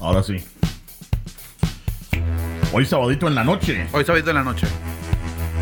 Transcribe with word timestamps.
Ahora 0.00 0.22
sí. 0.22 0.36
Hoy 2.72 2.84
sabadito 2.84 3.28
en 3.28 3.34
la 3.34 3.44
noche. 3.44 3.86
Hoy 3.92 4.04
sabadito 4.04 4.30
en 4.30 4.36
la 4.36 4.44
noche. 4.44 4.66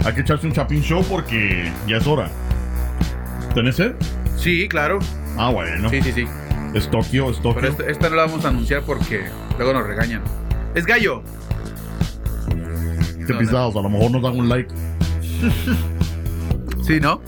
Hay 0.05 0.15
que 0.15 0.21
echarse 0.21 0.47
un 0.47 0.53
chapín 0.53 0.83
show 0.83 1.05
porque 1.05 1.71
ya 1.87 1.99
es 1.99 2.07
hora. 2.07 2.31
¿Tenés 3.55 3.77
sed? 3.77 3.95
Sí, 4.37 4.69
claro. 4.69 4.99
Ah, 5.39 5.51
bueno. 5.51 5.89
Sí, 5.89 6.03
sí, 6.03 6.13
sí. 6.13 6.25
Es 6.75 6.91
Tokio, 6.91 7.31
es 7.31 7.37
Tokio. 7.37 7.55
Pero 7.55 7.69
esta, 7.69 7.87
esta 7.87 8.11
no 8.11 8.17
la 8.17 8.27
vamos 8.27 8.45
a 8.45 8.49
anunciar 8.49 8.83
porque 8.83 9.25
luego 9.57 9.73
nos 9.73 9.87
regañan. 9.87 10.23
Es 10.75 10.85
gallo. 10.85 11.23
Qué 13.27 13.33
pisados, 13.35 13.75
a 13.77 13.81
lo 13.81 13.89
mejor 13.89 14.11
nos 14.11 14.23
dan 14.23 14.39
un 14.39 14.49
like. 14.49 14.75
Sí, 16.85 17.01
¿no? 17.01 17.23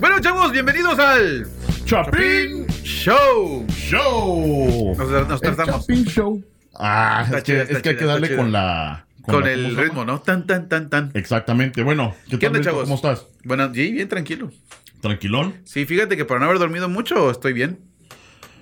Bueno, 0.00 0.20
chavos, 0.20 0.52
bienvenidos 0.52 0.98
al 0.98 1.48
Chapín 1.84 2.66
Show. 2.82 3.64
Show. 3.96 4.94
Nos, 4.96 5.28
nos 5.28 5.42
El 5.42 5.54
tardamos. 5.56 5.86
Chapín 5.86 6.04
Show. 6.06 6.42
Ah, 6.74 7.22
Está 7.24 7.38
es 7.38 7.44
que, 7.44 7.52
es 7.60 7.60
está 7.70 7.82
que 7.82 7.88
hay 7.90 7.96
que 7.96 8.04
darle 8.04 8.26
chida. 8.28 8.36
con 8.38 8.52
la... 8.52 9.06
Con 9.26 9.44
la- 9.44 9.52
el 9.52 9.62
¿cómo 9.64 9.74
se 9.76 9.82
ritmo? 9.82 10.04
¿no? 10.04 10.20
Tan, 10.20 10.46
tan, 10.46 10.68
tan, 10.68 10.88
tan. 10.90 11.10
Exactamente. 11.14 11.82
Bueno, 11.82 12.14
¿qué 12.28 12.38
¿Qué 12.38 12.38
tal, 12.38 12.48
onda, 12.48 12.58
Beto? 12.60 12.70
chavos? 12.70 12.82
¿Cómo 12.84 12.94
estás? 12.96 13.26
Bueno, 13.44 13.70
sí, 13.74 13.92
bien 13.92 14.08
tranquilo. 14.08 14.50
¿Tranquilón? 15.00 15.54
Sí, 15.64 15.84
fíjate 15.84 16.16
que 16.16 16.24
por 16.24 16.38
no 16.40 16.46
haber 16.46 16.58
dormido 16.58 16.88
mucho 16.88 17.30
estoy 17.30 17.52
bien. 17.52 17.78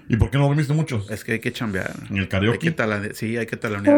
¿Y 0.09 0.16
por 0.16 0.30
qué 0.30 0.39
no 0.39 0.48
dormiste 0.48 0.73
mucho? 0.73 1.05
Es 1.09 1.23
que 1.23 1.33
hay 1.33 1.39
que 1.39 1.53
chambear. 1.53 1.92
¿En 2.11 2.17
el 2.17 2.23
Hay 2.23 2.28
karaoke? 2.28 2.59
que 2.59 2.77
talane- 2.77 3.12
sí, 3.15 3.37
hay 3.37 3.47
que 3.47 3.56
talonear. 3.56 3.97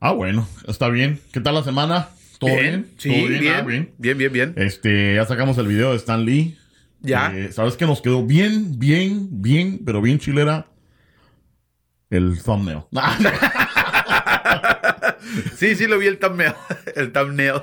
Ah, 0.00 0.12
bueno, 0.12 0.48
está 0.66 0.88
bien. 0.88 1.20
¿Qué 1.32 1.40
tal 1.40 1.54
la 1.54 1.62
semana? 1.62 2.08
¿Todo 2.40 2.50
bien? 2.50 2.90
Sí, 2.98 3.08
¿Todo 3.10 3.28
bien, 3.28 3.54
Ah, 3.54 3.62
bien, 3.62 3.90
bien, 3.98 4.18
bien, 4.18 4.32
bien. 4.32 4.52
Este, 4.56 5.14
ya 5.14 5.24
sacamos 5.24 5.56
el 5.58 5.68
video 5.68 5.90
de 5.92 5.96
Stan 5.98 6.24
Lee. 6.24 6.58
Ya. 7.04 7.32
Eh, 7.34 7.52
¿Sabes 7.52 7.76
qué 7.76 7.86
nos 7.86 8.00
quedó 8.00 8.24
bien, 8.24 8.78
bien, 8.78 9.28
bien, 9.30 9.80
pero 9.84 10.00
bien 10.00 10.18
chilera? 10.18 10.66
El 12.10 12.42
thumbnail. 12.42 12.80
Sí, 15.56 15.74
sí, 15.74 15.86
lo 15.86 15.98
vi 15.98 16.06
el 16.06 16.18
thumbnail. 16.18 16.52
El 16.96 17.12
thumbnail. 17.12 17.54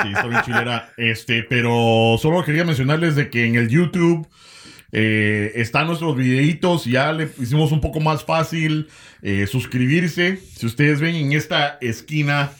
Sí, 0.00 0.08
está 0.08 0.26
bien 0.26 0.42
chilera. 0.42 0.92
Este, 0.96 1.42
pero 1.42 2.16
solo 2.20 2.44
quería 2.44 2.64
mencionarles 2.64 3.16
de 3.16 3.30
que 3.30 3.46
en 3.46 3.56
el 3.56 3.68
YouTube 3.68 4.28
eh, 4.92 5.52
están 5.54 5.86
nuestros 5.86 6.16
videitos. 6.16 6.84
Ya 6.84 7.12
le 7.12 7.30
hicimos 7.38 7.72
un 7.72 7.80
poco 7.80 8.00
más 8.00 8.24
fácil 8.24 8.88
eh, 9.22 9.46
suscribirse. 9.46 10.36
Si 10.36 10.66
ustedes 10.66 11.00
ven 11.00 11.14
en 11.16 11.32
esta 11.32 11.78
esquina 11.80 12.52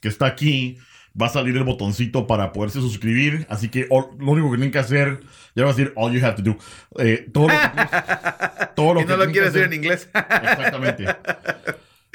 que 0.00 0.08
está 0.08 0.26
aquí, 0.26 0.78
va 1.20 1.26
a 1.26 1.30
salir 1.30 1.56
el 1.56 1.64
botoncito 1.64 2.26
para 2.26 2.52
poderse 2.52 2.80
suscribir. 2.80 3.46
Así 3.48 3.68
que 3.68 3.86
all- 3.90 4.08
lo 4.18 4.32
único 4.32 4.50
que 4.50 4.56
tienen 4.56 4.72
que 4.72 4.78
hacer, 4.78 5.20
ya 5.54 5.64
va 5.64 5.70
a 5.70 5.72
decir 5.74 5.92
all 5.96 6.12
you 6.12 6.24
have 6.24 6.36
to 6.36 6.42
do. 6.42 6.56
Eh, 6.98 7.28
todo 7.32 7.48
lo 7.48 7.54
que, 7.54 8.66
todo 8.76 8.94
lo 8.94 9.00
y 9.00 9.04
que 9.04 9.10
no 9.10 9.16
lo 9.16 9.24
tienen 9.26 9.32
quiere 9.32 9.44
que 9.46 9.48
hacer 9.50 9.64
en 9.64 9.72
inglés. 9.72 10.08
Exactamente. 10.14 11.04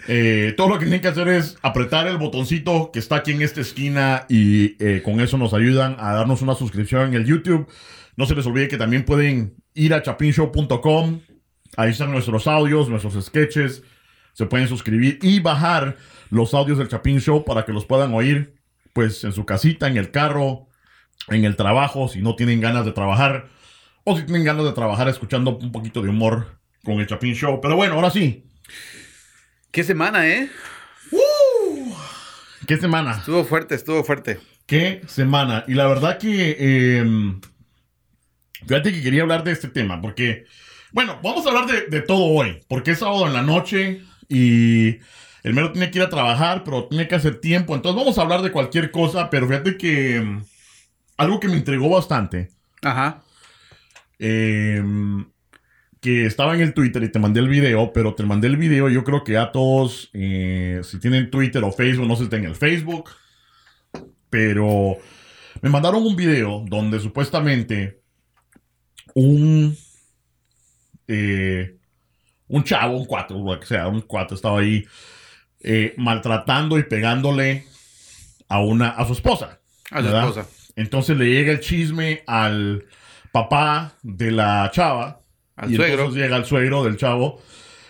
Eh, 0.08 0.54
todo 0.58 0.68
lo 0.70 0.76
que 0.80 0.86
tienen 0.86 1.02
que 1.02 1.08
hacer 1.08 1.28
es 1.30 1.58
apretar 1.62 2.08
el 2.08 2.18
botoncito 2.18 2.92
que 2.92 3.00
está 3.00 3.18
aquí 3.18 3.32
en 3.32 3.42
esta 3.42 3.62
esquina 3.62 4.26
y 4.28 4.76
eh, 4.84 5.02
con 5.04 5.22
eso 5.22 5.38
nos 5.38 5.54
ayudan 5.54 5.96
a 6.00 6.14
darnos 6.14 6.42
una 6.42 6.56
suscripción 6.56 7.08
en 7.10 7.14
el 7.14 7.26
YouTube. 7.26 7.68
No 8.18 8.26
se 8.26 8.36
les 8.36 8.46
olvide 8.46 8.68
que 8.68 8.78
también 8.78 9.06
pueden 9.06 9.56
ir 9.74 9.94
a 9.94 10.02
chapinshow.com. 10.04 11.22
Ahí 11.78 11.92
están 11.92 12.12
nuestros 12.12 12.48
audios, 12.48 12.90
nuestros 12.90 13.24
sketches. 13.26 13.84
Se 14.34 14.46
pueden 14.46 14.68
suscribir 14.68 15.20
y 15.22 15.40
bajar 15.40 15.96
los 16.30 16.54
audios 16.54 16.78
del 16.80 16.88
Chapin 16.88 17.20
Show 17.20 17.46
para 17.46 17.64
que 17.66 17.72
los 17.72 17.86
puedan 17.86 18.14
oír 18.14 18.56
pues 18.94 19.24
en 19.24 19.34
su 19.34 19.46
casita, 19.46 19.88
en 19.88 19.98
el 19.98 20.12
carro, 20.12 20.68
en 21.28 21.46
el 21.46 21.56
trabajo, 21.56 22.08
si 22.08 22.22
no 22.22 22.36
tienen 22.36 22.62
ganas 22.62 22.86
de 22.86 22.92
trabajar 22.92 23.50
o 24.04 24.16
si 24.18 24.24
tienen 24.24 24.44
ganas 24.44 24.66
de 24.66 24.74
trabajar 24.74 25.08
escuchando 25.10 25.58
un 25.58 25.72
poquito 25.72 26.02
de 26.02 26.10
humor 26.10 26.60
con 26.84 27.00
el 27.00 27.08
Chapin 27.08 27.34
Show. 27.34 27.60
Pero 27.62 27.76
bueno, 27.76 27.96
ahora 27.96 28.12
sí. 28.12 28.46
Qué 29.72 29.84
semana, 29.84 30.28
¿eh? 30.28 30.50
¿Qué 32.68 32.78
semana? 32.78 33.12
Estuvo 33.12 33.44
fuerte, 33.44 33.76
estuvo 33.76 34.04
fuerte. 34.04 34.40
¿Qué 34.66 35.02
semana? 35.08 35.66
Y 35.68 35.74
la 35.74 35.88
verdad 35.88 36.18
que... 36.18 36.56
eh, 36.58 37.06
fíjate 38.66 38.94
que 38.94 39.02
quería 39.02 39.24
hablar 39.24 39.44
de 39.44 39.52
este 39.52 39.68
tema 39.68 40.02
porque... 40.02 40.46
Bueno, 40.92 41.20
vamos 41.24 41.46
a 41.46 41.50
hablar 41.50 41.66
de, 41.66 41.88
de 41.88 42.02
todo 42.02 42.26
hoy. 42.26 42.60
Porque 42.68 42.92
es 42.92 43.00
sábado 43.00 43.26
en 43.26 43.34
la 43.34 43.42
noche 43.42 44.04
y 44.30 45.00
el 45.44 45.54
mero 45.54 45.72
tiene 45.72 45.92
que 45.92 46.00
ir 46.00 46.04
a 46.06 46.10
trabajar, 46.10 46.64
pero 46.64 46.88
tiene 46.88 47.08
que 47.08 47.16
hacer 47.16 47.40
tiempo. 47.42 47.76
Entonces 47.76 48.00
vamos 48.02 48.18
a 48.18 48.22
hablar 48.22 48.42
de 48.42 48.52
cualquier 48.52 48.92
cosa, 48.92 49.30
pero 49.30 49.48
fíjate 49.48 49.78
que... 49.78 50.22
mm, 50.22 50.44
algo 51.18 51.40
que 51.40 51.48
me 51.50 51.56
entregó 51.58 51.90
bastante. 51.90 52.54
Ajá. 52.82 53.24
eh, 54.20 54.82
que 56.02 56.26
estaba 56.26 56.54
en 56.56 56.62
el 56.62 56.74
Twitter 56.74 57.02
y 57.04 57.12
te 57.12 57.20
mandé 57.20 57.40
el 57.40 57.48
video, 57.48 57.94
pero 57.94 58.14
te 58.16 58.24
mandé 58.24 58.48
el 58.48 58.58
video. 58.58 58.90
Yo 58.90 59.04
creo 59.04 59.24
que 59.24 59.38
a 59.38 59.52
todos, 59.52 60.10
eh, 60.14 60.82
si 60.84 61.00
tienen 61.00 61.32
Twitter 61.32 61.64
o 61.64 61.72
Facebook, 61.72 62.08
no 62.08 62.16
sé 62.16 62.20
si 62.20 62.24
está 62.26 62.38
en 62.38 62.46
el 62.46 62.56
Facebook, 62.56 63.12
pero 64.30 64.98
me 65.62 65.70
mandaron 65.70 66.04
un 66.06 66.16
video 66.16 66.64
donde 66.68 67.00
supuestamente 67.00 68.02
un 69.16 69.76
eh, 71.08 71.78
un 72.48 72.64
chavo, 72.64 72.98
un 72.98 73.06
cuatro, 73.06 73.38
lo 73.44 73.60
que 73.60 73.66
sea, 73.66 73.88
un 73.88 74.02
cuatro 74.02 74.36
estaba 74.36 74.60
ahí 74.60 74.86
eh, 75.64 75.94
maltratando 75.98 76.78
y 76.78 76.84
pegándole 76.84 77.66
a 78.50 78.60
una 78.60 78.90
a 78.90 79.06
su 79.06 79.14
esposa. 79.14 79.60
A 79.92 80.00
su 80.00 80.06
¿verdad? 80.06 80.28
esposa. 80.30 80.48
Entonces 80.76 81.18
le 81.18 81.30
llega 81.30 81.52
el 81.52 81.60
chisme 81.60 82.24
al 82.28 82.86
papá 83.32 83.94
de 84.04 84.32
la 84.32 84.70
chava. 84.74 85.22
Al 85.56 85.72
y 85.72 85.76
suegro. 85.76 85.94
entonces 86.04 86.22
llega 86.24 86.38
el 86.38 86.46
suegro 86.46 86.84
del 86.84 86.98
chavo. 86.98 87.42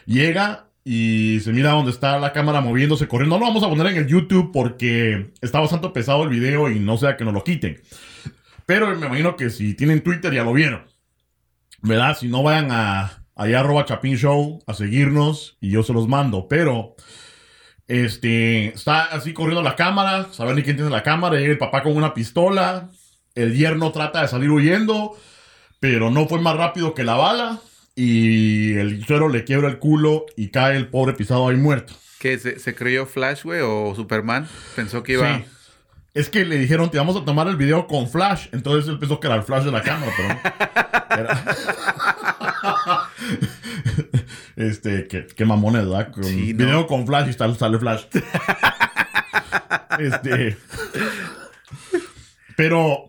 Llega 0.05 0.67
y 0.85 1.39
se 1.41 1.53
mira 1.53 1.71
donde 1.71 1.91
está 1.91 2.19
la 2.19 2.33
cámara 2.33 2.61
moviéndose, 2.61 3.07
corriendo. 3.07 3.37
No 3.37 3.45
lo 3.45 3.47
vamos 3.47 3.63
a 3.63 3.69
poner 3.69 3.87
en 3.87 3.97
el 3.97 4.07
YouTube 4.07 4.51
porque 4.51 5.31
está 5.41 5.59
bastante 5.59 5.89
pesado 5.89 6.23
el 6.23 6.29
video 6.29 6.69
y 6.69 6.79
no 6.79 6.97
sea 6.97 7.15
que 7.15 7.23
nos 7.23 7.33
lo 7.33 7.43
quiten. 7.43 7.81
Pero 8.65 8.95
me 8.95 9.05
imagino 9.05 9.35
que 9.35 9.49
si 9.49 9.73
tienen 9.73 10.01
Twitter 10.01 10.33
ya 10.33 10.43
lo 10.43 10.53
vieron. 10.53 10.83
¿Verdad? 11.81 12.17
Si 12.17 12.27
no 12.27 12.43
vayan 12.43 12.69
a 12.71 13.23
allá 13.35 13.59
arroba 13.61 13.85
Chapin 13.85 14.17
Show 14.17 14.63
a 14.67 14.73
seguirnos 14.73 15.57
y 15.59 15.71
yo 15.71 15.83
se 15.83 15.93
los 15.93 16.07
mando. 16.07 16.47
Pero 16.47 16.95
este 17.87 18.67
está 18.69 19.03
así 19.03 19.33
corriendo 19.33 19.61
la 19.61 19.75
cámara, 19.75 20.27
saben 20.31 20.55
ni 20.55 20.63
quién 20.63 20.75
tiene 20.75 20.91
la 20.91 21.03
cámara, 21.03 21.37
llega 21.37 21.51
el 21.51 21.57
papá 21.57 21.83
con 21.83 21.95
una 21.95 22.13
pistola, 22.13 22.89
el 23.35 23.55
yerno 23.55 23.91
trata 23.91 24.21
de 24.21 24.27
salir 24.27 24.49
huyendo, 24.49 25.17
pero 25.79 26.09
no 26.11 26.27
fue 26.27 26.39
más 26.39 26.55
rápido 26.55 26.93
que 26.93 27.03
la 27.03 27.15
bala 27.15 27.59
y 27.95 28.73
el 28.73 29.05
suero 29.05 29.29
le 29.29 29.43
quiebra 29.43 29.67
el 29.69 29.79
culo 29.79 30.25
y 30.37 30.49
cae 30.49 30.77
el 30.77 30.87
pobre 30.87 31.13
pisado 31.13 31.47
ahí 31.49 31.57
muerto. 31.57 31.93
¿Qué? 32.19 32.39
¿Se, 32.39 32.57
se 32.57 32.73
creyó 32.73 33.05
Flash, 33.05 33.43
güey? 33.43 33.59
¿O 33.61 33.93
Superman? 33.95 34.47
Pensó 34.75 35.03
que 35.03 35.13
iba... 35.13 35.37
Sí. 35.37 35.45
Es 36.13 36.29
que 36.29 36.45
le 36.45 36.57
dijeron, 36.57 36.89
te 36.91 36.97
vamos 36.99 37.17
a 37.17 37.25
tomar 37.25 37.47
el 37.47 37.55
video 37.57 37.87
con 37.87 38.07
flash. 38.07 38.45
Entonces 38.51 38.87
él 38.87 38.99
pensó 38.99 39.19
que 39.19 39.25
era 39.27 39.35
el 39.35 39.41
flash 39.41 39.63
de 39.63 39.71
la 39.71 39.81
cámara, 39.81 40.11
pero 40.15 40.29
no. 40.29 41.19
Era- 41.19 41.43
este, 44.55 45.07
que, 45.07 45.27
que 45.27 45.45
mamones, 45.45 45.83
¿verdad? 45.87 46.11
Con 46.11 46.23
Sí, 46.23 46.53
no. 46.53 46.65
video 46.65 46.87
con 46.87 47.05
flash 47.07 47.29
y 47.29 47.33
sale, 47.33 47.55
sale 47.55 47.79
flash. 47.79 48.05
este. 49.99 50.57
Pero. 52.55 53.05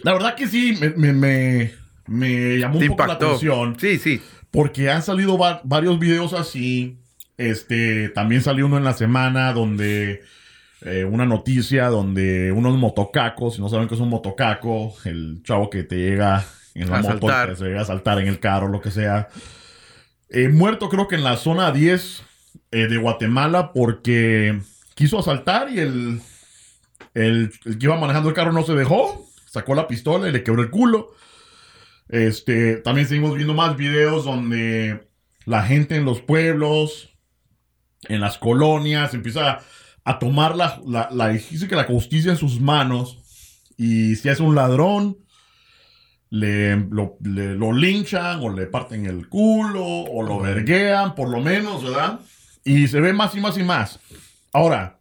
La 0.00 0.12
verdad 0.12 0.34
que 0.36 0.46
sí, 0.46 0.76
me, 0.80 0.90
me, 0.90 1.12
me, 1.12 1.74
me 2.06 2.58
llamó 2.58 2.78
Te 2.78 2.84
un 2.88 2.96
poco 2.96 3.06
la 3.06 3.14
atención. 3.14 3.76
Sí, 3.80 3.98
sí. 3.98 4.20
Porque 4.50 4.90
han 4.90 5.02
salido 5.02 5.36
va- 5.36 5.60
varios 5.64 5.98
videos 5.98 6.32
así. 6.34 7.00
Este, 7.36 8.08
también 8.10 8.42
salió 8.42 8.66
uno 8.66 8.78
en 8.78 8.84
la 8.84 8.92
semana 8.94 9.52
donde 9.52 10.22
eh, 10.82 11.04
una 11.04 11.24
noticia 11.26 11.86
donde 11.88 12.52
unos 12.52 12.76
motocacos, 12.78 13.56
si 13.56 13.60
no 13.60 13.68
saben 13.68 13.88
qué 13.88 13.94
es 13.94 14.00
un 14.00 14.08
motocaco, 14.08 14.94
el 15.04 15.40
chavo 15.44 15.68
que 15.70 15.82
te 15.84 15.96
llega 15.96 16.44
en 16.82 16.90
la 16.90 16.98
A 16.98 17.02
moto, 17.02 17.28
saltar. 17.28 17.50
que 17.50 17.56
se 17.56 17.64
llega 17.64 17.82
a 17.82 17.86
saltar 17.86 18.18
en 18.20 18.28
el 18.28 18.40
carro, 18.40 18.68
lo 18.68 18.80
que 18.80 18.90
sea. 18.90 19.28
Eh, 20.30 20.48
muerto 20.48 20.88
creo 20.88 21.08
que 21.08 21.16
en 21.16 21.24
la 21.24 21.36
zona 21.36 21.72
10 21.72 22.22
eh, 22.70 22.86
de 22.86 22.96
Guatemala 22.98 23.72
porque 23.72 24.60
quiso 24.94 25.18
asaltar 25.18 25.70
y 25.70 25.80
el, 25.80 26.20
el, 27.14 27.52
el 27.64 27.78
que 27.78 27.86
iba 27.86 27.98
manejando 27.98 28.28
el 28.28 28.34
carro 28.34 28.52
no 28.52 28.62
se 28.62 28.74
dejó, 28.74 29.26
sacó 29.46 29.74
la 29.74 29.88
pistola 29.88 30.28
y 30.28 30.32
le 30.32 30.42
quebró 30.42 30.62
el 30.62 30.70
culo. 30.70 31.12
Este, 32.08 32.76
también 32.76 33.06
seguimos 33.06 33.34
viendo 33.34 33.54
más 33.54 33.76
videos 33.76 34.24
donde 34.24 35.08
la 35.44 35.62
gente 35.62 35.96
en 35.96 36.04
los 36.04 36.20
pueblos, 36.20 37.10
en 38.08 38.20
las 38.20 38.38
colonias, 38.38 39.14
empieza 39.14 39.50
a, 39.50 39.60
a 40.04 40.18
tomar 40.18 40.56
la, 40.56 40.80
la, 40.86 41.08
la 41.10 41.84
justicia 41.84 42.30
en 42.32 42.36
sus 42.38 42.60
manos. 42.60 43.18
Y 43.76 44.16
si 44.16 44.28
es 44.28 44.40
un 44.40 44.54
ladrón, 44.54 45.18
le, 46.30 46.76
lo, 46.76 47.16
le- 47.22 47.54
lo 47.54 47.72
linchan 47.72 48.40
o 48.42 48.50
le 48.50 48.66
parten 48.66 49.06
el 49.06 49.28
culo 49.28 49.84
o 49.84 50.22
lo 50.22 50.40
verguean, 50.40 51.14
por 51.14 51.28
lo 51.30 51.40
menos, 51.40 51.82
¿verdad? 51.84 52.20
Y 52.64 52.86
se 52.88 53.00
ve 53.00 53.12
más 53.12 53.34
y 53.34 53.40
más 53.40 53.56
y 53.58 53.62
más. 53.62 53.98
Ahora, 54.52 54.98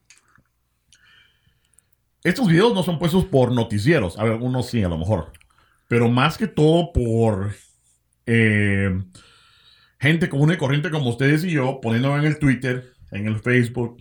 estos 2.23 2.47
videos 2.47 2.73
no 2.73 2.83
son 2.83 2.99
puestos 2.99 3.25
por 3.25 3.51
noticieros. 3.51 4.17
A 4.17 4.23
ver, 4.23 4.33
algunos 4.33 4.67
sí, 4.67 4.83
a 4.83 4.89
lo 4.89 4.97
mejor. 4.97 5.31
Pero 5.87 6.09
más 6.09 6.37
que 6.37 6.47
todo 6.47 6.91
por 6.91 7.53
eh, 8.25 9.01
gente 9.99 10.29
común 10.29 10.51
y 10.51 10.57
corriente 10.57 10.89
como 10.89 11.09
ustedes 11.09 11.43
y 11.43 11.51
yo, 11.51 11.79
poniéndome 11.81 12.19
en 12.19 12.25
el 12.25 12.39
Twitter, 12.39 12.93
en 13.11 13.27
el 13.27 13.39
Facebook, 13.39 13.97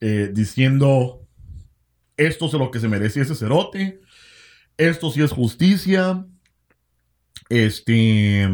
eh, 0.00 0.30
diciendo, 0.32 1.26
esto 2.16 2.46
es 2.46 2.52
lo 2.52 2.70
que 2.70 2.78
se 2.78 2.88
merecía 2.88 3.22
ese 3.22 3.34
cerote, 3.34 4.00
esto 4.76 5.10
sí 5.10 5.22
es 5.22 5.32
justicia, 5.32 6.24
este, 7.48 8.48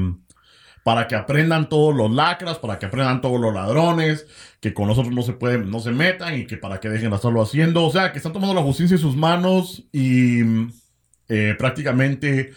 para 0.83 1.07
que 1.09 1.15
aprendan 1.15 1.69
todos 1.69 1.95
los 1.95 2.11
lacras, 2.11 2.59
para 2.59 2.79
que 2.79 2.87
aprendan 2.87 3.21
todos 3.21 3.41
los 3.41 3.55
ladrones, 3.55 4.27
que 4.61 4.75
con 4.75 4.89
nosotros 4.89 5.15
no 5.15 5.23
se 5.23 5.33
pueden, 5.33 5.71
no 5.71 5.81
se 5.81 5.93
metan 5.93 6.39
y 6.39 6.47
que 6.47 6.57
para 6.57 6.81
que 6.81 6.89
dejen 6.89 7.11
de 7.11 7.17
estarlo 7.17 7.43
haciendo, 7.43 7.85
o 7.85 7.91
sea, 7.91 8.13
que 8.13 8.19
están 8.19 8.33
tomando 8.33 8.55
la 8.55 8.63
justicia 8.63 8.95
en 8.95 9.01
sus 9.01 9.17
manos 9.17 9.85
y 9.93 10.41
eh, 11.29 11.55
prácticamente 11.59 12.53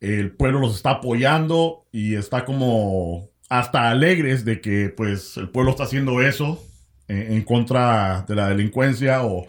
el 0.00 0.30
pueblo 0.32 0.60
los 0.60 0.76
está 0.76 0.90
apoyando 0.90 1.86
y 1.92 2.14
está 2.14 2.44
como 2.44 3.30
hasta 3.48 3.90
alegres 3.90 4.44
de 4.44 4.60
que 4.60 4.90
pues 4.90 5.36
el 5.36 5.48
pueblo 5.48 5.72
está 5.72 5.84
haciendo 5.84 6.22
eso 6.22 6.62
en, 7.08 7.42
contra 7.42 8.24
de 8.28 8.34
la 8.34 8.48
delincuencia 8.48 9.24
o, 9.24 9.46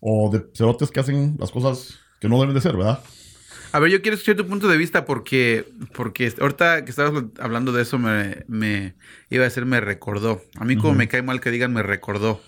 o 0.00 0.30
de 0.30 0.44
cerotes 0.54 0.90
que 0.90 1.00
hacen 1.00 1.36
las 1.38 1.50
cosas 1.50 1.98
que 2.20 2.28
no 2.28 2.40
deben 2.40 2.54
de 2.54 2.60
ser, 2.60 2.76
¿verdad? 2.76 3.00
A 3.72 3.78
ver, 3.78 3.90
yo 3.90 4.02
quiero 4.02 4.14
escuchar 4.16 4.36
tu 4.36 4.46
punto 4.46 4.68
de 4.68 4.76
vista 4.76 5.04
porque, 5.04 5.64
porque 5.94 6.32
ahorita 6.40 6.84
que 6.84 6.90
estabas 6.90 7.24
hablando 7.38 7.72
de 7.72 7.82
eso 7.82 7.98
me, 7.98 8.44
me 8.48 8.94
iba 9.30 9.42
a 9.44 9.48
decir 9.48 9.64
me 9.64 9.80
recordó. 9.80 10.42
A 10.56 10.64
mí 10.64 10.76
como 10.76 10.92
me 10.98 11.08
cae 11.08 11.22
mal 11.22 11.40
que 11.40 11.50
digan 11.50 11.72
me 11.72 11.82
recordó. 11.82 12.40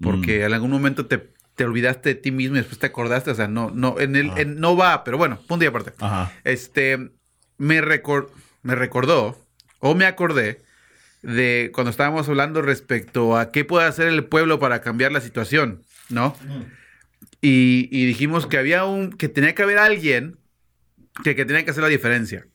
Porque 0.00 0.44
en 0.44 0.52
algún 0.52 0.70
momento 0.70 1.06
te, 1.06 1.30
te 1.54 1.64
olvidaste 1.64 2.10
de 2.10 2.14
ti 2.16 2.30
mismo 2.30 2.56
y 2.56 2.58
después 2.58 2.78
te 2.78 2.86
acordaste. 2.86 3.30
O 3.30 3.34
sea, 3.34 3.48
no, 3.48 3.70
no, 3.70 3.98
en 4.00 4.14
el, 4.16 4.30
en- 4.36 4.60
no 4.60 4.76
va, 4.76 5.04
pero 5.04 5.16
bueno, 5.18 5.38
punto 5.46 5.64
y 5.64 5.68
aparte. 5.68 5.92
Ajá. 6.00 6.32
Este, 6.44 7.10
me, 7.58 7.80
recor- 7.80 8.28
me 8.62 8.74
recordó, 8.74 9.38
o 9.78 9.94
me 9.94 10.04
acordé, 10.06 10.60
de 11.22 11.70
cuando 11.74 11.90
estábamos 11.90 12.28
hablando 12.28 12.60
respecto 12.60 13.36
a 13.38 13.50
qué 13.52 13.64
puede 13.64 13.86
hacer 13.86 14.08
el 14.08 14.24
pueblo 14.24 14.58
para 14.58 14.80
cambiar 14.82 15.12
la 15.12 15.20
situación, 15.20 15.82
¿no? 16.10 16.36
Y, 17.40 17.88
y 17.90 18.06
dijimos 18.06 18.46
que 18.46 18.58
había 18.58 18.84
un, 18.84 19.12
que 19.12 19.28
tenía 19.28 19.54
que 19.54 19.62
haber 19.62 19.78
alguien 19.78 20.36
que, 21.22 21.34
que 21.34 21.44
tenía 21.44 21.64
que 21.64 21.70
hacer 21.70 21.82
la 21.82 21.88
diferencia. 21.88 22.46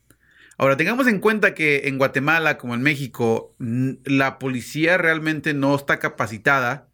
Ahora, 0.58 0.78
tengamos 0.78 1.08
en 1.08 1.20
cuenta 1.20 1.54
que 1.56 1.88
en 1.88 1.98
Guatemala, 1.98 2.58
como 2.58 2.76
en 2.76 2.82
México, 2.82 3.56
la 3.58 4.38
policía 4.38 4.98
realmente 4.98 5.54
no 5.54 5.76
está 5.76 5.98
capacitada 5.98 6.88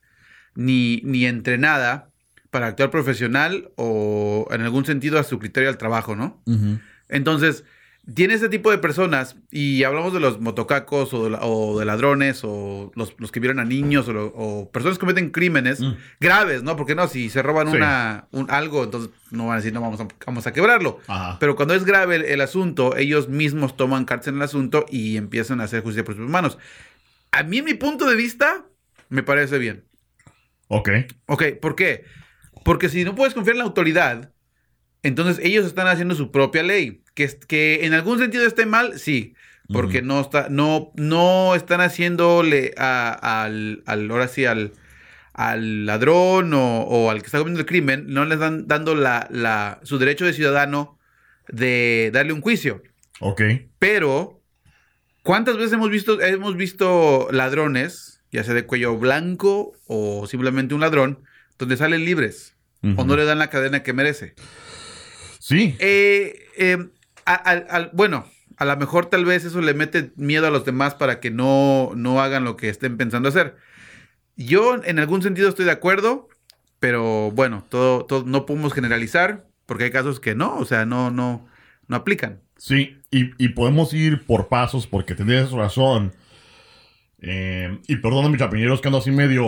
ni, 0.55 1.01
ni 1.03 1.25
entrenada 1.25 2.11
para 2.49 2.67
actuar 2.67 2.91
profesional 2.91 3.71
o 3.75 4.47
en 4.51 4.61
algún 4.61 4.85
sentido 4.85 5.19
a 5.19 5.23
su 5.23 5.37
criterio 5.37 5.69
al 5.69 5.77
trabajo, 5.77 6.15
¿no? 6.15 6.41
Entonces, 7.09 7.65
tiene 8.15 8.35
ese 8.35 8.47
tipo 8.47 8.71
de 8.71 8.77
personas, 8.77 9.35
y 9.51 9.83
hablamos 9.83 10.13
de 10.13 10.21
los 10.21 10.39
motocacos 10.39 11.13
o 11.13 11.29
de, 11.29 11.37
o 11.41 11.77
de 11.77 11.85
ladrones 11.85 12.41
o 12.43 12.91
los, 12.95 13.13
los 13.17 13.31
que 13.33 13.39
vieron 13.41 13.59
a 13.59 13.65
niños 13.65 14.07
o, 14.07 14.13
lo- 14.13 14.27
o 14.33 14.71
personas 14.71 14.97
que 14.97 15.01
cometen 15.01 15.29
crímenes 15.29 15.81
Mm. 15.81 15.93
graves, 16.19 16.63
¿no? 16.63 16.77
Porque 16.77 16.95
no, 16.95 17.07
si 17.07 17.29
se 17.29 17.41
roban 17.43 17.69
Sí. 17.69 17.75
una, 17.75 18.27
un- 18.31 18.49
algo, 18.49 18.85
entonces 18.85 19.09
no 19.31 19.47
van 19.47 19.53
a 19.53 19.57
decir, 19.57 19.73
no, 19.73 19.81
vamos 19.81 19.99
a, 19.99 20.07
vamos 20.25 20.47
a 20.47 20.53
quebrarlo. 20.53 20.99
Ajá. 21.07 21.37
Pero 21.39 21.55
cuando 21.57 21.73
es 21.73 21.83
grave 21.83 22.15
el, 22.15 22.23
el 22.25 22.39
asunto, 22.41 22.95
ellos 22.95 23.27
mismos 23.27 23.75
toman 23.75 24.05
cartas 24.05 24.29
en 24.29 24.35
el 24.35 24.41
asunto 24.43 24.85
y 24.89 25.17
empiezan 25.17 25.59
a 25.59 25.65
hacer 25.65 25.83
justicia 25.83 26.05
por 26.05 26.15
sus 26.15 26.29
manos. 26.29 26.57
A 27.31 27.43
mí, 27.43 27.57
en 27.57 27.65
mi 27.65 27.73
punto 27.73 28.09
de 28.09 28.15
vista, 28.15 28.65
me 29.09 29.21
parece 29.23 29.57
bien. 29.57 29.83
Ok. 30.69 30.89
Ok, 31.25 31.43
¿por 31.61 31.75
qué? 31.75 32.05
Porque 32.63 32.89
si 32.89 33.03
no 33.03 33.15
puedes 33.15 33.33
confiar 33.33 33.55
en 33.55 33.59
la 33.59 33.65
autoridad, 33.65 34.31
entonces 35.07 35.43
ellos 35.43 35.65
están 35.65 35.87
haciendo 35.87 36.15
su 36.15 36.31
propia 36.31 36.63
ley. 36.63 37.01
Que, 37.13 37.27
que 37.47 37.85
en 37.85 37.93
algún 37.93 38.19
sentido 38.19 38.45
esté 38.45 38.65
mal, 38.65 38.99
sí. 38.99 39.33
Porque 39.73 40.01
no, 40.01 40.21
está, 40.21 40.47
no, 40.49 40.91
no 40.95 41.53
están 41.55 41.81
haciéndole 41.81 42.73
a- 42.77 43.43
al, 43.43 43.83
al, 43.85 44.09
ahora 44.09 44.27
sí, 44.29 44.45
al, 44.45 44.71
al 45.33 45.85
ladrón 45.85 46.53
o, 46.53 46.81
o 46.83 47.09
al 47.11 47.19
que 47.19 47.25
está 47.25 47.37
cometiendo 47.39 47.59
el 47.61 47.65
crimen, 47.65 48.05
no 48.07 48.23
les 48.23 48.39
dan 48.39 48.67
dando 48.67 48.95
la, 48.95 49.27
la, 49.29 49.79
su 49.83 49.97
derecho 49.97 50.25
de 50.25 50.31
ciudadano 50.33 50.97
de 51.49 52.11
darle 52.13 52.31
un 52.33 52.39
juicio. 52.41 52.81
Ok. 53.19 53.41
Pero, 53.77 54.41
¿cuántas 55.23 55.57
veces 55.57 55.73
hemos 55.73 55.89
visto, 55.89 56.21
hemos 56.21 56.55
visto 56.55 57.27
ladrones, 57.31 58.21
ya 58.31 58.43
sea 58.45 58.53
de 58.53 58.65
cuello 58.65 58.97
blanco 58.97 59.73
o 59.87 60.27
simplemente 60.27 60.75
un 60.75 60.81
ladrón, 60.81 61.23
donde 61.57 61.75
salen 61.77 62.05
libres 62.05 62.55
o 62.95 63.03
no 63.03 63.17
le 63.17 63.25
dan 63.25 63.39
la 63.39 63.49
cadena 63.49 63.83
que 63.83 63.91
merece? 63.91 64.33
Sí. 65.47 65.75
Eh, 65.79 66.39
eh, 66.57 66.89
a- 67.25 67.89
bueno, 67.93 68.25
a 68.57 68.65
lo 68.65 68.75
mejor 68.75 69.05
tal 69.05 69.23
vez 69.23 69.45
eso 69.45 69.61
le 69.61 69.73
mete 69.73 70.11
miedo 70.17 70.45
a 70.45 70.49
los 70.51 70.65
demás 70.65 70.95
para 70.95 71.21
que 71.21 71.31
no, 71.31 71.91
no 71.95 72.19
hagan 72.19 72.43
lo 72.43 72.57
que 72.57 72.67
estén 72.67 72.97
pensando 72.97 73.29
hacer. 73.29 73.55
Yo 74.35 74.83
en 74.83 74.99
algún 74.99 75.21
sentido 75.21 75.47
estoy 75.47 75.63
de 75.63 75.71
acuerdo, 75.71 76.27
pero 76.81 77.31
bueno, 77.31 77.65
todo, 77.69 78.03
todo, 78.03 78.25
no 78.25 78.45
podemos 78.45 78.73
generalizar 78.73 79.47
porque 79.65 79.85
hay 79.85 79.91
casos 79.91 80.19
que 80.19 80.35
no, 80.35 80.57
o 80.57 80.65
sea, 80.65 80.85
no, 80.85 81.11
no, 81.11 81.47
no 81.87 81.95
aplican. 81.95 82.41
Sí, 82.57 82.97
y, 83.09 83.31
y 83.41 83.49
podemos 83.49 83.93
ir 83.93 84.25
por 84.25 84.49
pasos 84.49 84.85
porque 84.85 85.15
tienes 85.15 85.51
razón. 85.51 86.13
Eh, 87.19 87.79
y 87.87 87.95
perdona 87.95 88.27
mis 88.29 88.39
chapiñeros 88.39 88.81
que 88.81 88.89
ando 88.89 88.97
así 88.99 89.11
medio 89.11 89.45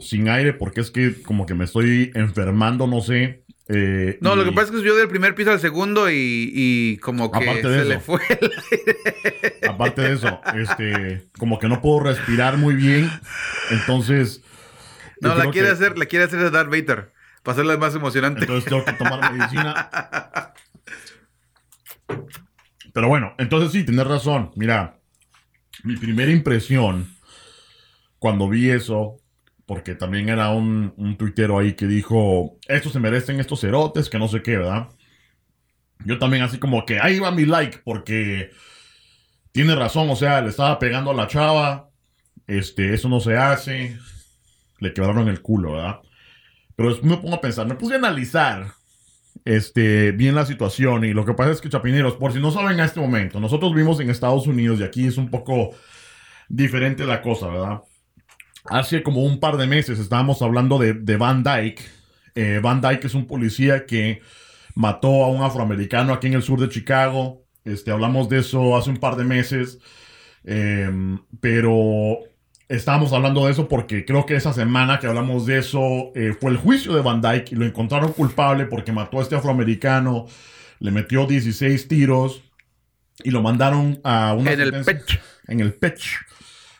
sin 0.00 0.28
aire 0.28 0.52
porque 0.54 0.80
es 0.80 0.90
que 0.90 1.22
como 1.22 1.46
que 1.46 1.54
me 1.54 1.64
estoy 1.64 2.10
enfermando, 2.14 2.88
no 2.88 3.00
sé. 3.00 3.44
Eh, 3.70 4.18
No, 4.22 4.34
lo 4.34 4.44
que 4.44 4.52
pasa 4.52 4.66
es 4.66 4.70
que 4.70 4.78
subió 4.78 4.96
del 4.96 5.08
primer 5.08 5.34
piso 5.34 5.50
al 5.50 5.60
segundo 5.60 6.10
y, 6.10 6.14
y 6.54 6.96
como 6.98 7.30
que 7.30 7.38
Aparte 7.38 7.68
de 7.68 7.78
se 7.82 7.84
le 7.88 8.00
fue. 8.00 8.20
el- 8.30 9.68
Aparte 9.68 10.00
de 10.02 10.12
eso, 10.14 10.40
este, 10.54 11.28
como 11.38 11.58
que 11.58 11.68
no 11.68 11.80
puedo 11.82 12.00
respirar 12.00 12.56
muy 12.56 12.74
bien. 12.74 13.10
Entonces. 13.70 14.42
No, 15.20 15.34
la 15.34 15.50
quiere 15.50 15.68
que- 15.68 15.72
hacer, 15.74 15.98
la 15.98 16.06
quiere 16.06 16.24
hacer 16.24 16.38
de 16.40 16.50
Darth 16.50 16.70
Vader. 16.70 17.12
Para 17.42 17.52
hacerla 17.54 17.76
más 17.76 17.94
emocionante. 17.94 18.40
Entonces 18.40 18.64
tengo 18.68 18.84
que 18.84 18.92
tomar 18.94 19.32
medicina. 19.32 19.90
Pero 22.92 23.08
bueno, 23.08 23.34
entonces 23.38 23.72
sí, 23.72 23.84
tienes 23.84 24.06
razón. 24.06 24.50
Mira, 24.56 24.98
mi 25.84 25.96
primera 25.96 26.30
impresión 26.32 27.08
cuando 28.18 28.48
vi 28.48 28.70
eso, 28.70 29.16
porque 29.68 29.94
también 29.94 30.30
era 30.30 30.48
un, 30.48 30.94
un 30.96 31.18
tuitero 31.18 31.58
ahí 31.58 31.74
que 31.74 31.86
dijo, 31.86 32.58
estos 32.68 32.94
se 32.94 33.00
merecen 33.00 33.38
estos 33.38 33.60
cerotes, 33.60 34.08
que 34.08 34.18
no 34.18 34.26
sé 34.26 34.40
qué, 34.40 34.56
¿verdad? 34.56 34.88
Yo 36.06 36.18
también 36.18 36.42
así 36.42 36.58
como 36.58 36.86
que 36.86 36.98
ahí 36.98 37.18
va 37.18 37.30
mi 37.32 37.44
like, 37.44 37.80
porque 37.84 38.50
tiene 39.52 39.74
razón, 39.74 40.08
o 40.08 40.16
sea, 40.16 40.40
le 40.40 40.48
estaba 40.48 40.78
pegando 40.78 41.10
a 41.10 41.14
la 41.14 41.26
chava, 41.26 41.90
este, 42.46 42.94
eso 42.94 43.10
no 43.10 43.20
se 43.20 43.36
hace, 43.36 43.98
le 44.78 44.94
quebraron 44.94 45.28
el 45.28 45.42
culo, 45.42 45.72
¿verdad? 45.72 46.00
Pero 46.74 46.88
después 46.88 47.10
me 47.10 47.18
pongo 47.18 47.34
a 47.34 47.42
pensar, 47.42 47.66
me 47.66 47.74
puse 47.74 47.96
a 47.96 47.98
analizar 47.98 48.72
este, 49.44 50.12
bien 50.12 50.34
la 50.34 50.46
situación 50.46 51.04
y 51.04 51.12
lo 51.12 51.26
que 51.26 51.34
pasa 51.34 51.50
es 51.50 51.60
que, 51.60 51.68
chapineros, 51.68 52.14
por 52.14 52.32
si 52.32 52.40
no 52.40 52.52
saben 52.52 52.80
a 52.80 52.86
este 52.86 53.00
momento, 53.00 53.38
nosotros 53.38 53.74
vivimos 53.74 54.00
en 54.00 54.08
Estados 54.08 54.46
Unidos 54.46 54.80
y 54.80 54.84
aquí 54.84 55.06
es 55.06 55.18
un 55.18 55.28
poco 55.28 55.72
diferente 56.48 57.04
la 57.04 57.20
cosa, 57.20 57.48
¿verdad? 57.48 57.82
Hace 58.70 59.02
como 59.02 59.22
un 59.24 59.40
par 59.40 59.56
de 59.56 59.66
meses 59.66 59.98
estábamos 59.98 60.42
hablando 60.42 60.78
de, 60.78 60.94
de 60.94 61.16
Van 61.16 61.42
Dyke. 61.42 61.82
Eh, 62.34 62.60
Van 62.62 62.80
Dyke 62.80 63.06
es 63.06 63.14
un 63.14 63.26
policía 63.26 63.86
que 63.86 64.20
mató 64.74 65.24
a 65.24 65.28
un 65.28 65.42
afroamericano 65.42 66.12
aquí 66.12 66.26
en 66.28 66.34
el 66.34 66.42
sur 66.42 66.60
de 66.60 66.68
Chicago. 66.68 67.44
Este, 67.64 67.90
hablamos 67.90 68.28
de 68.28 68.38
eso 68.38 68.76
hace 68.76 68.90
un 68.90 68.98
par 68.98 69.16
de 69.16 69.24
meses. 69.24 69.78
Eh, 70.44 70.90
pero 71.40 72.18
estábamos 72.68 73.12
hablando 73.12 73.46
de 73.46 73.52
eso 73.52 73.68
porque 73.68 74.04
creo 74.04 74.26
que 74.26 74.36
esa 74.36 74.52
semana 74.52 74.98
que 74.98 75.06
hablamos 75.06 75.46
de 75.46 75.58
eso 75.58 76.12
eh, 76.14 76.34
fue 76.38 76.50
el 76.50 76.58
juicio 76.58 76.94
de 76.94 77.00
Van 77.00 77.20
Dyke 77.20 77.52
y 77.52 77.56
lo 77.56 77.64
encontraron 77.64 78.12
culpable 78.12 78.66
porque 78.66 78.92
mató 78.92 79.18
a 79.18 79.22
este 79.22 79.36
afroamericano, 79.36 80.26
le 80.78 80.90
metió 80.90 81.26
16 81.26 81.88
tiros 81.88 82.42
y 83.24 83.30
lo 83.30 83.42
mandaron 83.42 84.00
a 84.04 84.34
una 84.34 84.52
en 84.52 84.60
el 84.60 84.84
pecho. 84.84 85.18
en 85.48 85.60
el 85.60 85.74
pech 85.74 86.00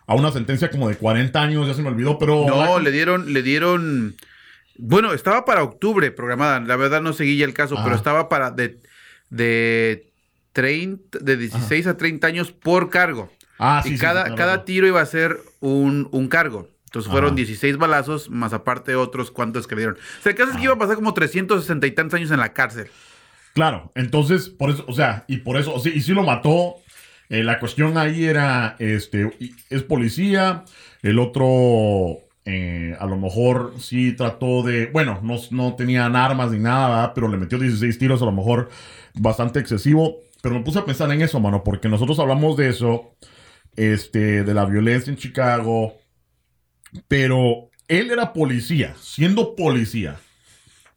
a 0.08 0.14
una 0.14 0.32
sentencia 0.32 0.70
como 0.70 0.88
de 0.88 0.96
40 0.96 1.40
años, 1.40 1.66
ya 1.68 1.74
se 1.74 1.82
me 1.82 1.90
olvidó, 1.90 2.18
pero 2.18 2.46
No, 2.48 2.78
le 2.80 2.90
dieron, 2.90 3.32
le 3.32 3.42
dieron. 3.42 4.16
Bueno, 4.78 5.12
estaba 5.12 5.44
para 5.44 5.62
octubre 5.62 6.10
programada. 6.10 6.60
La 6.60 6.76
verdad 6.76 7.02
no 7.02 7.12
seguí 7.12 7.36
ya 7.36 7.44
el 7.44 7.52
caso, 7.52 7.74
Ajá. 7.74 7.84
pero 7.84 7.94
estaba 7.96 8.28
para 8.30 8.50
de, 8.50 8.80
de 9.28 10.10
30, 10.54 11.18
de 11.20 11.36
16 11.36 11.86
a 11.86 11.96
30 11.98 12.26
años 12.26 12.52
por 12.52 12.88
cargo. 12.88 13.30
Ah, 13.58 13.82
sí, 13.84 13.90
y 13.90 13.96
sí, 13.96 14.00
cada, 14.00 14.20
sí, 14.22 14.26
claro. 14.28 14.36
cada 14.36 14.64
tiro 14.64 14.86
iba 14.86 15.00
a 15.02 15.06
ser 15.06 15.38
un, 15.60 16.08
un 16.10 16.28
cargo. 16.28 16.68
Entonces 16.86 17.10
fueron 17.10 17.30
Ajá. 17.30 17.36
16 17.36 17.76
balazos, 17.76 18.30
más 18.30 18.54
aparte 18.54 18.94
otros 18.96 19.30
cuantos 19.30 19.66
que 19.66 19.74
le 19.74 19.82
dieron. 19.82 19.96
O 19.98 20.22
sea, 20.22 20.30
el 20.32 20.38
caso 20.38 20.52
es 20.52 20.56
que 20.56 20.64
iba 20.64 20.72
a 20.72 20.78
pasar 20.78 20.94
como 20.94 21.12
360 21.12 21.86
y 21.86 21.90
tantos 21.90 22.14
años 22.18 22.30
en 22.30 22.38
la 22.40 22.54
cárcel. 22.54 22.88
Claro, 23.52 23.92
entonces, 23.94 24.48
por 24.48 24.70
eso, 24.70 24.84
o 24.88 24.94
sea, 24.94 25.24
y 25.28 25.38
por 25.38 25.58
eso, 25.58 25.78
sí, 25.80 25.92
y 25.94 26.00
sí 26.00 26.12
lo 26.12 26.22
mató. 26.22 26.76
Eh, 27.28 27.42
la 27.44 27.58
cuestión 27.58 27.98
ahí 27.98 28.24
era, 28.24 28.76
este, 28.78 29.30
es 29.68 29.82
policía, 29.82 30.64
el 31.02 31.18
otro, 31.18 32.20
eh, 32.44 32.96
a 32.98 33.06
lo 33.06 33.18
mejor 33.18 33.74
sí 33.78 34.12
trató 34.12 34.62
de, 34.62 34.86
bueno, 34.86 35.20
no, 35.22 35.36
no 35.50 35.74
tenían 35.74 36.16
armas 36.16 36.50
ni 36.50 36.58
nada, 36.58 36.88
¿verdad? 36.88 37.12
pero 37.14 37.28
le 37.28 37.36
metió 37.36 37.58
16 37.58 37.98
tiros, 37.98 38.22
a 38.22 38.26
lo 38.26 38.32
mejor 38.32 38.70
bastante 39.14 39.58
excesivo. 39.58 40.18
Pero 40.40 40.54
me 40.54 40.62
puse 40.62 40.78
a 40.78 40.84
pensar 40.84 41.10
en 41.10 41.20
eso, 41.20 41.40
mano, 41.40 41.64
porque 41.64 41.88
nosotros 41.88 42.18
hablamos 42.20 42.56
de 42.56 42.68
eso 42.68 43.16
este, 43.76 44.44
de 44.44 44.54
la 44.54 44.64
violencia 44.64 45.10
en 45.10 45.16
Chicago, 45.16 45.98
pero 47.08 47.70
él 47.88 48.10
era 48.10 48.32
policía, 48.32 48.94
siendo 49.00 49.56
policía, 49.56 50.18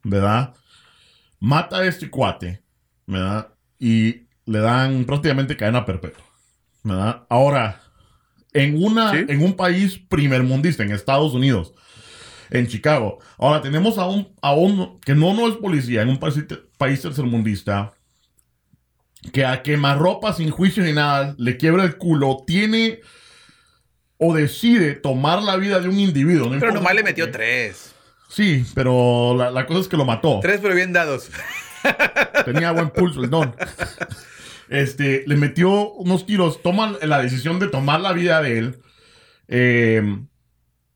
¿verdad? 0.03 0.53
Mata 1.39 1.77
a 1.77 1.85
este 1.85 2.09
cuate, 2.09 2.61
¿verdad? 3.07 3.53
Y 3.79 4.27
le 4.45 4.59
dan 4.59 5.05
prácticamente 5.05 5.55
cadena 5.57 5.85
perpetua, 5.85 6.23
¿verdad? 6.83 7.23
Ahora, 7.29 7.81
en, 8.53 8.83
una, 8.83 9.11
Sí. 9.11 9.25
en 9.27 9.41
un 9.43 9.55
país 9.55 9.99
primermundista, 10.09 10.83
en 10.83 10.91
Estados 10.91 11.33
Unidos, 11.33 11.73
en 12.49 12.67
Chicago, 12.67 13.19
ahora 13.37 13.61
tenemos 13.61 13.97
a 13.97 14.05
un, 14.07 14.33
a 14.41 14.53
un 14.53 14.99
que 15.01 15.15
no, 15.15 15.33
no 15.33 15.47
es 15.47 15.55
policía, 15.55 16.01
en 16.01 16.09
un 16.09 16.19
país, 16.19 16.35
país 16.77 17.01
tercermundista, 17.01 17.93
que 19.31 19.45
a 19.45 19.61
quemarropa 19.63 20.33
sin 20.33 20.49
juicio 20.49 20.83
ni 20.83 20.93
nada 20.93 21.35
le 21.37 21.55
quiebra 21.57 21.83
el 21.83 21.97
culo, 21.97 22.43
tiene 22.45 22.99
o 24.17 24.33
decide 24.35 24.95
tomar 24.95 25.41
la 25.43 25.55
vida 25.57 25.79
de 25.79 25.87
un 25.87 25.99
individuo. 25.99 26.49
no 26.49 26.59
Pero 26.59 26.73
nomás 26.73 26.93
le 26.95 27.03
metió 27.03 27.31
tres. 27.31 27.93
Sí, 28.29 28.65
pero 28.73 29.35
la, 29.37 29.51
la 29.51 29.65
cosa 29.65 29.79
es 29.81 29.87
que 29.87 29.97
lo 29.97 30.05
mató. 30.05 30.39
Tres, 30.41 30.59
pero 30.61 30.73
bien 30.75 30.93
dados. 30.93 31.29
Tenía 32.45 32.71
buen 32.71 32.89
pulso 32.91 33.23
el 33.23 33.29
don. 33.29 33.55
Este, 34.69 35.23
le 35.27 35.35
metió 35.35 35.91
unos 35.93 36.25
tiros, 36.25 36.61
toma 36.61 36.95
la 37.01 37.21
decisión 37.21 37.59
de 37.59 37.67
tomar 37.67 37.99
la 38.01 38.13
vida 38.13 38.41
de 38.41 38.57
él. 38.57 38.81
eh, 39.47 40.01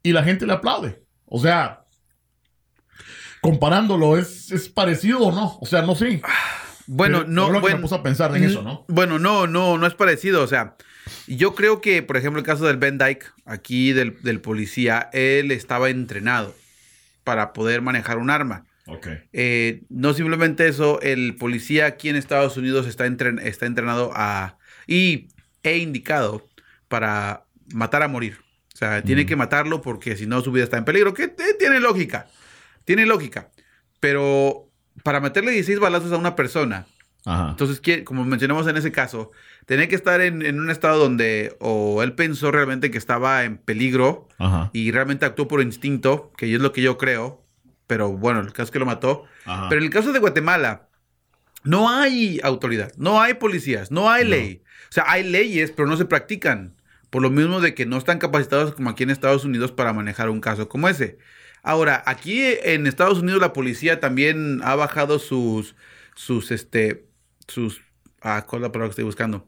y 0.04 0.12
la 0.14 0.24
gente 0.24 0.46
le 0.46 0.54
aplaude. 0.54 1.04
O 1.26 1.40
sea, 1.42 1.84
comparándolo, 3.42 4.18
¿es, 4.18 4.52
es 4.52 4.70
parecido 4.70 5.20
o 5.20 5.32
no? 5.32 5.58
O 5.60 5.66
sea, 5.66 5.82
no 5.82 5.96
sé. 5.96 6.22
Bueno, 6.88 7.20
Pero 7.22 7.32
no, 7.32 7.50
lo 7.50 7.54
que 7.56 7.60
bueno, 7.62 7.78
me 7.78 7.82
puso 7.82 7.96
a 7.96 8.04
pensar 8.04 8.36
en 8.36 8.44
eso, 8.44 8.62
¿no? 8.62 8.86
Bueno, 8.88 9.18
no, 9.20 9.48
no, 9.48 9.78
no 9.78 9.88
es 9.88 9.96
parecido. 9.96 10.44
O 10.44 10.48
sea, 10.48 10.76
yo 11.28 11.56
creo 11.56 11.82
que, 11.82 12.04
por 12.04 12.18
ejemplo, 12.18 12.40
el 12.40 12.46
caso 12.46 12.66
del 12.66 12.78
Ben 12.78 12.98
Dyke, 13.00 13.26
aquí 13.46 13.92
del, 13.94 14.22
del 14.22 14.40
policía, 14.42 15.10
él 15.14 15.52
estaba 15.52 15.90
entrenado 15.90 16.56
para 17.24 17.54
poder 17.54 17.82
manejar 17.82 18.18
un 18.20 18.30
arma. 18.30 18.65
Ok. 18.88 19.08
Eh, 19.34 19.84
no 19.90 20.14
simplemente 20.14 20.68
eso, 20.68 21.02
el 21.02 21.36
policía 21.36 21.86
aquí 21.88 22.10
en 22.10 22.16
Estados 22.16 22.56
Unidos 22.58 22.86
está, 22.88 23.08
entren- 23.08 23.42
está 23.42 23.66
entrenado 23.66 24.12
a 24.16 24.58
y 24.88 25.28
e 25.64 25.78
indicado 25.78 26.46
para 26.88 27.46
matar 27.74 28.04
a 28.04 28.08
morir. 28.08 28.38
O 28.74 28.78
sea, 28.78 29.02
tiene 29.02 29.26
que 29.26 29.36
matarlo 29.36 29.82
porque 29.82 30.16
si 30.18 30.28
no 30.28 30.42
su 30.42 30.52
vida 30.52 30.66
está 30.66 30.78
en 30.78 30.86
peligro. 30.86 31.14
Que 31.14 31.24
eh, 31.24 31.34
tiene 31.58 31.80
lógica. 31.80 32.28
Tiene 32.84 33.06
lógica. 33.06 33.50
Pero 34.00 34.70
para 35.04 35.20
meterle 35.20 35.52
16 35.52 35.80
balazos 35.80 36.12
a 36.12 36.18
una 36.18 36.36
persona, 36.36 36.86
Ajá. 37.26 37.50
entonces, 37.52 37.80
¿quién- 37.82 38.04
como 38.04 38.24
mencionamos 38.26 38.68
en 38.68 38.78
ese 38.78 38.92
caso, 38.92 39.32
tenía 39.66 39.88
que 39.88 39.96
estar 39.96 40.22
en, 40.22 40.46
en 40.46 40.60
un 40.60 40.70
estado 40.70 41.00
donde 41.00 41.56
o 41.60 42.04
él 42.04 42.14
pensó 42.14 42.52
realmente 42.52 42.92
que 42.92 42.98
estaba 42.98 43.44
en 43.46 43.58
peligro 43.58 44.28
Ajá. 44.38 44.70
y 44.74 44.92
realmente 44.92 45.26
actuó 45.26 45.48
por 45.48 45.62
instinto, 45.62 46.32
que 46.38 46.54
es 46.54 46.62
lo 46.62 46.72
que 46.72 46.82
yo 46.82 46.98
creo, 46.98 47.45
pero 47.88 48.12
bueno, 48.12 48.40
el 48.42 48.48
caso 48.54 48.64
es 48.64 48.72
que 48.72 48.80
lo 48.80 48.86
mató. 48.86 49.26
Ajá. 49.46 49.70
Pero 49.70 49.80
en 49.82 49.86
el 49.86 49.94
caso 49.94 50.12
de 50.12 50.20
Guatemala, 50.20 50.90
no 51.64 51.90
hay 51.90 52.40
autoridad, 52.44 52.92
no 52.98 53.22
hay 53.22 53.36
policías, 53.36 53.92
no 53.92 54.10
hay 54.10 54.24
No. 54.24 54.30
ley. 54.32 54.62
O 54.90 54.94
sea, 54.96 55.06
hay 55.08 55.24
leyes, 55.24 55.72
pero 55.72 55.88
no 55.88 55.98
se 55.98 56.06
practican. 56.06 56.76
Por 57.10 57.22
lo 57.22 57.30
mismo 57.30 57.62
de 57.62 57.74
que 57.74 57.86
no 57.86 57.98
están 57.98 58.20
capacitados 58.20 58.74
como 58.74 58.90
aquí 58.90 59.04
en 59.04 59.10
Estados 59.10 59.46
Unidos 59.46 59.72
para 59.72 59.94
manejar 59.94 60.30
un 60.30 60.42
caso 60.42 60.68
como 60.68 60.90
ese. 60.90 61.18
Ahora, 61.64 62.04
aquí 62.06 62.44
en 62.64 62.86
Estados 62.88 63.20
Unidos 63.20 63.42
la 63.42 63.54
policía 63.54 64.00
también 64.00 64.60
ha 64.64 64.76
bajado 64.76 65.18
sus, 65.18 65.76
sus, 66.14 66.52
este, 66.52 67.08
sus, 67.48 67.82
ah, 68.22 68.46
¿cuál 68.48 68.62
es 68.62 68.68
la 68.68 68.72
palabra 68.72 68.90
que 68.90 68.92
estoy 68.92 69.06
buscando? 69.06 69.48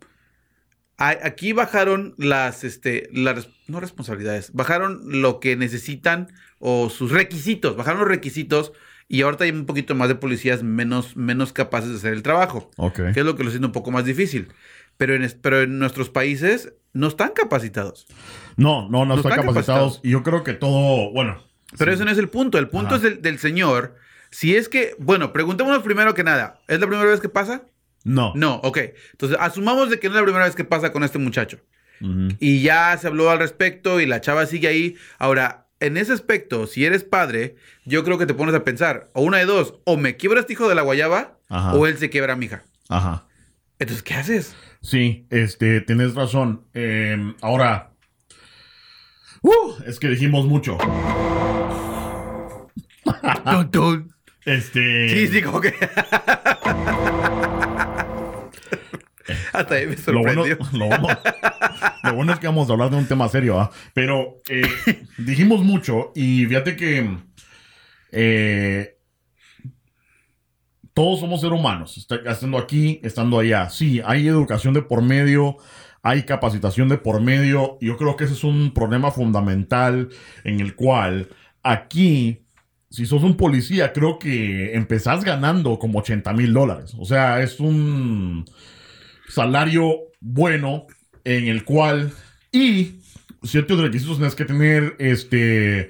Aquí 1.00 1.54
bajaron 1.54 2.16
las, 2.18 2.64
este, 2.64 3.08
las, 3.14 3.50
no 3.68 3.80
responsabilidades, 3.80 4.52
bajaron 4.54 5.22
lo 5.22 5.40
que 5.40 5.56
necesitan 5.56 6.34
o 6.60 6.90
sus 6.90 7.12
requisitos, 7.12 7.76
bajaron 7.76 8.00
los 8.02 8.08
requisitos 8.10 8.74
y 9.08 9.22
ahorita 9.22 9.46
hay 9.46 9.52
un 9.52 9.66
poquito 9.66 9.96
más 9.96 10.10
de 10.10 10.16
policías 10.16 10.64
menos, 10.64 11.16
menos 11.16 11.54
capaces 11.54 11.90
de 11.92 11.96
hacer 11.98 12.14
el 12.14 12.24
trabajo, 12.24 12.70
Ok. 12.78 12.96
que 13.14 13.20
es 13.20 13.26
lo 13.26 13.36
que 13.36 13.44
lo 13.44 13.50
hace 13.50 13.60
un 13.60 13.72
poco 13.72 13.92
más 13.92 14.06
difícil. 14.06 14.50
Pero 14.98 15.14
en, 15.16 15.32
pero 15.42 15.62
en 15.62 15.78
nuestros 15.80 16.10
países 16.10 16.74
no 16.94 17.08
están 17.08 17.32
capacitados. 17.36 18.08
No, 18.56 18.90
no, 18.90 19.06
no, 19.06 19.14
No 19.14 19.16
están 19.18 19.34
están 19.34 19.46
capacitados. 19.46 19.56
capacitados. 19.94 20.00
Y 20.04 20.10
yo 20.10 20.24
creo 20.24 20.44
que 20.44 20.54
todo, 20.56 21.12
bueno. 21.14 21.44
Pero 21.78 21.92
sí. 21.92 21.96
ese 21.96 22.06
no 22.06 22.12
es 22.12 22.18
el 22.18 22.30
punto. 22.30 22.58
El 22.58 22.68
punto 22.70 22.96
Ajá. 22.96 22.98
es 22.98 23.02
del, 23.04 23.22
del 23.22 23.38
señor. 23.40 23.96
Si 24.32 24.56
es 24.56 24.68
que, 24.70 24.96
bueno, 24.98 25.32
preguntémonos 25.34 25.84
primero 25.84 26.14
que 26.16 26.24
nada, 26.24 26.60
¿es 26.68 26.80
la 26.80 26.88
primera 26.88 27.10
vez 27.10 27.20
que 27.22 27.30
pasa? 27.30 27.64
No. 28.04 28.34
No, 28.36 28.56
ok. 28.64 28.80
Entonces, 29.12 29.38
asumamos 29.40 29.90
de 29.92 30.00
que 30.00 30.08
no 30.10 30.16
es 30.16 30.20
la 30.22 30.24
primera 30.26 30.46
vez 30.46 30.56
que 30.56 30.64
pasa 30.66 30.92
con 30.92 31.04
este 31.04 31.20
muchacho. 31.20 31.60
Y 32.40 32.62
ya 32.62 32.98
se 32.98 33.08
habló 33.08 33.30
al 33.30 33.40
respecto 33.40 34.00
y 34.02 34.06
la 34.06 34.20
chava 34.22 34.46
sigue 34.48 34.68
ahí. 34.68 34.96
Ahora, 35.20 35.67
en 35.80 35.98
ese 35.98 36.14
aspecto, 36.14 36.68
si 36.68 36.86
eres 36.86 37.04
padre, 37.04 37.56
yo 37.86 38.04
creo 38.04 38.18
que 38.18 38.26
te 38.26 38.34
pones 38.34 38.56
a 38.56 38.64
pensar, 38.64 39.10
o 39.14 39.22
una 39.22 39.38
de 39.38 39.46
dos, 39.46 39.76
o 39.86 39.98
me 39.98 40.18
quiebra 40.18 40.40
este 40.40 40.54
hijo 40.54 40.68
de 40.68 40.76
la 40.76 40.82
guayaba, 40.82 41.38
Ajá. 41.50 41.74
o 41.74 41.88
él 41.88 41.98
se 41.98 42.10
quiebra 42.10 42.34
a 42.34 42.36
mi 42.36 42.46
hija. 42.48 42.64
Ajá. 42.90 43.26
Entonces, 43.80 44.04
¿qué 44.04 44.16
haces? 44.16 44.56
Sí, 44.82 45.28
este, 45.30 45.82
tienes 45.82 46.16
razón. 46.16 46.66
Eh, 46.74 47.34
ahora. 47.42 47.92
Uh, 49.42 49.74
es 49.86 50.00
que 50.00 50.08
dijimos 50.10 50.46
mucho. 50.46 50.78
Este. 54.46 55.10
Sí, 55.10 55.28
sí, 55.28 55.42
como 55.42 55.62
que. 55.62 55.74
Hasta 59.62 59.76
ahí 59.76 59.86
me 59.88 59.96
Lo 60.14 60.22
bueno, 60.22 60.44
lo, 60.74 60.88
bueno, 60.88 61.08
lo 62.04 62.14
bueno 62.16 62.34
es 62.34 62.40
que 62.40 62.48
vamos 62.48 62.70
a 62.70 62.74
hablar 62.74 62.90
de 62.90 62.98
un 62.98 63.06
tema 63.08 63.28
serio, 63.30 63.60
¿ah? 63.60 63.72
Pero 63.94 64.38
eh, 64.50 64.64
dijimos 65.18 65.64
mucho 65.64 66.12
y 66.16 66.46
fíjate 66.46 66.76
que 66.76 67.18
eh, 68.12 68.98
todos 70.94 71.20
somos 71.20 71.42
seres 71.42 71.60
humanos, 71.60 71.98
está- 71.98 72.16
estando 72.32 72.58
aquí, 72.58 73.00
estando 73.04 73.40
allá. 73.40 73.70
Sí, 73.70 74.02
hay 74.04 74.28
educación 74.28 74.74
de 74.74 74.82
por 74.82 75.02
medio, 75.04 75.58
hay 76.02 76.24
capacitación 76.24 76.90
de 76.90 76.98
por 76.98 77.22
medio. 77.22 77.78
Yo 77.82 77.98
creo 77.98 78.16
que 78.16 78.24
ese 78.24 78.34
es 78.34 78.44
un 78.44 78.74
problema 78.74 79.12
fundamental 79.12 80.10
en 80.44 80.60
el 80.60 80.76
cual 80.76 81.30
aquí, 81.62 82.46
si 82.90 83.06
sos 83.06 83.22
un 83.24 83.38
policía, 83.38 83.94
creo 83.94 84.18
que 84.18 84.74
empezás 84.76 85.24
ganando 85.24 85.78
como 85.78 86.00
80 86.00 86.34
mil 86.34 86.52
dólares. 86.54 86.96
O 86.98 87.06
sea, 87.06 87.42
es 87.44 87.60
un 87.60 88.46
salario 89.28 89.96
bueno 90.20 90.88
en 91.24 91.48
el 91.48 91.64
cual 91.64 92.12
y 92.52 92.96
ciertos 93.44 93.80
requisitos 93.80 94.18
tienes 94.18 94.36
que 94.36 94.46
tener 94.46 94.96
este 95.00 95.90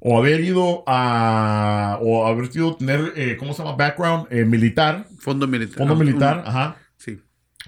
o 0.00 0.18
haber 0.18 0.40
ido 0.40 0.84
a 0.86 1.98
o 2.02 2.26
haber 2.26 2.52
sido 2.52 2.76
tener 2.76 3.12
eh, 3.16 3.36
cómo 3.38 3.52
se 3.54 3.62
llama 3.64 3.76
background 3.76 4.26
eh, 4.30 4.44
militar 4.44 5.06
Fondo 5.18 5.46
militar. 5.46 5.78
fondo 5.78 5.94
Ah, 5.94 5.96
militar 5.98 6.38
un- 6.38 6.46
ajá 6.48 6.76
sí. 6.96 7.20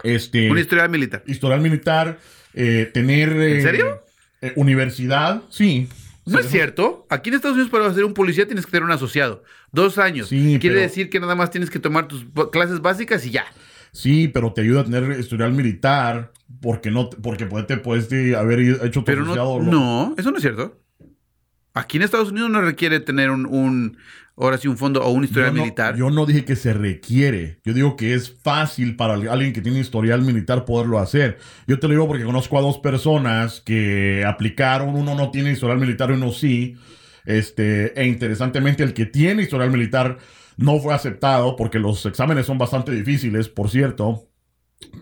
este 0.02 0.50
Una 0.50 0.60
historia 0.60 0.86
militar. 0.88 1.22
historial 1.26 1.60
militar 1.60 2.18
eh, 2.54 2.90
tener 2.92 3.30
eh, 3.32 3.56
¿En 3.56 3.62
serio? 3.62 4.02
eh, 4.42 4.52
universidad 4.56 5.42
sí 5.48 5.88
No 6.26 6.38
es 6.40 6.48
cierto. 6.50 7.06
Aquí 7.08 7.30
en 7.30 7.36
Estados 7.36 7.54
Unidos 7.54 7.70
para 7.70 7.92
ser 7.94 8.04
un 8.04 8.12
policía 8.12 8.46
tienes 8.46 8.66
que 8.66 8.72
tener 8.72 8.82
un 8.82 8.90
asociado. 8.90 9.44
Dos 9.70 9.96
años. 9.96 10.28
Sí, 10.28 10.58
Quiere 10.60 10.74
pero- 10.76 10.88
decir 10.88 11.08
que 11.08 11.20
nada 11.20 11.36
más 11.36 11.50
tienes 11.52 11.70
que 11.70 11.78
tomar 11.78 12.08
tus 12.08 12.26
clases 12.50 12.80
básicas 12.80 13.24
y 13.26 13.30
ya. 13.30 13.44
Sí 13.92 14.28
pero 14.28 14.52
te 14.52 14.60
ayuda 14.62 14.82
a 14.82 14.84
tener 14.84 15.18
historial 15.18 15.52
militar 15.52 16.32
porque 16.60 16.90
no 16.90 17.10
porque 17.10 17.46
puede- 17.46 17.64
te 17.64 17.76
puedes 17.76 18.10
eh, 18.12 18.36
haber 18.36 18.60
hecho 18.60 19.00
tu 19.00 19.04
Pero 19.04 19.24
no, 19.24 19.60
no, 19.62 20.14
eso 20.16 20.30
no 20.30 20.36
es 20.36 20.42
cierto. 20.42 20.80
Aquí 21.74 21.98
en 21.98 22.04
Estados 22.04 22.30
Unidos 22.30 22.48
no 22.50 22.62
requiere 22.62 23.00
tener 23.00 23.30
un, 23.30 23.44
un 23.44 23.98
ahora 24.34 24.56
sí, 24.56 24.66
un 24.66 24.78
fondo 24.78 25.02
o 25.02 25.10
un 25.10 25.24
historial 25.24 25.50
yo 25.52 25.56
no, 25.56 25.62
militar. 25.62 25.96
Yo 25.96 26.10
no 26.10 26.24
dije 26.24 26.44
que 26.44 26.56
se 26.56 26.72
requiere. 26.72 27.60
Yo 27.64 27.74
digo 27.74 27.96
que 27.96 28.14
es 28.14 28.34
fácil 28.42 28.96
para 28.96 29.14
alguien 29.14 29.52
que 29.52 29.60
tiene 29.60 29.80
historial 29.80 30.22
militar 30.22 30.64
poderlo 30.64 30.98
hacer. 30.98 31.38
Yo 31.66 31.78
te 31.78 31.86
lo 31.86 31.92
digo 31.92 32.06
porque 32.08 32.24
conozco 32.24 32.58
a 32.58 32.62
dos 32.62 32.78
personas 32.78 33.60
que 33.60 34.24
aplicaron. 34.26 34.94
Uno 34.94 35.14
no 35.14 35.30
tiene 35.30 35.52
historial 35.52 35.78
militar 35.78 36.10
y 36.10 36.14
uno 36.14 36.32
sí. 36.32 36.76
Este, 37.26 38.00
e 38.00 38.06
interesantemente, 38.06 38.82
el 38.82 38.94
que 38.94 39.04
tiene 39.04 39.42
historial 39.42 39.70
militar 39.70 40.16
no 40.56 40.78
fue 40.78 40.94
aceptado 40.94 41.56
porque 41.56 41.78
los 41.78 42.04
exámenes 42.06 42.46
son 42.46 42.58
bastante 42.58 42.92
difíciles, 42.92 43.48
por 43.48 43.70
cierto. 43.70 44.28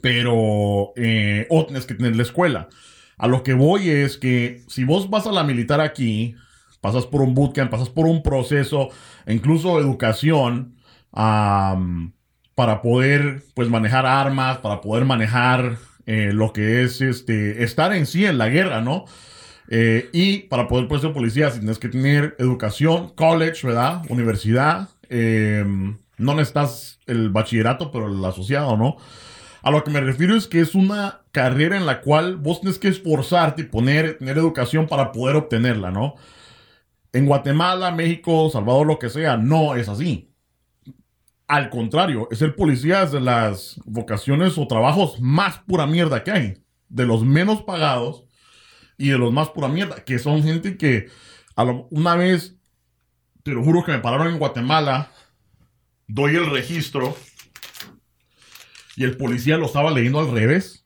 Pero, 0.02 0.92
eh, 0.96 1.46
o 1.50 1.66
tienes 1.66 1.86
que 1.86 1.94
tener 1.94 2.16
la 2.16 2.22
escuela. 2.22 2.68
A 3.16 3.26
lo 3.26 3.42
que 3.42 3.54
voy 3.54 3.88
es 3.90 4.18
que 4.18 4.62
si 4.68 4.84
vos 4.84 5.10
vas 5.10 5.26
a 5.26 5.32
la 5.32 5.44
militar 5.44 5.80
aquí, 5.80 6.34
pasas 6.80 7.06
por 7.06 7.22
un 7.22 7.34
bootcamp, 7.34 7.70
pasas 7.70 7.88
por 7.88 8.06
un 8.06 8.22
proceso, 8.22 8.90
incluso 9.26 9.80
educación, 9.80 10.76
para 11.10 12.82
poder 12.82 13.42
pues 13.54 13.68
manejar 13.68 14.04
armas, 14.06 14.58
para 14.58 14.80
poder 14.80 15.04
manejar 15.04 15.78
eh, 16.06 16.32
lo 16.32 16.52
que 16.52 16.82
es 16.82 17.00
este 17.00 17.62
estar 17.64 17.94
en 17.94 18.06
sí 18.06 18.26
en 18.26 18.38
la 18.38 18.48
guerra, 18.48 18.80
¿no? 18.80 19.04
Eh, 19.68 20.10
y 20.12 20.40
para 20.40 20.68
poder 20.68 20.88
pues, 20.88 21.00
ser 21.00 21.12
policía 21.12 21.50
tienes 21.50 21.78
que 21.78 21.88
tener 21.88 22.36
educación, 22.38 23.14
college, 23.14 23.66
¿verdad? 23.66 24.02
Universidad. 24.10 24.88
Eh, 25.10 25.64
no 26.16 26.34
necesitas 26.34 27.00
el 27.06 27.30
bachillerato, 27.30 27.90
pero 27.90 28.08
el 28.08 28.24
asociado, 28.24 28.76
¿no? 28.76 28.96
A 29.62 29.70
lo 29.70 29.82
que 29.82 29.90
me 29.90 30.00
refiero 30.00 30.36
es 30.36 30.46
que 30.46 30.60
es 30.60 30.74
una 30.74 31.22
carrera 31.32 31.76
en 31.76 31.86
la 31.86 32.00
cual 32.02 32.36
vos 32.36 32.60
tenés 32.60 32.78
que 32.78 32.88
esforzarte 32.88 33.62
y 33.62 33.66
poner, 33.66 34.18
tener 34.18 34.36
educación 34.38 34.86
para 34.86 35.10
poder 35.12 35.36
obtenerla, 35.36 35.90
¿no? 35.90 36.14
En 37.12 37.26
Guatemala, 37.26 37.90
México, 37.92 38.50
Salvador, 38.50 38.86
lo 38.86 38.98
que 38.98 39.08
sea, 39.08 39.36
no 39.36 39.74
es 39.74 39.88
así. 39.88 40.30
Al 41.46 41.70
contrario, 41.70 42.28
es 42.30 42.42
el 42.42 42.54
policía 42.54 43.04
de 43.06 43.20
las 43.20 43.80
vocaciones 43.84 44.56
o 44.58 44.66
trabajos 44.66 45.20
más 45.20 45.58
pura 45.60 45.86
mierda 45.86 46.24
que 46.24 46.30
hay. 46.30 46.54
De 46.88 47.06
los 47.06 47.22
menos 47.24 47.62
pagados 47.62 48.24
y 48.96 49.10
de 49.10 49.18
los 49.18 49.32
más 49.32 49.50
pura 49.50 49.68
mierda. 49.68 50.04
Que 50.04 50.18
son 50.18 50.42
gente 50.42 50.76
que 50.76 51.08
a 51.54 51.64
lo- 51.64 51.86
una 51.90 52.16
vez, 52.16 52.56
te 53.44 53.52
lo 53.52 53.62
juro 53.62 53.84
que 53.84 53.92
me 53.92 53.98
pararon 53.98 54.28
en 54.28 54.38
Guatemala, 54.38 55.10
doy 56.08 56.34
el 56.34 56.50
registro 56.50 57.16
y 58.96 59.04
el 59.04 59.16
policía 59.16 59.58
lo 59.58 59.66
estaba 59.66 59.90
leyendo 59.90 60.18
al 60.20 60.30
revés. 60.32 60.84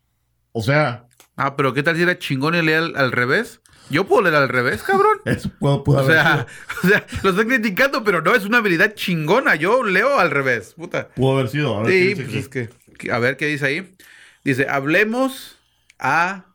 O 0.52 0.60
sea, 0.62 1.04
Ah, 1.40 1.54
pero 1.54 1.72
¿qué 1.72 1.84
tal 1.84 1.94
si 1.94 2.02
era 2.02 2.18
chingón 2.18 2.56
y 2.56 2.62
leía 2.62 2.78
al, 2.78 2.96
al 2.96 3.12
revés? 3.12 3.60
Yo 3.90 4.08
puedo 4.08 4.22
leer 4.22 4.34
al 4.34 4.48
revés, 4.48 4.82
cabrón. 4.82 5.18
eso 5.24 5.48
puede, 5.60 5.78
puede 5.84 6.00
O 6.02 6.06
sea, 6.06 6.24
sido- 6.34 6.46
o 6.82 6.88
sea, 6.88 7.06
lo 7.22 7.30
estoy 7.30 7.46
criticando, 7.46 8.02
pero 8.02 8.20
no, 8.22 8.34
es 8.34 8.44
una 8.44 8.58
habilidad 8.58 8.94
chingona. 8.94 9.54
Yo 9.54 9.84
leo 9.84 10.18
al 10.18 10.32
revés, 10.32 10.74
puta. 10.74 11.08
pudo 11.10 11.38
haber 11.38 11.48
sido. 11.48 11.78
A 11.78 11.82
ver, 11.84 11.92
Sí, 11.92 11.98
¿qué 12.00 12.06
dice 12.08 12.22
pues 12.24 12.34
es 12.36 12.48
que, 12.48 12.70
que- 12.98 13.12
a 13.12 13.18
ver 13.20 13.36
qué 13.36 13.46
dice 13.46 13.66
ahí. 13.66 13.96
Dice, 14.42 14.66
hablemos 14.68 15.56
a... 16.00 16.46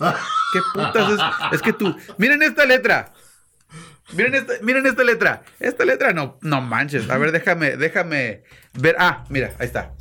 ¿Qué 0.00 0.60
putas 0.74 1.12
es? 1.12 1.20
Es 1.52 1.62
que 1.62 1.72
tú... 1.72 1.94
Miren 2.18 2.42
esta 2.42 2.66
letra. 2.66 3.12
Miren 4.12 4.34
esta, 4.34 4.52
miren 4.62 4.86
esta 4.86 5.02
letra. 5.02 5.42
Esta 5.60 5.84
letra 5.84 6.12
no, 6.12 6.38
no 6.42 6.60
manches. 6.60 7.08
A 7.10 7.16
ver, 7.18 7.32
déjame, 7.32 7.76
déjame 7.76 8.42
ver. 8.74 8.96
Ah, 8.98 9.24
mira, 9.30 9.54
ahí 9.58 9.66
está. 9.66 9.92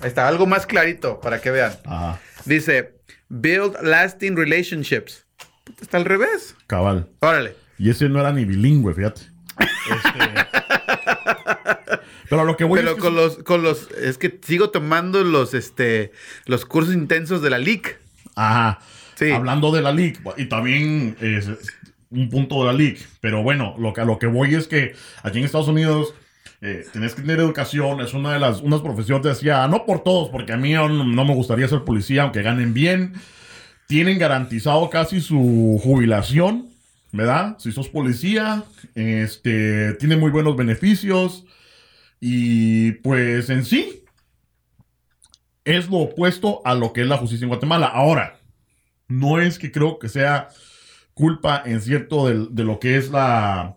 Ahí 0.00 0.08
está, 0.08 0.26
algo 0.28 0.46
más 0.46 0.66
clarito 0.66 1.20
para 1.20 1.40
que 1.40 1.50
vean. 1.50 1.72
Ajá, 1.86 2.20
Dice, 2.44 2.94
build 3.28 3.76
lasting 3.82 4.36
relationships. 4.36 5.24
Está 5.80 5.96
al 5.96 6.04
revés. 6.04 6.56
cabal. 6.66 7.08
Órale. 7.20 7.56
Y 7.78 7.90
ese 7.90 8.08
no 8.08 8.20
era 8.20 8.32
ni 8.32 8.44
bilingüe, 8.44 8.92
fíjate. 8.94 9.22
Este- 9.58 10.46
Pero 12.28 12.44
lo 12.44 12.56
que 12.56 12.64
voy 12.64 12.78
Pero 12.80 12.90
es 12.90 12.94
que 12.96 13.00
con 13.00 13.14
los, 13.14 13.36
con 13.38 13.62
los, 13.62 13.90
es 13.92 14.18
que 14.18 14.40
sigo 14.42 14.70
tomando 14.70 15.22
los, 15.22 15.54
este, 15.54 16.12
los 16.46 16.64
cursos 16.64 16.94
intensos 16.94 17.42
de 17.42 17.50
la 17.50 17.58
LIC. 17.58 17.98
Ajá. 18.34 18.80
Sí. 19.14 19.30
Hablando 19.30 19.70
de 19.70 19.80
la 19.82 19.92
league, 19.92 20.18
y 20.36 20.46
también 20.46 21.16
es 21.20 21.48
un 22.10 22.28
punto 22.28 22.60
de 22.60 22.72
la 22.72 22.72
league, 22.72 22.98
pero 23.20 23.42
bueno, 23.42 23.74
lo 23.78 23.92
que, 23.92 24.00
a 24.00 24.04
lo 24.04 24.18
que 24.18 24.26
voy 24.26 24.54
es 24.54 24.68
que 24.68 24.94
aquí 25.22 25.38
en 25.38 25.44
Estados 25.44 25.68
Unidos 25.68 26.14
eh, 26.60 26.84
tenés 26.92 27.14
que 27.14 27.22
tener 27.22 27.40
educación, 27.40 28.00
es 28.00 28.14
una 28.14 28.32
de 28.32 28.38
las 28.38 28.60
unas 28.60 28.80
profesiones, 28.80 29.24
decía, 29.24 29.66
no 29.68 29.84
por 29.84 30.02
todos, 30.02 30.30
porque 30.30 30.52
a 30.52 30.56
mí 30.56 30.72
no, 30.72 30.88
no 30.88 31.24
me 31.24 31.34
gustaría 31.34 31.68
ser 31.68 31.84
policía, 31.84 32.22
aunque 32.22 32.42
ganen 32.42 32.72
bien, 32.72 33.14
tienen 33.86 34.18
garantizado 34.18 34.88
casi 34.90 35.20
su 35.20 35.80
jubilación, 35.82 36.68
¿verdad? 37.12 37.56
Si 37.58 37.70
sos 37.70 37.88
policía, 37.88 38.64
este, 38.94 39.94
tiene 39.94 40.16
muy 40.16 40.30
buenos 40.30 40.56
beneficios 40.56 41.44
y 42.20 42.92
pues 42.92 43.50
en 43.50 43.64
sí 43.64 44.04
es 45.64 45.88
lo 45.88 45.98
opuesto 45.98 46.60
a 46.64 46.74
lo 46.74 46.92
que 46.92 47.02
es 47.02 47.06
la 47.06 47.18
justicia 47.18 47.44
en 47.44 47.50
Guatemala. 47.50 47.86
Ahora, 47.86 48.38
no 49.08 49.40
es 49.40 49.58
que 49.58 49.72
creo 49.72 49.98
que 49.98 50.08
sea 50.08 50.48
culpa 51.14 51.62
en 51.64 51.80
cierto 51.80 52.26
de, 52.28 52.64
lo 52.64 52.78
que 52.80 52.96
es 52.96 53.10
la, 53.10 53.76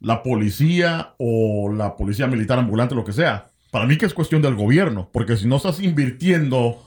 la 0.00 0.22
policía 0.22 1.14
o 1.18 1.72
la 1.72 1.96
policía 1.96 2.26
militar 2.26 2.58
ambulante, 2.58 2.94
lo 2.94 3.04
que 3.04 3.12
sea. 3.12 3.46
Para 3.70 3.86
mí 3.86 3.96
que 3.98 4.06
es 4.06 4.14
cuestión 4.14 4.40
del 4.42 4.54
gobierno, 4.54 5.10
porque 5.12 5.36
si 5.36 5.46
no 5.46 5.56
estás 5.56 5.80
invirtiendo 5.80 6.82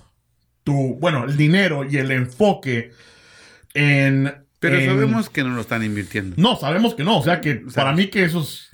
tu, 0.64 0.96
bueno, 1.00 1.26
el 1.26 1.38
dinero 1.38 1.84
y 1.90 1.98
el 1.98 2.12
enfoque 2.12 2.92
en... 3.74 4.34
Pero 4.60 4.78
en- 4.80 4.86
sabemos 4.90 5.30
que 5.30 5.44
no 5.44 5.50
lo 5.52 5.62
están 5.62 5.84
invirtiendo. 5.84 6.36
No, 6.38 6.56
sabemos 6.58 6.96
que 6.96 7.04
no, 7.04 7.20
o 7.20 7.24
sea 7.24 7.42
que 7.42 7.62
para 7.76 7.94
mí 7.94 8.08
que 8.08 8.24
eso 8.24 8.42
es 8.42 8.70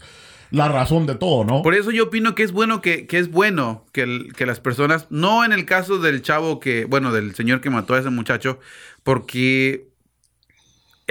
la 0.49 0.69
razón 0.69 1.05
de 1.07 1.15
todo, 1.15 1.43
¿no? 1.43 1.61
Por 1.63 1.73
eso 1.73 1.91
yo 1.91 2.03
opino 2.05 2.35
que 2.35 2.43
es 2.43 2.51
bueno 2.51 2.79
que, 2.81 3.05
que 3.07 3.17
es 3.19 3.29
bueno 3.31 3.85
que, 3.91 4.01
el- 4.03 4.33
que 4.33 4.45
las 4.45 4.59
personas, 4.59 5.07
no 5.09 5.43
en 5.43 5.51
el 5.51 5.65
caso 5.65 5.97
del 5.97 6.21
chavo 6.21 6.59
que, 6.59 6.85
bueno, 6.85 7.11
del 7.11 7.33
señor 7.35 7.59
que 7.59 7.69
mató 7.69 7.95
a 7.95 7.99
ese 7.99 8.09
muchacho, 8.11 8.59
porque 9.03 9.87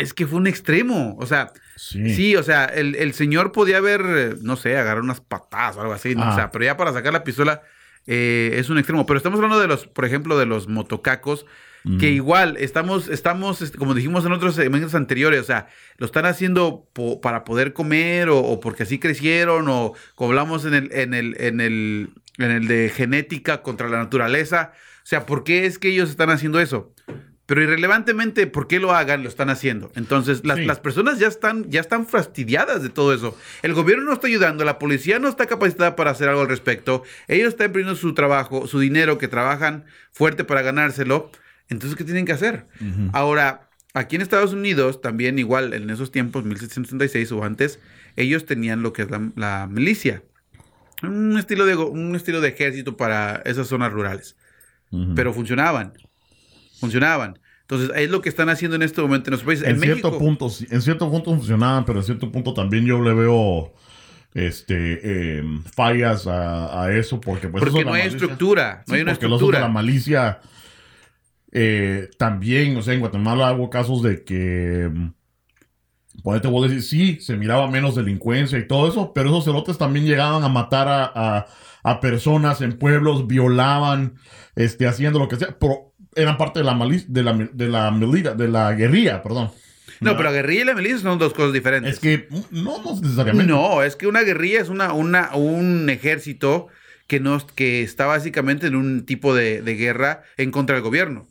es 0.02 0.12
que 0.14 0.26
fue 0.26 0.38
un 0.38 0.46
extremo. 0.46 1.16
O 1.18 1.26
sea, 1.26 1.52
Sí. 1.76 2.14
sí, 2.14 2.36
o 2.36 2.42
sea, 2.42 2.66
el, 2.66 2.94
el 2.96 3.12
señor 3.14 3.50
podía 3.52 3.78
haber, 3.78 4.36
no 4.42 4.56
sé, 4.56 4.76
agarrar 4.76 5.02
unas 5.02 5.20
patadas 5.20 5.76
o 5.76 5.80
algo 5.80 5.92
así, 5.94 6.14
o 6.14 6.34
sea, 6.34 6.50
pero 6.52 6.64
ya 6.64 6.76
para 6.76 6.92
sacar 6.92 7.12
la 7.12 7.24
pistola 7.24 7.62
eh, 8.06 8.54
es 8.58 8.68
un 8.70 8.78
extremo. 8.78 9.06
Pero 9.06 9.16
estamos 9.16 9.38
hablando 9.38 9.58
de 9.60 9.66
los, 9.68 9.86
por 9.86 10.04
ejemplo, 10.04 10.38
de 10.38 10.46
los 10.46 10.68
motocacos. 10.68 11.46
Que 11.98 12.10
Mm. 12.12 12.14
igual 12.14 12.56
estamos, 12.60 13.08
estamos, 13.08 13.60
este, 13.60 13.76
como 13.76 13.94
dijimos 13.94 14.24
en 14.24 14.30
otros 14.30 14.54
segmentos 14.54 14.94
anteriores, 14.94 15.40
o 15.40 15.44
sea, 15.44 15.66
lo 15.98 16.06
están 16.06 16.26
haciendo 16.26 16.86
po- 16.92 17.20
para 17.20 17.42
poder 17.42 17.72
comer 17.72 18.28
o, 18.28 18.38
o 18.38 18.60
porque 18.60 18.84
así 18.84 19.00
crecieron 19.00 19.66
o 19.68 19.92
como 20.14 20.30
hablamos 20.30 20.64
en 20.64 20.74
el, 20.74 20.92
en 20.92 21.12
el, 21.12 21.34
en 21.40 21.60
el, 21.60 22.10
en 22.38 22.50
el 22.52 22.68
de 22.68 22.88
genética 22.94 23.62
contra 23.62 23.88
la 23.88 23.98
naturaleza. 23.98 24.70
O 24.98 25.06
sea, 25.06 25.26
¿por 25.26 25.42
qué 25.42 25.66
es 25.66 25.80
que 25.80 25.88
ellos 25.88 26.08
están 26.08 26.30
haciendo 26.30 26.60
eso? 26.60 26.92
Pero 27.46 27.60
irrelevantemente 27.62 28.46
por 28.46 28.68
qué 28.68 28.78
lo 28.78 28.92
hagan, 28.92 29.22
lo 29.24 29.28
están 29.28 29.50
haciendo. 29.50 29.90
Entonces, 29.96 30.44
las, 30.44 30.58
Sí. 30.58 30.64
las 30.64 30.78
personas 30.78 31.18
ya 31.18 31.26
están, 31.26 31.68
ya 31.70 31.80
están 31.80 32.06
fastidiadas 32.06 32.82
de 32.82 32.88
todo 32.88 33.12
eso. 33.12 33.36
El 33.62 33.74
gobierno 33.74 34.04
no 34.04 34.12
está 34.12 34.28
ayudando, 34.28 34.64
la 34.64 34.78
policía 34.78 35.18
no 35.18 35.28
está 35.28 35.46
capacitada 35.46 35.96
para 35.96 36.12
hacer 36.12 36.28
algo 36.28 36.42
al 36.42 36.48
respecto. 36.48 37.02
Ellos 37.28 37.48
están 37.48 37.72
perdiendo 37.72 37.96
su 37.96 38.14
trabajo, 38.14 38.66
su 38.68 38.78
dinero, 38.78 39.18
que 39.18 39.26
trabajan 39.28 39.84
fuerte 40.12 40.44
para 40.44 40.62
ganárselo. 40.62 41.30
Entonces, 41.68 41.96
¿qué 41.96 42.04
tienen 42.04 42.26
que 42.26 42.32
hacer? 42.32 42.66
Ahora, 43.12 43.68
aquí 43.92 44.14
en 44.16 44.22
Estados 44.22 44.52
Unidos, 44.52 45.00
también 45.00 45.38
igual 45.38 45.74
en 45.74 45.90
esos 45.90 46.12
tiempos, 46.12 46.44
1766 46.44 47.32
o 47.32 47.44
antes, 47.44 47.80
ellos 48.16 48.46
tenían 48.46 48.82
lo 48.82 48.92
que 48.92 49.02
es 49.02 49.10
la, 49.10 49.20
la 49.34 49.66
milicia. 49.70 50.22
Un 51.02 51.36
estilo, 51.36 51.66
de, 51.66 51.74
un 51.74 52.14
estilo 52.14 52.40
de 52.40 52.50
ejército 52.50 52.96
para 52.96 53.42
esas 53.44 53.66
zonas 53.66 53.92
rurales. 53.92 54.36
Pero 55.16 55.32
funcionaban. 55.32 55.94
Funcionaban. 56.82 57.38
Entonces, 57.62 57.90
es 57.96 58.10
lo 58.10 58.20
que 58.20 58.28
están 58.28 58.48
haciendo 58.50 58.76
en 58.76 58.82
este 58.82 59.00
momento 59.00 59.30
en 59.30 59.32
nuestros 59.32 59.46
países. 59.46 59.66
en 59.66 59.76
En, 59.76 59.80
cierto 59.80 60.18
punto, 60.18 60.48
sí, 60.50 60.66
en 60.70 60.82
cierto 60.82 61.10
punto 61.10 61.30
funcionaban, 61.34 61.84
pero 61.86 62.00
en 62.00 62.04
cierto 62.04 62.30
punto 62.30 62.52
también 62.52 62.84
yo 62.84 63.00
le 63.00 63.14
veo 63.14 63.72
este 64.34 65.00
eh, 65.38 65.42
fallas 65.74 66.26
a, 66.26 66.82
a 66.84 66.92
eso 66.96 67.20
porque 67.20 67.48
pues 67.48 67.62
porque 67.64 67.84
no 67.84 67.92
hay 67.94 68.02
malicia. 68.02 68.16
estructura. 68.18 68.84
No 68.86 68.92
Sí, 68.92 68.94
hay 68.96 69.02
una 69.02 69.12
porque 69.12 69.28
los 69.28 69.36
otros 69.36 69.48
de 69.48 69.52
la 69.60 69.66
estructura. 69.66 69.68
malicia 69.82 70.40
eh, 71.52 72.08
también, 72.18 72.76
o 72.76 72.82
sea, 72.82 72.94
en 72.94 73.00
Guatemala 73.00 73.52
hubo 73.52 73.68
casos 73.70 74.02
de 74.02 74.24
que 74.24 74.88
mm, 74.92 75.12
ponete 76.22 76.48
vos 76.48 76.68
decir, 76.70 76.82
sí, 76.82 77.18
se 77.20 77.36
miraba 77.36 77.70
menos 77.70 77.94
delincuencia 77.94 78.58
y 78.58 78.66
todo 78.66 78.88
eso, 78.88 79.12
pero 79.14 79.28
esos 79.30 79.44
cerotes 79.44 79.78
también 79.78 80.06
llegaban 80.06 80.42
a 80.44 80.48
matar 80.48 80.88
a, 80.88 81.12
a- 81.14 81.46
a 81.84 82.00
personas 82.00 82.60
en 82.60 82.78
pueblos, 82.78 83.26
violaban, 83.26 84.14
este, 84.54 84.86
haciendo 84.86 85.18
lo 85.18 85.26
que 85.28 85.34
sea, 85.36 85.58
pero 85.58 85.91
eran 86.14 86.36
parte 86.36 86.60
de 86.60 86.64
la 86.64 86.74
malicia, 86.74 87.06
de 87.08 87.22
la, 87.22 87.32
de 87.52 87.68
la 87.68 87.90
milita- 87.90 88.34
de 88.34 88.48
la 88.48 88.72
guerrilla, 88.72 89.22
perdón. 89.22 89.50
No, 90.00 90.12
pero 90.16 90.24
la 90.24 90.32
guerrilla 90.32 90.62
y 90.62 90.64
la 90.64 90.74
milicia 90.74 90.98
son 90.98 91.18
dos 91.18 91.32
cosas 91.32 91.52
diferentes. 91.52 91.94
Es 91.94 92.00
que 92.00 92.26
mm, 92.28 92.62
no, 92.62 92.82
no 92.82 93.00
necesariamente. 93.00 93.52
No, 93.52 93.82
es 93.82 93.94
que 93.94 94.06
una 94.08 94.22
guerrilla 94.22 94.60
es 94.60 94.68
una, 94.68 94.92
una, 94.92 95.30
un 95.36 95.88
ejército 95.90 96.66
que, 97.06 97.20
no, 97.20 97.38
que 97.54 97.82
está 97.82 98.06
básicamente 98.06 98.66
en 98.66 98.74
un 98.74 99.06
tipo 99.06 99.32
de, 99.34 99.62
de 99.62 99.74
guerra 99.76 100.22
en 100.36 100.50
contra 100.50 100.74
del 100.74 100.82
gobierno. 100.82 101.28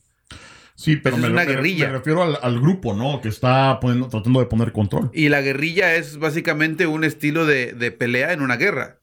Sí, 0.75 0.95
pero 0.95 1.17
me, 1.17 1.27
es 1.27 1.33
una 1.33 1.43
guerrilla. 1.43 1.87
me 1.87 1.93
refiero 1.97 2.23
al, 2.23 2.37
al 2.41 2.59
grupo, 2.61 2.93
¿no? 2.93 3.19
Que 3.21 3.27
está 3.27 3.77
poniendo- 3.81 4.07
tratando 4.07 4.39
de 4.39 4.45
poner 4.45 4.71
control. 4.71 5.11
Y 5.13 5.27
la 5.29 5.41
guerrilla 5.41 5.95
es 5.95 6.17
básicamente 6.17 6.87
un 6.87 7.03
estilo 7.03 7.45
de, 7.45 7.73
de 7.73 7.91
pelea 7.91 8.31
en 8.31 8.41
una 8.41 8.55
guerra. 8.55 9.00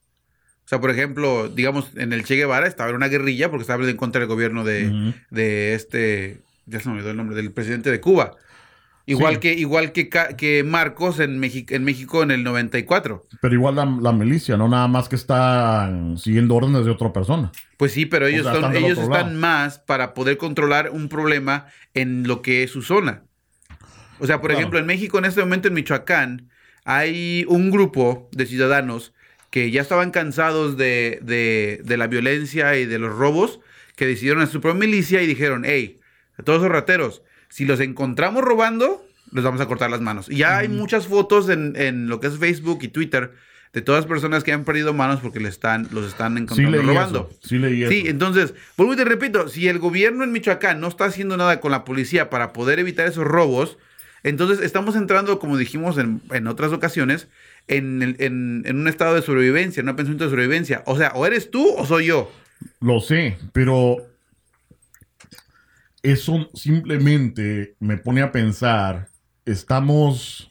O 0.69 0.71
sea, 0.71 0.81
por 0.83 0.91
ejemplo, 0.91 1.49
digamos, 1.49 1.93
en 1.97 2.13
el 2.13 2.25
Che 2.25 2.37
Guevara 2.37 2.67
estaba 2.67 2.91
en 2.91 2.97
una 2.97 3.09
guerrilla 3.09 3.49
porque 3.49 3.63
estaba 3.63 3.89
en 3.89 3.97
contra 3.97 4.19
del 4.21 4.29
gobierno 4.29 4.65
de, 4.65 5.15
de 5.31 5.73
este, 5.73 6.43
ya 6.67 6.79
se 6.79 6.91
me 6.91 6.97
olvidó 6.97 7.11
el 7.11 7.17
nombre, 7.17 7.35
del 7.37 7.53
presidente 7.53 7.91
de 7.91 8.03
Cuba. 8.03 8.37
Igual 9.07 9.37
Sí. 9.37 9.41
que, 9.41 9.55
igual 9.55 9.93
que, 9.93 10.11
que 10.37 10.65
Marcos 10.65 11.21
en, 11.21 11.41
Mexi- 11.41 11.73
en 11.75 11.85
México 11.85 12.23
en 12.23 12.31
el 12.33 12.45
94. 12.45 13.27
Pero 13.41 13.55
igual 13.55 13.77
la, 13.77 13.87
la 13.87 14.13
milicia, 14.13 14.59
no 14.59 14.69
nada 14.69 14.87
más 14.89 15.09
que 15.09 15.17
están 15.17 16.19
siguiendo 16.19 16.55
órdenes 16.57 16.85
de 16.85 16.91
otra 16.91 17.15
persona. 17.15 17.51
Pues 17.79 17.93
sí, 17.93 18.05
pero 18.05 18.27
ellos, 18.27 18.43
sea, 18.43 18.53
son- 18.57 18.65
están 18.67 18.77
ellos 18.77 18.99
están 18.99 19.11
lado. 19.29 19.39
más 19.39 19.79
para 19.79 20.13
poder 20.13 20.37
controlar 20.37 20.91
un 20.91 21.09
problema 21.09 21.65
en 21.95 22.29
lo 22.29 22.43
que 22.43 22.63
es 22.63 22.71
su 22.71 22.83
zona. 22.83 23.23
O 24.19 24.27
sea, 24.27 24.43
por 24.43 24.49
Claro. 24.51 24.59
ejemplo, 24.61 24.79
en 24.79 24.85
México, 24.85 25.17
en 25.19 25.25
este 25.25 25.41
momento 25.41 25.69
en 25.69 25.73
Michoacán, 25.75 26.51
hay 26.85 27.47
un 27.49 27.71
grupo 27.71 28.29
de 28.33 28.45
ciudadanos 28.45 29.15
que 29.51 29.71
ya 29.71 29.81
estaban 29.81 30.11
cansados 30.11 30.77
de, 30.77 31.19
de- 31.23 31.81
de 31.85 31.97
la 31.97 32.07
violencia 32.07 32.77
y 32.77 32.85
de 32.87 32.99
los 32.99 33.15
robos, 33.15 33.61
que 33.97 34.07
decidieron 34.07 34.43
a 34.43 34.47
su 34.47 34.61
propia 34.61 34.79
milicia 34.87 35.23
y 35.23 35.27
dijeron, 35.27 35.63
hey, 35.67 36.01
a 36.39 36.43
todos 36.43 36.61
esos 36.61 36.71
rateros, 36.71 37.23
si 37.49 37.65
los 37.65 37.81
encontramos 37.81 38.45
robando, 38.45 39.05
les 39.33 39.43
vamos 39.45 39.61
a 39.61 39.67
cortar 39.67 39.91
las 39.91 40.01
manos. 40.01 40.29
Y 40.31 40.37
ya 40.37 40.59
hay 40.59 40.69
muchas 40.69 41.07
fotos 41.07 41.49
en, 41.49 41.75
en 41.77 42.09
lo 42.09 42.21
que 42.21 42.29
es 42.29 42.39
Facebook 42.39 42.79
y 42.83 42.89
Twitter 42.89 43.33
de 43.73 43.83
todas 43.83 44.03
las 44.05 44.09
personas 44.09 44.45
que 44.45 44.53
han 44.53 44.65
perdido 44.65 44.95
manos 44.95 45.21
porque 45.21 45.41
le 45.41 45.49
están, 45.49 45.89
los 45.93 46.07
están 46.07 46.39
encontrando 46.39 46.81
robando. 46.83 47.29
eso. 47.31 47.41
Sí 47.47 47.59
leí 47.59 47.83
eso. 47.83 47.91
Sí, 47.93 48.05
entonces, 48.07 48.55
vuelvo 48.77 48.95
y 48.95 48.97
te 48.97 49.05
repito, 49.05 49.49
si 49.49 49.69
el 49.69 49.79
gobierno 49.79 50.25
en 50.25 50.33
Michoacán 50.33 50.81
no 50.81 50.89
está 50.89 51.05
haciendo 51.07 51.37
nada 51.37 51.61
con 51.61 51.73
la 51.73 51.85
policía 51.85 52.31
para 52.31 52.53
poder 52.55 52.79
evitar 52.79 53.07
esos 53.07 53.25
robos, 53.25 53.77
entonces 54.23 54.61
estamos 54.65 54.97
entrando, 54.97 55.39
como 55.39 55.57
dijimos 55.59 55.99
en, 55.99 56.23
en 56.31 56.47
otras 56.47 56.73
ocasiones, 56.73 57.29
en, 57.69 58.03
en- 58.19 58.63
en 58.67 58.77
un 58.77 58.89
estado 58.89 59.15
de 59.15 59.23
sobrevivencia, 59.23 59.81
en 59.81 59.89
un 59.89 59.97
pensamiento 59.97 60.25
de 60.25 60.31
sobrevivencia. 60.31 60.83
O 60.87 60.97
sea, 60.97 61.13
o 61.15 61.25
eres 61.27 61.51
tú 61.51 61.75
o 61.77 61.87
soy 61.87 62.07
yo. 62.07 62.31
Lo 62.81 63.01
sé, 63.01 63.39
pero 63.53 63.99
eso 66.03 66.49
simplemente 66.55 67.77
me 67.81 67.97
pone 67.99 68.23
a 68.23 68.33
pensar, 68.33 69.09
estamos 69.45 70.51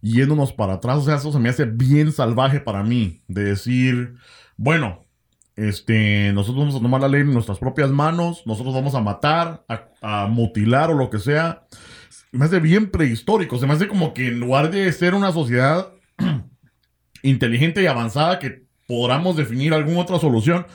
yéndonos 0.00 0.52
para 0.52 0.74
atrás, 0.74 0.98
o 0.98 1.02
sea, 1.02 1.16
eso 1.16 1.32
se 1.32 1.38
me 1.38 1.48
hace 1.48 1.64
bien 1.64 2.12
salvaje 2.12 2.60
para 2.60 2.82
mí, 2.82 3.22
de 3.26 3.44
decir, 3.44 4.14
bueno, 4.56 5.04
este, 5.56 6.32
nosotros 6.32 6.60
vamos 6.64 6.76
a 6.76 6.82
tomar 6.82 7.00
la 7.00 7.08
ley 7.08 7.22
en 7.22 7.32
nuestras 7.32 7.58
propias 7.58 7.90
manos, 7.90 8.42
nosotros 8.46 8.74
vamos 8.74 8.94
a 8.94 9.00
matar, 9.00 9.64
a 10.00 10.26
mutilar 10.28 10.90
o 10.90 10.94
lo 10.94 11.10
que 11.10 11.18
sea. 11.18 11.66
Me 12.30 12.44
hace 12.44 12.60
bien 12.60 12.90
prehistórico, 12.90 13.58
se 13.58 13.66
me 13.66 13.72
hace 13.72 13.88
como 13.88 14.12
que 14.14 14.28
en 14.28 14.38
lugar 14.38 14.70
de 14.70 14.92
ser 14.92 15.14
una 15.14 15.32
sociedad 15.32 15.88
inteligente 17.22 17.82
y 17.82 17.86
avanzada 17.86 18.38
que 18.38 18.64
podamos 18.86 19.36
definir 19.36 19.74
alguna 19.74 20.00
otra 20.00 20.18
solución, 20.18 20.66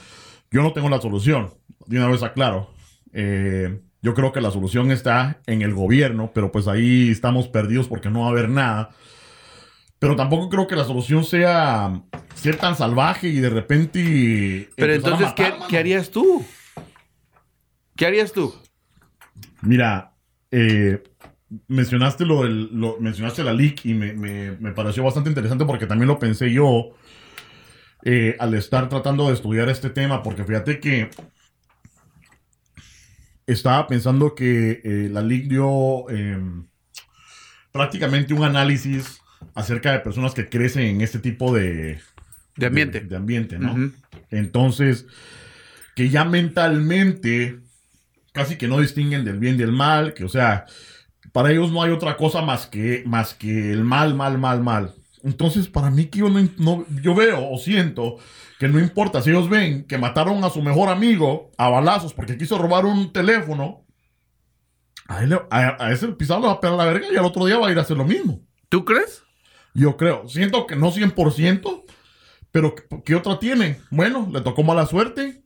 yo 0.51 0.61
no 0.61 0.73
tengo 0.73 0.89
la 0.89 1.01
solución. 1.01 1.53
De 1.87 1.97
una 1.97 2.07
vez 2.07 2.23
aclaro. 2.23 2.73
Eh, 3.13 3.81
yo 4.01 4.13
creo 4.13 4.31
que 4.31 4.41
la 4.41 4.51
solución 4.51 4.91
está 4.91 5.41
en 5.45 5.61
el 5.61 5.73
gobierno, 5.73 6.31
pero 6.33 6.51
pues 6.51 6.67
ahí 6.67 7.09
estamos 7.11 7.47
perdidos 7.47 7.87
porque 7.87 8.09
no 8.09 8.21
va 8.21 8.27
a 8.27 8.31
haber 8.31 8.49
nada. 8.49 8.89
Pero 9.99 10.15
tampoco 10.15 10.49
creo 10.49 10.67
que 10.67 10.75
la 10.75 10.83
solución 10.83 11.23
sea 11.23 12.01
ser 12.33 12.57
tan 12.57 12.75
salvaje 12.75 13.27
y 13.27 13.39
de 13.39 13.49
repente. 13.49 14.69
Pero 14.75 14.93
entonces, 14.93 15.31
¿qué, 15.35 15.43
matar, 15.43 15.67
qué 15.67 15.77
harías 15.77 16.09
tú? 16.09 16.43
¿Qué 17.95 18.07
harías 18.07 18.31
tú? 18.31 18.55
Mira, 19.61 20.13
eh, 20.49 21.03
mencionaste 21.67 22.25
lo, 22.25 22.43
del- 22.43 22.69
lo- 22.73 22.97
mencionaste 22.99 23.43
la 23.43 23.53
leak 23.53 23.85
y 23.85 23.93
me, 23.93 24.13
me- 24.13 24.51
me 24.57 24.71
pareció 24.71 25.03
bastante 25.03 25.29
interesante 25.29 25.65
porque 25.65 25.85
también 25.87 26.07
lo 26.07 26.19
pensé 26.19 26.51
yo 26.51 26.91
eh, 28.03 28.35
al 28.39 28.53
estar 28.53 28.89
tratando 28.89 29.27
de 29.27 29.33
estudiar 29.33 29.69
este 29.69 29.89
tema, 29.89 30.23
porque 30.23 30.43
fíjate 30.43 30.79
que 30.79 31.09
estaba 33.47 33.87
pensando 33.87 34.33
que 34.35 34.81
eh, 34.83 35.09
la 35.11 35.21
leak 35.21 35.43
dio 35.47 36.09
eh, 36.09 36.39
prácticamente 37.71 38.33
un 38.33 38.43
análisis 38.43 39.19
acerca 39.55 39.91
de 39.91 39.99
personas 39.99 40.33
que 40.33 40.47
crecen 40.49 40.83
en 40.83 41.01
este 41.01 41.19
tipo 41.19 41.53
de, 41.53 41.99
De 42.55 42.65
ambiente. 42.65 43.01
de, 43.01 43.07
de 43.07 43.15
ambiente, 43.15 43.59
¿no? 43.59 43.91
Entonces, 44.29 45.05
que 45.95 46.09
ya 46.09 46.23
mentalmente 46.25 47.59
casi 48.33 48.55
que 48.57 48.67
no 48.67 48.79
distinguen 48.79 49.25
del 49.25 49.39
bien 49.39 49.55
y 49.55 49.57
del 49.57 49.73
mal, 49.73 50.13
que 50.13 50.23
o 50.23 50.29
sea, 50.29 50.65
para 51.31 51.51
ellos 51.51 51.71
no 51.71 51.81
hay 51.83 51.91
otra 51.91 52.17
cosa 52.17 52.41
más 52.41 52.67
que, 52.67 53.03
más 53.05 53.33
que 53.33 53.71
el 53.71 53.83
mal, 53.83 54.15
mal, 54.15 54.37
mal, 54.37 54.61
mal. 54.61 54.93
Entonces, 55.23 55.67
para 55.67 55.91
mí 55.91 56.05
que 56.07 56.19
yo, 56.19 56.29
no, 56.29 56.47
no- 56.57 56.85
yo 57.01 57.15
veo 57.15 57.49
o 57.51 57.57
siento 57.57 58.17
que 58.59 58.67
no 58.67 58.79
importa 58.79 59.21
si 59.21 59.29
ellos 59.31 59.49
ven 59.49 59.85
que 59.87 59.97
mataron 59.97 60.43
a 60.43 60.49
su 60.49 60.61
mejor 60.61 60.89
amigo 60.89 61.51
a 61.57 61.69
balazos 61.69 62.13
porque 62.13 62.37
quiso 62.37 62.57
robar 62.57 62.85
un 62.85 63.11
teléfono, 63.13 63.85
a, 65.07 65.23
él 65.23 65.33
a, 65.49 65.77
a 65.85 65.91
ese 65.91 66.07
pisado 66.09 66.41
le 66.41 66.47
va 66.47 66.53
a 66.53 66.59
pegar 66.59 66.77
la 66.77 66.85
verga 66.85 67.07
y 67.11 67.15
al 67.15 67.25
otro 67.25 67.45
día 67.45 67.57
va 67.57 67.67
a 67.67 67.71
ir 67.71 67.77
a 67.77 67.81
hacer 67.81 67.97
lo 67.97 68.05
mismo. 68.05 68.41
¿Tú 68.69 68.85
crees? 68.85 69.23
Yo 69.73 69.97
creo. 69.97 70.27
Siento 70.27 70.67
que 70.67 70.75
no 70.75 70.91
100%, 70.91 71.83
pero 72.51 72.75
¿qué, 72.75 72.83
qué 73.05 73.15
otra 73.15 73.39
tiene? 73.39 73.79
Bueno, 73.91 74.29
le 74.31 74.41
tocó 74.41 74.63
mala 74.63 74.85
suerte. 74.85 75.43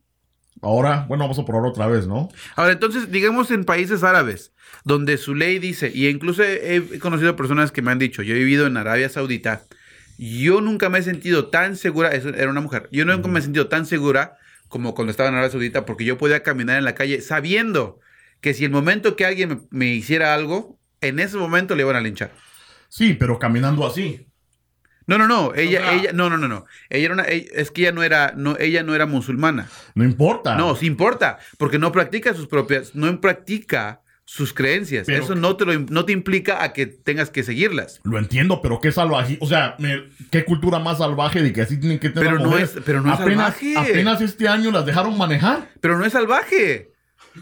Ahora, 0.61 1.05
bueno, 1.07 1.23
vamos 1.25 1.37
a 1.39 1.45
probar 1.45 1.65
otra 1.65 1.87
vez, 1.87 2.07
¿no? 2.07 2.29
Ahora, 2.55 2.71
entonces, 2.71 3.11
digamos 3.11 3.51
en 3.51 3.65
países 3.65 4.03
árabes, 4.03 4.53
donde 4.83 5.17
su 5.17 5.35
ley 5.35 5.59
dice, 5.59 5.91
y 5.93 6.07
incluso 6.07 6.43
he 6.43 6.99
conocido 6.99 7.35
personas 7.35 7.71
que 7.71 7.81
me 7.81 7.91
han 7.91 7.99
dicho, 7.99 8.21
yo 8.21 8.33
he 8.33 8.39
vivido 8.39 8.65
en 8.65 8.77
Arabia 8.77 9.09
Saudita, 9.09 9.63
yo 10.17 10.61
nunca 10.61 10.89
me 10.89 10.99
he 10.99 11.03
sentido 11.03 11.47
tan 11.47 11.75
segura, 11.75 12.13
eso 12.13 12.29
era 12.29 12.49
una 12.49 12.61
mujer, 12.61 12.89
yo 12.91 13.05
nunca 13.05 13.27
me 13.27 13.39
he 13.39 13.43
sentido 13.43 13.67
tan 13.67 13.85
segura 13.85 14.37
como 14.67 14.95
cuando 14.95 15.11
estaba 15.11 15.29
en 15.29 15.35
Arabia 15.35 15.51
Saudita, 15.51 15.85
porque 15.85 16.05
yo 16.05 16.17
podía 16.17 16.41
caminar 16.41 16.77
en 16.77 16.85
la 16.85 16.95
calle 16.95 17.21
sabiendo 17.21 17.99
que 18.41 18.53
si 18.53 18.65
el 18.65 18.71
momento 18.71 19.15
que 19.15 19.25
alguien 19.25 19.49
me, 19.49 19.59
me 19.71 19.85
hiciera 19.87 20.33
algo, 20.33 20.79
en 21.01 21.19
ese 21.19 21.37
momento 21.37 21.75
le 21.75 21.83
iban 21.83 21.95
a 21.95 22.01
linchar. 22.01 22.33
Sí, 22.89 23.13
pero 23.13 23.39
caminando 23.39 23.85
así. 23.85 24.27
No, 25.07 25.17
no, 25.17 25.27
no, 25.27 25.53
ella, 25.53 25.79
sea- 25.81 25.93
ella, 25.93 26.11
no, 26.13 26.29
no, 26.29 26.37
no, 26.37 26.47
no, 26.47 26.65
ella 26.89 27.05
era 27.05 27.13
una, 27.13 27.23
ella- 27.27 27.47
es 27.53 27.69
que 27.71 27.81
ella 27.81 27.91
no 27.91 28.01
era, 28.03 28.33
no, 28.35 28.57
ella 28.59 28.81
no 28.83 28.95
era 28.95 29.05
musulmana. 29.05 29.67
No 29.93 30.03
importa. 30.03 30.55
No, 30.55 30.75
sí 30.75 30.85
importa, 30.87 31.37
porque 31.57 31.77
no 31.79 31.91
practica 31.91 32.33
sus 32.33 32.47
propias, 32.47 32.95
no 32.95 33.21
practica 33.21 34.01
sus 34.27 34.53
creencias. 34.53 35.05
Pero- 35.05 35.23
Eso 35.23 35.35
no 35.35 35.55
te, 35.55 35.65
lo, 35.65 35.79
no 35.79 36.03
te 36.05 36.11
implica 36.11 36.63
a 36.63 36.73
que 36.73 36.87
tengas 36.87 37.29
que 37.29 37.43
seguirlas. 37.43 37.99
Lo 38.03 38.17
entiendo, 38.17 38.59
pero 38.63 38.79
qué 38.81 38.91
salvaje. 38.91 39.37
O 39.39 39.47
sea, 39.47 39.75
me- 39.77 40.05
qué 40.31 40.43
cultura 40.43 40.79
más 40.79 40.97
salvaje 40.97 41.43
de 41.43 41.53
que 41.53 41.61
así 41.61 41.77
tienen 41.79 41.99
que 41.99 42.09
tener 42.09 42.29
Pero 42.29 42.39
no 42.39 42.45
mujeres? 42.49 42.75
es- 42.75 42.81
pero 42.83 43.01
no 43.01 43.13
es 43.13 43.19
salvaje. 43.19 43.75
Apenas 43.77 44.21
este 44.21 44.47
año 44.47 44.71
las 44.71 44.85
dejaron 44.87 45.15
manejar. 45.15 45.69
Pero 45.79 45.99
no 45.99 46.05
es 46.05 46.13
salvaje. 46.13 46.89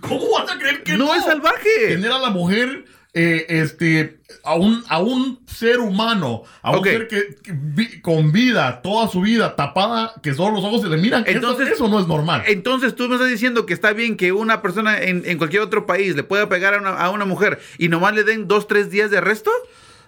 ¿Cómo 0.02 0.32
vas 0.32 0.52
a 0.52 0.58
creer 0.60 0.84
que 0.84 0.98
No, 0.98 1.06
no? 1.06 1.16
es 1.16 1.24
salvaje. 1.24 1.70
Tener 1.88 2.12
a 2.12 2.20
la 2.20 2.32
mujer, 2.32 2.84
eh, 3.16 3.46
este, 3.50 4.20
a 4.44 4.56
un, 4.56 4.84
a 4.90 5.00
un 5.00 5.40
ser 5.46 5.80
humano, 5.80 6.42
a 6.64 6.76
un 6.76 6.84
ser 6.84 7.08
que, 7.08 7.36
que 7.44 7.52
vi- 7.54 8.02
con 8.02 8.32
vida, 8.32 8.82
toda 8.82 9.08
su 9.08 9.22
vida, 9.22 9.56
tapada, 9.56 10.14
que 10.24 10.34
solo 10.34 10.56
los 10.56 10.64
ojos 10.66 10.82
se 10.82 10.90
le 10.90 10.98
miran. 10.98 11.24
Entonces- 11.28 11.68
eso, 11.68 11.76
eso 11.76 11.88
no 11.90 12.00
es 12.00 12.08
normal. 12.08 12.42
Entonces 12.48 12.96
tú 12.96 13.08
me 13.08 13.16
estás 13.16 13.30
diciendo 13.30 13.66
que 13.68 13.74
está 13.76 13.94
bien 13.94 14.18
que 14.18 14.32
una 14.32 14.62
persona 14.64 15.00
en, 15.00 15.22
en 15.26 15.38
cualquier 15.38 15.62
otro 15.62 15.86
país 15.86 16.16
le 16.16 16.24
pueda 16.24 16.50
pegar 16.50 16.74
a 16.74 16.80
una, 16.80 16.90
a 16.90 17.10
una 17.12 17.26
mujer 17.26 17.60
y 17.78 17.88
nomás 17.90 18.16
le 18.16 18.24
den 18.24 18.48
dos, 18.48 18.68
tres 18.68 18.90
días 18.90 19.12
de 19.12 19.20
arresto. 19.20 19.52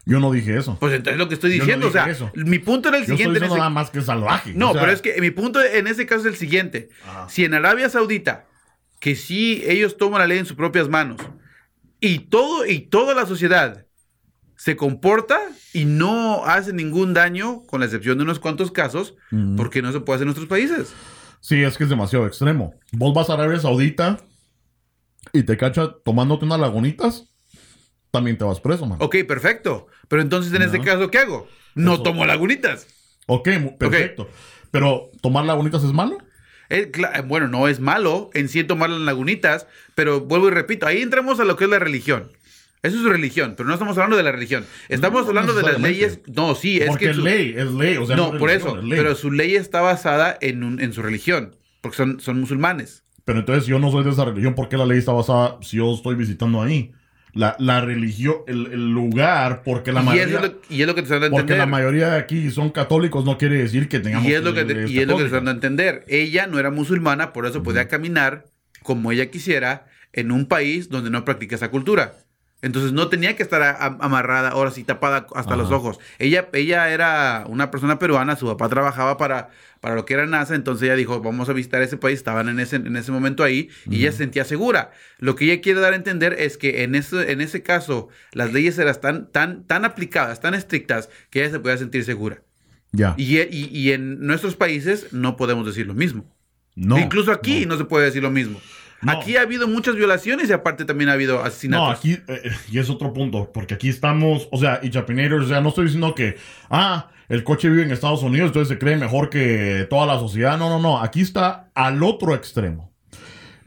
Yo 0.07 0.19
no 0.19 0.31
dije 0.31 0.57
eso. 0.57 0.77
Pues 0.79 0.93
entonces 0.93 1.13
es 1.13 1.19
lo 1.19 1.27
que 1.27 1.33
estoy 1.35 1.51
no 1.57 1.63
diciendo. 1.63 1.87
o 1.87 1.91
sea, 1.91 2.05
eso. 2.09 2.31
mi 2.35 2.57
punto 2.59 2.89
era 2.89 2.97
el 2.97 3.03
Yo 3.05 3.13
siguiente. 3.15 3.23
en 3.25 3.33
diciendo 3.33 3.55
ese- 3.55 3.59
nada 3.59 3.69
más 3.69 3.89
que 3.91 4.01
salvaje. 4.01 4.53
No, 4.55 4.69
O 4.69 4.73
sea, 4.73 4.81
pero 4.81 4.93
es 4.93 5.01
que 5.03 5.19
mi 5.21 5.29
punto 5.31 5.61
en 5.63 5.85
ese 5.87 6.07
caso 6.07 6.21
es 6.21 6.25
el 6.27 6.35
siguiente. 6.37 6.89
Ajá. 7.07 7.29
Si 7.29 7.43
en 7.45 7.53
Arabia 7.53 7.87
Saudita, 7.89 8.45
que 8.99 9.15
sí 9.15 9.63
ellos 9.67 9.97
toman 9.97 10.21
la 10.21 10.27
ley 10.27 10.39
en 10.39 10.45
sus 10.47 10.55
propias 10.57 10.89
manos, 10.89 11.21
y 12.07 12.19
todo, 12.19 12.65
y 12.65 12.79
toda 12.81 13.13
la 13.15 13.25
sociedad 13.25 13.85
se 14.55 14.75
comporta 14.75 15.39
y 15.73 15.85
no 15.85 16.45
hace 16.45 16.71
ningún 16.73 17.13
daño, 17.13 17.63
con 17.65 17.79
la 17.81 17.85
excepción 17.87 18.17
de 18.17 18.23
unos 18.23 18.39
cuantos 18.39 18.71
casos, 18.71 19.15
Ujú. 19.31 19.55
¿por 19.55 19.69
qué 19.69 19.81
no 19.81 19.91
se 19.91 19.99
puede 19.99 20.15
hacer 20.17 20.23
en 20.23 20.27
nuestros 20.27 20.47
países? 20.47 20.93
Sí, 21.41 21.61
es 21.63 21.77
que 21.77 21.83
es 21.83 21.89
demasiado 21.89 22.25
extremo. 22.25 22.73
Vos 22.93 23.13
vas 23.13 23.29
a 23.29 23.33
Arabia 23.33 23.59
Saudita 23.59 24.17
y 25.33 25.43
te 25.43 25.57
cacha 25.57 25.93
tomándote 26.03 26.45
unas 26.45 26.59
lagunitas, 26.59 27.25
también 28.11 28.37
te 28.37 28.45
vas 28.45 28.59
preso, 28.61 28.85
man. 28.85 28.97
Ok, 29.01 29.17
perfecto. 29.27 29.87
Pero 30.07 30.21
entonces 30.21 30.53
en 30.53 30.59
No. 30.59 30.65
este 30.65 30.79
caso, 30.79 31.11
¿qué 31.11 31.17
hago? 31.19 31.47
No 31.75 31.95
Eso. 31.95 32.03
tomo 32.03 32.25
lagunitas. 32.25 32.87
Ok, 33.27 33.49
perfecto. 33.77 34.29
Pero, 34.71 35.09
¿tomar 35.21 35.45
lagunitas 35.45 35.83
es 35.83 35.91
malo? 35.91 36.17
Eh, 36.69 36.91
cla- 36.91 37.25
bueno, 37.27 37.47
no 37.47 37.67
es 37.67 37.79
malo 37.79 38.29
en 38.33 38.49
sí 38.49 38.63
tomar 38.63 38.89
las 38.89 39.01
lagunitas, 39.01 39.67
pero 39.93 40.21
vuelvo 40.21 40.47
y 40.47 40.51
repito, 40.51 40.87
ahí 40.87 41.01
entramos 41.01 41.39
a 41.39 41.45
lo 41.45 41.55
que 41.55 41.65
es 41.65 41.69
la 41.69 41.79
religión. 41.79 42.31
Eso 42.83 42.97
es 42.97 43.03
religión, 43.03 43.55
pero 43.57 43.67
no 43.67 43.73
estamos 43.73 43.97
hablando 43.97 44.15
de 44.15 44.21
la 44.23 44.31
religión. 44.31 44.63
Estamos 44.89 45.23
No, 45.23 45.29
hablando 45.29 45.53
de 45.55 45.63
las 45.63 45.81
leyes. 45.81 46.19
No, 46.27 46.53
sí, 46.53 46.77
es 46.79 46.87
Porque 46.87 47.05
que. 47.05 47.11
es 47.11 47.17
su- 47.17 47.23
ley, 47.23 47.53
es 47.57 47.71
ley. 47.71 47.97
O 47.97 48.05
sea, 48.05 48.15
no, 48.15 48.33
es 48.33 48.39
por 48.39 48.51
eso. 48.51 48.77
es. 48.79 48.85
Pero 48.89 49.15
su 49.15 49.31
ley 49.31 49.55
está 49.55 49.81
basada 49.81 50.37
en, 50.41 50.63
un- 50.63 50.79
en 50.79 50.93
su 50.93 51.01
religión, 51.01 51.55
porque 51.81 51.97
son, 51.97 52.19
son 52.19 52.39
musulmanes. 52.39 53.03
Pero 53.23 53.39
entonces, 53.39 53.65
si 53.65 53.71
yo 53.71 53.79
no 53.79 53.89
soy 53.91 54.03
de 54.03 54.11
esa 54.11 54.25
religión, 54.25 54.53
¿por 54.53 54.69
qué 54.69 54.77
la 54.77 54.85
ley 54.85 54.99
está 54.99 55.13
basada 55.13 55.57
si 55.63 55.77
yo 55.77 55.91
estoy 55.95 56.13
visitando 56.13 56.61
ahí? 56.61 56.91
La, 57.35 57.55
la 57.59 57.81
religión, 57.81 58.37
el, 58.47 58.67
el 58.67 58.91
lugar, 58.91 59.61
porque 59.63 59.91
la 59.91 60.01
y, 60.01 60.05
mayoría... 60.05 60.37
eso 60.37 60.45
es 60.45 60.51
lo, 60.51 60.61
y 60.69 60.81
es 60.81 60.87
lo 60.87 60.95
que 60.95 61.01
te 61.01 61.05
están 61.05 61.21
dando 61.21 61.37
a 61.37 61.39
Porque 61.39 61.55
la 61.57 61.65
mayoría 61.65 62.09
de 62.09 62.17
aquí 62.17 62.49
son 62.49 62.71
católicos, 62.71 63.25
no 63.25 63.37
quiere 63.37 63.57
decir 63.57 63.87
que 63.87 63.99
tengamos 63.99 64.27
Y 64.27 64.33
es 64.33 64.41
lo 64.41 64.53
que, 64.53 64.63
te, 64.63 64.89
y 64.89 64.99
es 64.99 65.07
lo 65.07 65.17
que 65.17 65.23
te 65.23 65.27
están 65.27 65.45
dando 65.45 65.51
a 65.51 65.53
entender. 65.53 66.05
Ella 66.07 66.47
no 66.47 66.59
era 66.59 66.71
musulmana, 66.71 67.33
por 67.33 67.45
eso 67.45 67.61
podía 67.61 67.87
caminar 67.87 68.45
como 68.81 69.11
ella 69.11 69.29
quisiera 69.29 69.85
en 70.13 70.31
un 70.31 70.45
país 70.47 70.89
donde 70.89 71.09
no 71.09 71.25
practica 71.25 71.55
esa 71.55 71.69
cultura. 71.69 72.15
Entonces 72.65 72.93
no 72.93 73.09
tenía 73.09 73.35
que 73.35 73.43
estar 73.43 73.61
a- 73.61 73.69
a- 73.71 73.97
amarrada, 74.01 74.49
ahora 74.49 74.71
sí 74.71 74.83
tapada 74.83 75.27
hasta 75.35 75.53
Ajá. 75.53 75.55
los 75.55 75.69
ojos. 75.71 75.99
Ella, 76.17 76.49
ella 76.53 76.89
era 76.89 77.43
una 77.47 77.69
persona 77.69 77.99
peruana, 77.99 78.35
su 78.35 78.47
papá 78.47 78.67
trabajaba 78.69 79.17
para, 79.17 79.49
para 79.81 79.93
lo 79.93 80.03
que 80.05 80.15
era 80.15 80.25
NASA, 80.25 80.55
entonces 80.55 80.83
ella 80.85 80.95
dijo, 80.95 81.21
vamos 81.21 81.47
a 81.47 81.53
visitar 81.53 81.83
ese 81.83 81.95
país, 81.97 82.17
estaban 82.17 82.49
en 82.49 82.59
ese, 82.59 82.77
en 82.77 82.95
ese 82.97 83.11
momento 83.11 83.43
ahí 83.43 83.69
y 83.87 83.97
ella 84.01 84.11
se 84.11 84.17
sentía 84.17 84.45
segura. 84.45 84.89
Lo 85.19 85.35
que 85.35 85.45
ella 85.45 85.61
quiere 85.61 85.79
dar 85.79 85.93
a 85.93 85.95
entender 85.95 86.33
es 86.39 86.57
que 86.57 86.81
en 86.83 86.95
ese, 86.95 87.31
en 87.31 87.39
ese 87.41 87.61
caso 87.61 88.09
las 88.33 88.51
leyes 88.51 88.79
eran 88.79 88.99
tan, 88.99 89.31
tan, 89.31 89.63
tan 89.67 89.85
aplicadas, 89.85 90.41
tan 90.41 90.55
estrictas, 90.55 91.09
que 91.29 91.41
ella 91.43 91.51
se 91.51 91.59
podía 91.59 91.77
sentir 91.77 92.03
segura. 92.03 92.41
Ya. 92.91 93.13
Y, 93.17 93.37
y- 93.39 93.69
y 93.71 93.91
en 93.91 94.25
nuestros 94.25 94.55
países 94.55 95.13
no 95.13 95.37
podemos 95.37 95.67
decir 95.67 95.85
lo 95.85 95.93
mismo. 95.93 96.33
no. 96.75 96.97
Incluso 96.97 97.31
aquí 97.31 97.65
no. 97.67 97.73
no. 97.73 97.77
se 97.77 97.85
puede 97.85 98.05
decir 98.05 98.23
lo 98.23 98.31
mismo. 98.31 98.59
No. 99.05 99.11
Aquí 99.11 99.37
ha 99.37 99.41
habido 99.41 99.67
muchas 99.67 99.95
violaciones 99.95 100.49
y 100.49 100.53
aparte 100.53 100.85
también 100.85 101.09
ha 101.09 101.13
habido 101.13 101.43
asesinatos. 101.43 101.87
No, 101.87 101.91
aquí, 101.91 102.13
eh, 102.13 102.23
eh, 102.27 102.51
y 102.71 102.79
es 102.79 102.89
otro 102.89 103.13
punto, 103.13 103.51
porque 103.53 103.75
aquí 103.75 103.89
estamos, 103.89 104.47
o 104.51 104.57
sea, 104.57 104.79
y 104.81 104.89
Chapinators, 104.89 105.45
o 105.45 105.47
sea, 105.47 105.61
no 105.61 105.69
estoy 105.69 105.85
diciendo 105.85 106.15
que, 106.15 106.37
ah, 106.69 107.09
el 107.29 107.43
coche 107.43 107.69
vive 107.69 107.83
en 107.83 107.91
Estados 107.91 108.23
Unidos, 108.23 108.47
entonces 108.47 108.69
se 108.69 108.77
cree 108.77 108.97
mejor 108.97 109.29
que 109.29 109.87
toda 109.89 110.05
la 110.05 110.19
sociedad. 110.19 110.57
No, 110.57 110.69
no, 110.69 110.79
no, 110.79 111.01
aquí 111.01 111.21
está 111.21 111.69
al 111.73 112.03
otro 112.03 112.35
extremo. 112.35 112.91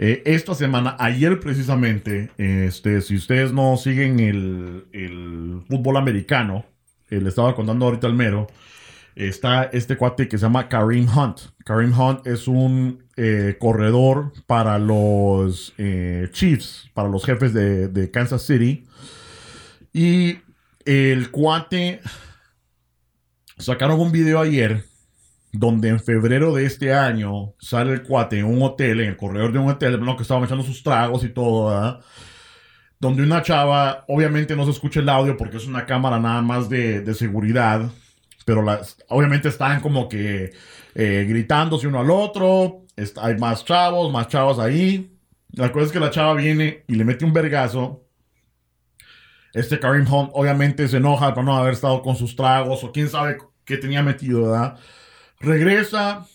Eh, 0.00 0.22
esta 0.26 0.54
semana, 0.54 0.96
ayer 0.98 1.40
precisamente, 1.40 2.30
este, 2.38 3.00
si 3.00 3.16
ustedes 3.16 3.52
no 3.52 3.76
siguen 3.76 4.20
el, 4.20 4.86
el 4.92 5.62
fútbol 5.68 5.96
americano, 5.96 6.64
eh, 7.10 7.20
le 7.20 7.28
estaba 7.28 7.54
contando 7.56 7.86
ahorita 7.86 8.06
al 8.06 8.14
mero, 8.14 8.46
está 9.26 9.64
este 9.64 9.96
cuate 9.96 10.28
que 10.28 10.38
se 10.38 10.42
llama 10.42 10.68
Kareem 10.68 11.08
Hunt. 11.08 11.40
Kareem 11.64 11.98
Hunt 11.98 12.26
es 12.26 12.46
un 12.46 13.04
eh, 13.16 13.56
corredor 13.58 14.32
para 14.46 14.78
los 14.78 15.74
eh, 15.76 16.28
Chiefs, 16.30 16.88
para 16.94 17.08
los 17.08 17.24
jefes 17.24 17.52
de, 17.52 17.88
de 17.88 18.10
Kansas 18.10 18.42
City. 18.42 18.86
Y 19.92 20.38
el 20.84 21.30
cuate 21.32 22.00
sacaron 23.58 23.98
un 24.00 24.12
video 24.12 24.40
ayer 24.40 24.84
donde 25.52 25.88
en 25.88 25.98
febrero 25.98 26.54
de 26.54 26.66
este 26.66 26.94
año 26.94 27.54
sale 27.58 27.92
el 27.92 28.02
cuate 28.02 28.38
en 28.38 28.44
un 28.44 28.62
hotel, 28.62 29.00
en 29.00 29.08
el 29.08 29.16
corredor 29.16 29.52
de 29.52 29.58
un 29.58 29.68
hotel, 29.68 29.98
que 30.16 30.22
estaba 30.22 30.44
echando 30.44 30.62
sus 30.62 30.82
tragos 30.82 31.24
y 31.24 31.30
todo, 31.30 31.70
¿verdad? 31.70 32.00
Donde 33.00 33.22
una 33.22 33.42
chava, 33.42 34.04
obviamente 34.08 34.54
no 34.54 34.64
se 34.64 34.70
escucha 34.70 35.00
el 35.00 35.08
audio 35.08 35.36
porque 35.36 35.56
es 35.56 35.66
una 35.66 35.86
cámara 35.86 36.20
nada 36.20 36.42
más 36.42 36.68
de, 36.68 37.00
de 37.00 37.14
seguridad, 37.14 37.90
pero 38.48 38.62
las, 38.62 38.96
obviamente 39.08 39.48
están 39.50 39.80
como 39.82 40.08
que 40.08 40.52
eh, 40.94 41.26
gritándose 41.28 41.86
uno 41.86 42.00
al 42.00 42.10
otro, 42.10 42.86
está- 42.96 43.26
hay 43.26 43.36
más 43.36 43.62
chavos, 43.62 44.10
más 44.10 44.26
chavos 44.28 44.58
ahí. 44.58 45.12
La 45.52 45.70
cosa 45.70 45.84
es 45.84 45.92
que 45.92 46.00
la 46.00 46.08
chava 46.10 46.32
viene 46.32 46.82
y 46.88 46.94
le 46.94 47.04
mete 47.04 47.26
un 47.26 47.34
vergazo. 47.34 48.06
Este 49.52 49.78
Karim 49.78 50.10
Hunt 50.10 50.30
obviamente 50.32 50.88
se 50.88 50.96
enoja 50.96 51.34
por 51.34 51.44
no 51.44 51.56
haber 51.58 51.74
estado 51.74 52.00
con 52.00 52.16
sus 52.16 52.34
tragos 52.36 52.82
o 52.84 52.90
quién 52.90 53.10
sabe 53.10 53.36
qué 53.66 53.76
tenía 53.76 54.02
metido, 54.02 54.42
¿verdad? 54.42 54.78
Regresa, 55.40 56.26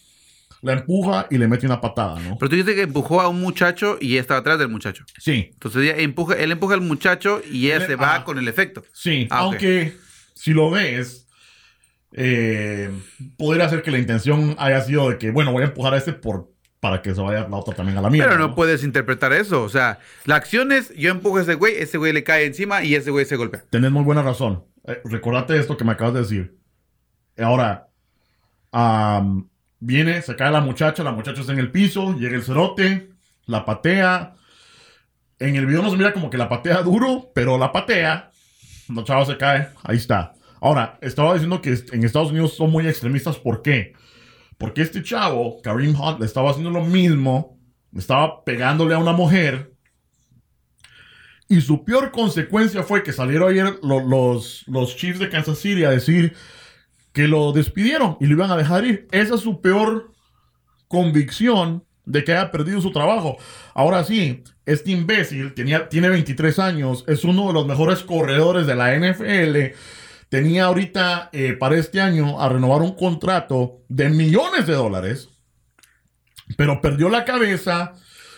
la 0.62 0.74
empuja 0.74 1.26
y 1.32 1.38
le 1.40 1.48
mete 1.48 1.66
una 1.66 1.82
patada, 1.82 2.20
¿no? 2.20 2.38
Pero 2.38 2.50
tú 2.50 2.56
dices 2.56 2.76
que 2.76 2.84
empujó 2.84 3.22
a 3.22 3.28
un 3.28 3.42
muchacho 3.42 3.98
y 4.00 4.18
estaba 4.18 4.40
atrás 4.42 4.60
del 4.60 4.70
muchacho. 4.70 5.04
Sí, 5.18 5.50
Entonces 5.54 5.82
ella 5.84 5.98
empuja, 5.98 6.36
él 6.36 6.52
empuja 6.52 6.76
al 6.76 6.82
muchacho 6.82 7.42
y 7.52 7.66
ella 7.68 7.78
Él- 7.78 7.88
se 7.88 7.96
va 7.96 8.16
ah. 8.18 8.24
con 8.24 8.38
el 8.38 8.48
efecto. 8.48 8.84
sí. 8.94 9.28
Ah, 9.32 9.40
aunque 9.40 9.96
si 10.36 10.52
lo 10.54 10.70
ves, 10.72 11.23
eh, 12.14 12.92
podría 13.38 13.68
ser 13.70 13.82
que 13.82 13.92
la 13.92 13.98
intención 13.98 14.56
haya 14.60 14.82
sido 14.82 15.10
de 15.10 15.18
que, 15.18 15.32
bueno, 15.32 15.52
voy 15.52 15.64
a 15.64 15.68
empujar 15.68 15.94
a 15.94 15.98
este 15.98 16.14
por, 16.14 16.52
para 16.80 17.02
que 17.02 17.14
se 17.14 17.22
vaya 17.22 17.48
la 17.48 17.58
otra 17.58 17.74
también 17.74 17.98
a 17.98 18.02
la 18.02 18.10
mierda. 18.10 18.30
Pero 18.30 18.40
no 18.40 18.56
puedes 18.56 18.84
interpretar 18.84 19.34
eso. 19.34 19.64
O 19.64 19.70
sea, 19.70 20.00
la 20.26 20.36
acción 20.36 20.72
es, 20.72 20.94
yo 20.96 21.10
empujo 21.10 21.38
a 21.38 21.42
ese 21.42 21.56
güey, 21.56 21.76
ese 21.76 21.98
güey 21.98 22.14
le 22.14 22.24
cae 22.24 22.46
encima 22.46 22.84
y 22.84 22.96
ese 22.96 23.10
güey 23.10 23.26
se 23.26 23.36
golpea. 23.36 23.64
Tenés 23.70 23.92
muy 23.92 24.04
buena 24.04 24.22
razón. 24.22 24.64
Eh, 24.86 25.02
recordate 25.06 25.58
esto 25.58 25.76
que 25.76 25.84
me 25.84 25.94
acabas 25.94 26.14
de 26.14 26.20
decir. 26.20 26.58
Ahora, 27.38 27.88
am, 28.72 29.50
viene, 29.80 30.22
se 30.22 30.36
cae 30.36 30.52
la 30.52 30.62
muchacha, 30.62 31.04
la 31.04 31.12
muchacha 31.12 31.42
está 31.42 31.54
en 31.54 31.60
el 31.60 31.72
piso, 31.72 32.16
llega 32.16 32.36
el 32.36 32.44
cerote, 32.44 33.10
la 33.48 33.66
patea. 33.66 34.36
En 35.40 35.56
el 35.56 35.66
video 35.66 35.82
no 35.82 35.90
se 35.90 35.98
mira 35.98 36.14
como 36.14 36.30
que 36.30 36.38
la 36.38 36.48
patea 36.48 36.84
duro, 36.84 37.32
pero 37.34 37.58
la 37.58 37.72
patea. 37.72 38.30
La 38.94 39.04
chava 39.04 39.26
se 39.26 39.38
cae, 39.38 39.70
ahí 39.84 39.98
está. 39.98 40.34
Ahora, 40.64 40.98
estaba 41.02 41.34
diciendo 41.34 41.62
que 41.62 41.78
en 41.92 42.06
Estados 42.06 42.32
Unidos 42.32 42.56
son 42.56 42.72
muy 42.72 42.88
extremistas. 42.88 43.36
¿Por 43.38 43.62
qué? 43.62 43.92
Porque 44.58 44.82
este 44.82 45.04
chavo, 45.04 45.62
Kareem 45.62 45.94
Hunt, 46.00 46.22
le 46.22 46.26
estaba 46.26 46.52
haciendo 46.52 46.70
lo 46.70 46.86
mismo, 46.86 47.60
estaba 47.94 48.46
pegándole 48.46 48.96
a 48.96 48.98
una 48.98 49.12
mujer. 49.12 49.74
Y 51.50 51.60
su 51.60 51.84
peor 51.84 52.12
consecuencia 52.12 52.82
fue 52.84 53.04
que 53.04 53.12
salieron 53.12 53.52
ayer 53.52 53.78
lo- 53.84 54.00
los, 54.08 54.64
los 54.68 54.96
Chiefs 54.96 55.20
de 55.20 55.30
Kansas 55.30 55.60
City 55.60 55.84
a 55.84 55.90
decir 55.90 56.34
que 57.12 57.28
lo 57.28 57.52
despidieron 57.52 58.16
y 58.22 58.26
lo 58.28 58.36
iban 58.36 58.50
a 58.50 58.56
dejar 58.56 58.86
ir. 58.86 59.08
Esa 59.12 59.36
es 59.36 59.42
su 59.42 59.60
peor 59.60 60.14
convicción 60.88 61.84
de 62.06 62.24
que 62.24 62.32
haya 62.32 62.52
perdido 62.52 62.80
su 62.80 62.92
trabajo. 62.94 63.36
Ahora 63.74 64.06
sí, 64.06 64.44
este 64.66 64.92
imbécil 64.92 65.54
tenía, 65.54 65.90
tiene 65.90 66.08
23 66.08 66.58
años, 66.60 67.04
es 67.08 67.26
uno 67.26 67.48
de 67.48 67.54
los 67.54 67.68
mejores 67.68 68.00
corredores 68.00 68.66
de 68.66 68.76
la 68.76 68.96
NFL. 68.96 69.76
Tenía 70.34 70.66
ahorita 70.66 71.30
eh, 71.32 71.54
para 71.54 71.78
este 71.78 72.02
año 72.02 72.42
a 72.42 72.50
renovar 72.50 72.82
un 72.82 72.96
contrato 72.96 73.84
de 73.88 74.10
millones 74.10 74.66
de 74.66 74.74
dólares, 74.74 75.30
pero 76.58 76.82
perdió 76.82 77.08
la 77.10 77.24
cabeza, 77.24 77.94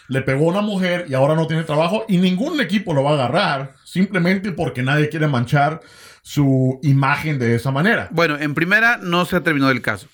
le 0.10 0.22
pegó 0.22 0.50
a 0.50 0.52
una 0.52 0.62
mujer 0.62 1.06
y 1.08 1.14
ahora 1.14 1.36
no 1.36 1.48
tiene 1.48 1.64
trabajo 1.64 2.04
y 2.10 2.18
ningún 2.18 2.60
equipo 2.60 2.94
lo 2.94 3.02
va 3.04 3.12
a 3.12 3.14
agarrar 3.14 3.76
simplemente 3.86 4.52
porque 4.52 4.84
nadie 4.84 5.08
quiere 5.08 5.28
manchar 5.30 5.80
su 6.22 6.82
imagen 6.84 7.40
de 7.40 7.56
esa 7.56 7.72
manera. 7.72 8.10
Bueno, 8.12 8.38
en 8.38 8.56
primera 8.56 8.98
no 8.98 9.24
se 9.24 9.38
ha 9.38 9.44
terminado 9.44 9.72
el 9.72 9.82
caso. 9.82 10.10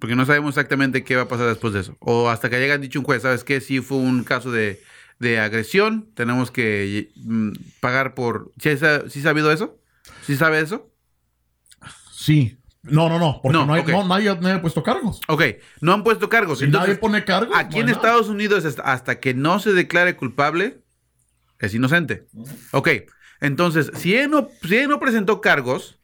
Porque 0.00 0.16
no 0.16 0.26
sabemos 0.26 0.50
exactamente 0.50 1.02
qué 1.02 1.16
va 1.16 1.22
a 1.22 1.28
pasar 1.28 1.46
después 1.46 1.72
de 1.72 1.80
eso. 1.80 1.96
O 2.00 2.28
hasta 2.28 2.50
que 2.50 2.56
haya 2.56 2.76
dicho 2.76 2.98
un 2.98 3.06
juez, 3.06 3.22
¿sabes 3.22 3.42
qué? 3.42 3.62
Si 3.62 3.80
fue 3.80 3.96
un 3.96 4.22
caso 4.22 4.52
de, 4.52 4.82
de 5.18 5.40
agresión, 5.40 6.10
tenemos 6.14 6.50
que 6.50 7.08
mm, 7.16 7.52
pagar 7.80 8.12
por... 8.12 8.52
¿Sí, 8.60 8.68
ha- 8.68 9.08
sí 9.08 9.22
sabido 9.22 9.50
eso? 9.50 9.79
¿Sí 10.30 10.36
sabe 10.36 10.60
eso? 10.60 10.88
Sí. 12.12 12.56
No, 12.82 13.08
no, 13.08 13.18
no, 13.18 13.40
porque 13.42 13.58
No, 13.58 13.66
no, 13.66 13.74
hay, 13.74 13.80
ok. 13.82 13.88
no, 13.88 14.06
nadie, 14.06 14.32
nadie 14.36 14.52
ha 14.54 14.62
puesto 14.62 14.84
cargos. 14.84 15.20
Ok, 15.26 15.42
no 15.80 15.92
han 15.92 16.04
puesto 16.04 16.28
cargos. 16.28 16.60
Si 16.60 16.66
Entonces, 16.66 16.88
nadie 16.90 17.00
pone 17.00 17.24
cargos. 17.24 17.56
aquí 17.58 17.74
no 17.74 17.80
en 17.80 17.86
nada. 17.86 17.96
Estados 17.96 18.28
Unidos, 18.28 18.64
hasta- 18.84 19.18
que 19.18 19.34
no 19.34 19.58
se 19.58 19.72
declare 19.72 20.14
culpable, 20.14 20.78
es 21.58 21.74
inocente. 21.74 22.28
Ok, 22.70 22.88
entonces, 23.40 23.90
si 23.96 24.14
él 24.14 24.30
no, 24.30 24.48
si 24.62 24.76
él 24.76 24.88
no 24.88 25.00
presentó 25.00 25.40
cargos, 25.40 25.98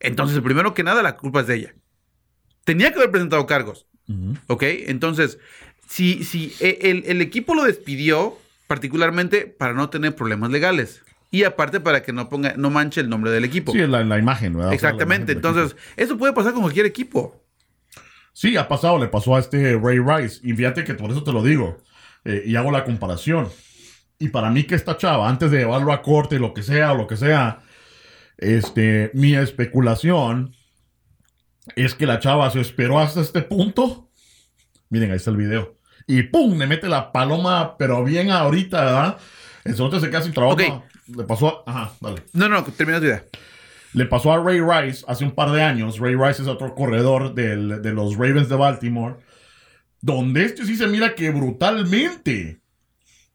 entonces, 0.00 0.40
primero 0.40 0.74
que 0.74 0.82
nada, 0.82 1.04
la 1.04 1.16
culpa 1.16 1.42
es 1.42 1.46
de 1.46 1.54
ella. 1.54 1.74
Tenía 2.64 2.90
que 2.90 2.96
haber 2.98 3.12
presentado 3.12 3.46
cargos. 3.46 3.86
Ujú. 4.08 4.36
¿Ok? 4.48 4.64
Entonces, 4.64 5.38
si, 5.88 6.24
si 6.24 6.52
e- 6.58 6.78
el, 6.90 7.04
el 7.06 7.20
equipo 7.20 7.54
lo 7.54 7.62
despidió 7.62 8.36
particularmente 8.66 9.46
para 9.46 9.72
no 9.72 9.88
tener 9.88 10.16
problemas 10.16 10.50
legales. 10.50 11.02
Y 11.30 11.44
aparte 11.44 11.80
para 11.80 12.02
que 12.02 12.12
no 12.12 12.28
ponga, 12.28 12.54
no 12.56 12.70
manche 12.70 13.00
el 13.00 13.08
nombre 13.10 13.30
del 13.30 13.44
equipo. 13.44 13.72
Sí, 13.72 13.78
la, 13.86 14.02
la 14.04 14.18
imagen, 14.18 14.54
¿verdad? 14.54 14.68
O 14.68 14.78
sea, 14.78 14.90
Exactamente. 14.90 15.32
imagen 15.32 15.42
del 15.42 15.50
Entonces, 15.54 15.76
eso 15.96 16.16
puede 16.16 16.32
pasar 16.32 16.52
con 16.52 16.62
cualquier 16.62 16.86
equipo. 16.86 17.44
Sí, 18.32 18.56
ha 18.56 18.66
pasado, 18.68 18.98
le 18.98 19.08
pasó 19.08 19.36
a 19.36 19.40
este 19.40 19.78
Ray 19.78 19.98
Rice. 19.98 20.40
Y 20.42 20.52
fíjate 20.54 20.84
que 20.84 20.94
por 20.94 21.10
eso 21.10 21.22
te 21.24 21.32
lo 21.32 21.42
digo. 21.42 21.78
eh, 22.24 22.42
y 22.46 22.56
hago 22.56 22.70
la 22.70 22.84
comparación. 22.84 23.48
Y 24.18 24.28
para 24.28 24.50
mí 24.50 24.64
que 24.64 24.74
esta 24.74 24.96
chava, 24.96 25.28
antes 25.28 25.50
de 25.50 25.58
llevarlo 25.58 25.92
a 25.92 26.02
corte, 26.02 26.38
lo 26.38 26.52
que 26.54 26.62
sea, 26.62 26.92
o 26.92 26.96
lo 26.96 27.06
que 27.06 27.16
sea, 27.16 27.60
este, 28.36 29.10
mi 29.14 29.34
especulación 29.34 30.54
es 31.76 31.94
que 31.94 32.06
la 32.06 32.18
chava 32.18 32.50
se 32.50 32.60
esperó 32.60 32.98
hasta 32.98 33.20
este 33.20 33.42
punto. 33.42 34.10
Miren, 34.90 35.10
ahí 35.10 35.16
está 35.16 35.30
el 35.30 35.36
video. 35.36 35.76
Y 36.06 36.22
¡pum! 36.22 36.58
Le 36.58 36.66
mete 36.66 36.88
la 36.88 37.12
paloma, 37.12 37.76
pero 37.76 38.02
bien 38.04 38.30
ahorita, 38.30 38.84
¿verdad? 38.84 39.18
Cerote 39.64 40.00
se 40.00 40.08
queda 40.10 40.22
sin 40.22 40.32
trabajo. 40.32 40.54
Ok. 40.54 40.82
Le 41.16 41.24
pasó 41.24 41.62
a... 41.66 41.70
Ajá, 41.70 41.92
dale. 42.00 42.22
No, 42.32 42.48
no, 42.48 42.62
termina 42.64 42.98
tu 43.00 43.06
idea. 43.06 43.24
Le 43.94 44.04
pasó 44.06 44.32
a 44.32 44.42
Ray 44.42 44.60
Rice 44.60 45.04
hace 45.08 45.24
un 45.24 45.32
par 45.32 45.50
de 45.50 45.62
años. 45.62 45.98
Ray 45.98 46.14
Rice 46.14 46.42
es 46.42 46.48
otro 46.48 46.74
corredor 46.74 47.34
del- 47.34 47.80
de 47.82 47.92
los 47.92 48.14
Ravens 48.16 48.48
de 48.48 48.56
Baltimore. 48.56 49.16
Donde 50.00 50.44
este 50.44 50.64
sí 50.66 50.76
se 50.76 50.86
mira 50.86 51.14
que 51.14 51.30
brutalmente, 51.30 52.60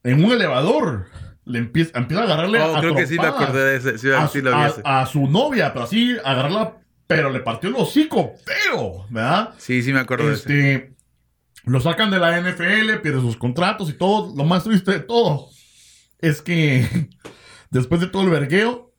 en 0.04 0.24
un 0.24 0.32
elevador, 0.32 1.08
le 1.46 1.60
empieza, 1.60 1.98
empieza 1.98 2.22
a 2.24 2.26
agarrarle 2.26 2.60
Oh, 2.62 2.76
a 2.76 2.80
creo 2.80 2.96
que 2.96 3.06
sí 3.08 3.16
me 3.16 3.24
trompadas 3.24 3.50
acordé 3.50 3.66
de 3.66 3.76
ese. 3.78 3.98
Sí, 3.98 4.10
a, 4.12 4.28
sí 4.28 4.40
su- 4.40 4.46
lo 4.46 4.52
vi 4.56 4.62
a- 4.64 4.68
ese. 4.68 4.82
a 4.86 5.06
su 5.06 5.28
novia, 5.28 5.74
pero 5.74 5.86
así 5.86 6.16
agarrarla, 6.24 6.78
pero 7.08 7.30
le 7.32 7.40
partió 7.42 7.70
el 7.70 7.76
hocico 7.76 8.34
feo, 8.46 9.06
¿verdad? 9.10 9.50
Sí, 9.58 9.82
sí 9.82 9.92
me 9.92 10.00
acuerdo 10.00 10.28
de 10.30 10.36
ese. 10.36 10.42
Este, 10.78 10.94
lo 11.66 11.80
sacan 11.82 12.12
de 12.12 12.20
la 12.20 12.38
NFL, 12.40 13.00
pierde 13.02 13.20
sus 13.22 13.36
contratos 13.38 13.90
y 13.90 13.94
todo. 13.94 14.34
Lo 14.36 14.44
más 14.46 14.64
triste 14.64 14.92
de 14.92 15.00
todo 15.00 15.50
es 16.20 16.42
que 16.42 17.10
después 17.74 18.00
de 18.02 18.08
todo 18.08 18.24
el 18.24 18.30
vergueo, 18.30 18.92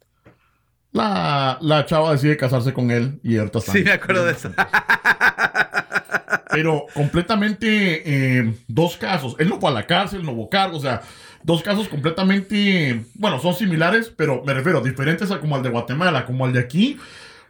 la, 0.92 1.58
la 1.60 1.86
chava 1.86 2.12
decide 2.12 2.36
casarse 2.36 2.72
con 2.72 2.90
él 2.90 3.18
y 3.22 3.38
ahorita 3.38 3.58
están- 3.58 3.74
Sí, 3.74 3.82
me 3.82 3.92
acuerdo 3.92 4.26
de 4.26 4.32
eso. 4.32 4.50
Pero 6.50 6.86
completamente 6.94 8.38
eh, 8.38 8.54
dos 8.68 8.96
casos. 8.96 9.34
Él 9.38 9.48
no 9.48 9.58
fue 9.58 9.70
a 9.70 9.72
la 9.72 9.86
cárcel, 9.86 10.22
no 10.24 10.32
hubo 10.32 10.48
cargo, 10.48 10.76
o 10.76 10.80
sea, 10.80 11.02
dos 11.42 11.62
casos 11.62 11.88
completamente, 11.88 13.04
bueno, 13.14 13.40
son 13.40 13.54
similares, 13.54 14.12
pero 14.16 14.42
me 14.44 14.54
refiero, 14.54 14.80
diferentes 14.80 15.30
a 15.32 15.40
como 15.40 15.56
al 15.56 15.62
de 15.64 15.70
Guatemala, 15.70 16.24
como 16.24 16.44
al 16.44 16.52
de 16.52 16.60
aquí. 16.60 16.96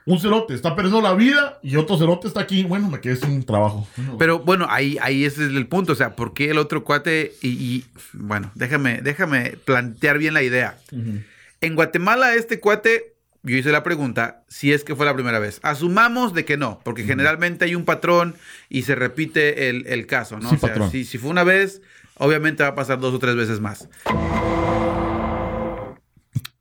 Un 0.06 0.20
cerote 0.20 0.52
está 0.52 0.76
perdiendo 0.76 1.00
la 1.00 1.14
vida 1.14 1.58
y 1.62 1.76
otro 1.76 1.96
cerote 1.96 2.28
está 2.28 2.40
aquí. 2.40 2.64
Bueno, 2.64 2.90
me 2.90 3.00
quedé 3.00 3.16
sin 3.16 3.42
trabajo. 3.42 3.88
Pero 4.18 4.40
bueno, 4.40 4.66
ahí, 4.68 4.98
ahí 5.00 5.24
ese 5.24 5.46
es 5.46 5.50
el 5.50 5.66
punto. 5.66 5.92
O 5.92 5.96
sea, 5.96 6.14
¿por 6.14 6.34
qué 6.34 6.50
el 6.50 6.58
otro 6.58 6.84
cuate? 6.84 7.32
Y, 7.40 7.48
y, 7.48 7.84
bueno, 8.12 8.50
déjame, 8.54 9.00
déjame 9.00 9.56
plantear 9.64 10.18
bien 10.18 10.34
la 10.34 10.42
idea. 10.42 10.76
Ujú. 10.92 11.20
En 11.62 11.74
Guatemala, 11.74 12.34
este 12.34 12.60
cuate, 12.60 13.14
yo 13.42 13.56
hice 13.56 13.72
la 13.72 13.82
pregunta 13.82 14.44
si 14.46 14.74
es 14.74 14.84
que 14.84 14.94
fue 14.94 15.06
la 15.06 15.14
primera 15.14 15.38
vez. 15.38 15.58
Asumamos 15.62 16.34
de 16.34 16.44
que 16.44 16.58
no, 16.58 16.80
porque 16.84 17.04
generalmente 17.04 17.64
hay 17.64 17.74
un 17.74 17.86
patrón 17.86 18.34
y 18.68 18.82
se 18.82 18.94
repite 18.94 19.70
el, 19.70 19.86
el 19.86 20.06
caso, 20.06 20.38
¿no? 20.38 20.50
Sí, 20.50 20.56
o 20.56 20.58
sea, 20.58 20.68
patrón. 20.68 20.90
Si, 20.90 21.06
si 21.06 21.16
fue 21.16 21.30
una 21.30 21.44
vez, 21.44 21.80
obviamente 22.18 22.62
va 22.62 22.70
a 22.70 22.74
pasar 22.74 23.00
dos 23.00 23.14
o 23.14 23.18
tres 23.18 23.36
veces 23.36 23.60
más. 23.60 23.88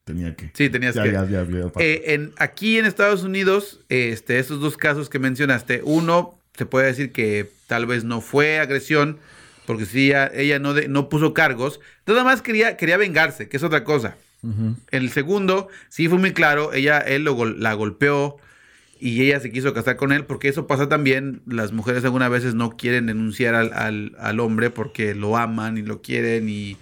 Tenía 0.03 0.35
que. 0.35 0.51
Sí, 0.53 0.69
tenías 0.69 0.95
Ya, 0.95 1.03
que. 1.03 1.11
ya, 1.11 1.25
ya, 1.25 1.43
ya, 1.45 1.71
Eh, 1.79 2.03
en, 2.13 2.33
aquí 2.37 2.77
en 2.77 2.85
Estados 2.85 3.23
Unidos, 3.23 3.79
este, 3.89 4.39
esos 4.39 4.59
dos 4.59 4.77
casos 4.77 5.09
que 5.09 5.19
mencionaste, 5.19 5.81
uno 5.83 6.35
se 6.57 6.65
puede 6.65 6.87
decir 6.87 7.11
que 7.11 7.49
tal 7.67 7.85
vez 7.85 8.03
no 8.03 8.19
fue 8.21 8.59
agresión, 8.59 9.19
porque 9.65 9.85
sí, 9.85 10.07
ella, 10.07 10.29
ella 10.33 10.59
no, 10.59 10.73
de- 10.73 10.87
no 10.89 11.07
puso 11.09 11.33
cargos, 11.33 11.79
nada 12.05 12.23
más 12.23 12.41
quería, 12.41 12.75
quería 12.75 12.97
vengarse, 12.97 13.47
que 13.47 13.57
es 13.57 13.63
otra 13.63 13.83
cosa. 13.83 14.17
Ujú. 14.43 14.75
El 14.91 15.09
segundo, 15.09 15.69
sí 15.89 16.09
fue 16.09 16.17
muy 16.17 16.33
claro, 16.33 16.73
ella, 16.73 16.99
él 16.99 17.23
lo 17.23 17.45
la 17.45 17.73
golpeó 17.73 18.37
y 18.99 19.21
ella 19.23 19.39
se 19.39 19.51
quiso 19.51 19.73
casar 19.73 19.95
con 19.97 20.11
él, 20.11 20.25
porque 20.25 20.49
eso 20.49 20.67
pasa 20.67 20.89
también, 20.89 21.41
las 21.47 21.71
mujeres 21.71 22.03
algunas 22.05 22.29
veces 22.29 22.55
no 22.55 22.71
quieren 22.77 23.05
denunciar 23.07 23.55
al, 23.55 23.73
al- 23.73 24.15
al 24.19 24.39
hombre 24.41 24.69
porque 24.69 25.15
lo 25.15 25.37
aman 25.37 25.77
y 25.77 25.81
lo 25.81 26.01
quieren 26.01 26.49
y 26.49 26.77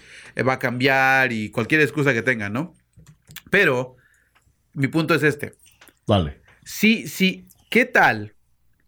va 0.48 0.54
a 0.54 0.60
cambiar 0.60 1.32
y 1.34 1.50
cualquier 1.50 1.82
excusa 1.82 2.14
que 2.14 2.24
tengan, 2.24 2.54
¿no? 2.54 2.74
Pero 3.52 3.98
mi 4.74 4.88
punto 4.88 5.14
es 5.14 5.22
este. 5.22 5.54
Dale. 6.08 6.42
Sí, 6.64 7.08
sí, 7.08 7.48
¿qué 7.70 7.86
tal? 7.86 8.34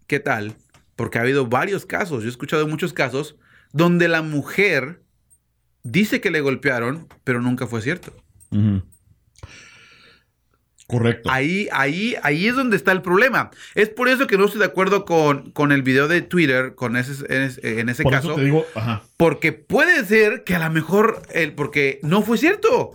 ¿Qué 0.08 0.20
tal? 0.20 0.56
Porque 0.96 1.20
ha 1.20 1.22
habido 1.22 1.46
varios 1.46 1.86
casos, 1.86 2.24
yo 2.24 2.30
he 2.30 2.32
escuchado 2.32 2.68
muchos 2.68 2.94
casos 2.94 3.36
donde 3.72 4.08
la 4.08 4.22
mujer 4.24 5.04
dice 5.84 6.22
que 6.22 6.32
le 6.32 6.42
golpearon, 6.42 7.08
pero 7.24 7.42
nunca 7.42 7.68
fue 7.68 7.82
cierto. 7.82 8.16
Correcto. 10.88 11.30
Ahí, 11.32 11.68
ahí, 11.72 12.16
ahí 12.22 12.48
es 12.48 12.56
donde 12.56 12.78
está 12.78 12.92
el 12.92 13.02
problema. 13.02 13.50
Es 13.74 13.90
por 13.90 14.08
eso 14.08 14.28
que 14.28 14.38
no 14.38 14.46
estoy 14.46 14.60
de 14.60 14.66
acuerdo 14.68 15.06
con, 15.06 15.52
con 15.52 15.72
el 15.72 15.82
video 15.82 16.08
de 16.08 16.22
Twitter, 16.22 16.76
con 16.76 16.96
ese, 16.98 17.26
en 17.34 17.42
ese, 17.42 17.80
en 17.80 17.90
ese 17.90 18.04
Por 18.04 18.12
caso. 18.14 18.28
eso 18.30 18.36
te 18.36 18.46
digo, 18.46 18.66
ajá. 18.76 19.04
Porque 19.18 19.54
puede 19.54 20.06
ser 20.06 20.44
que 20.44 20.56
a 20.56 20.60
lo 20.60 20.72
mejor, 20.72 21.24
el, 21.34 21.54
porque 21.54 22.00
no 22.04 22.22
fue 22.22 22.38
cierto. 22.38 22.92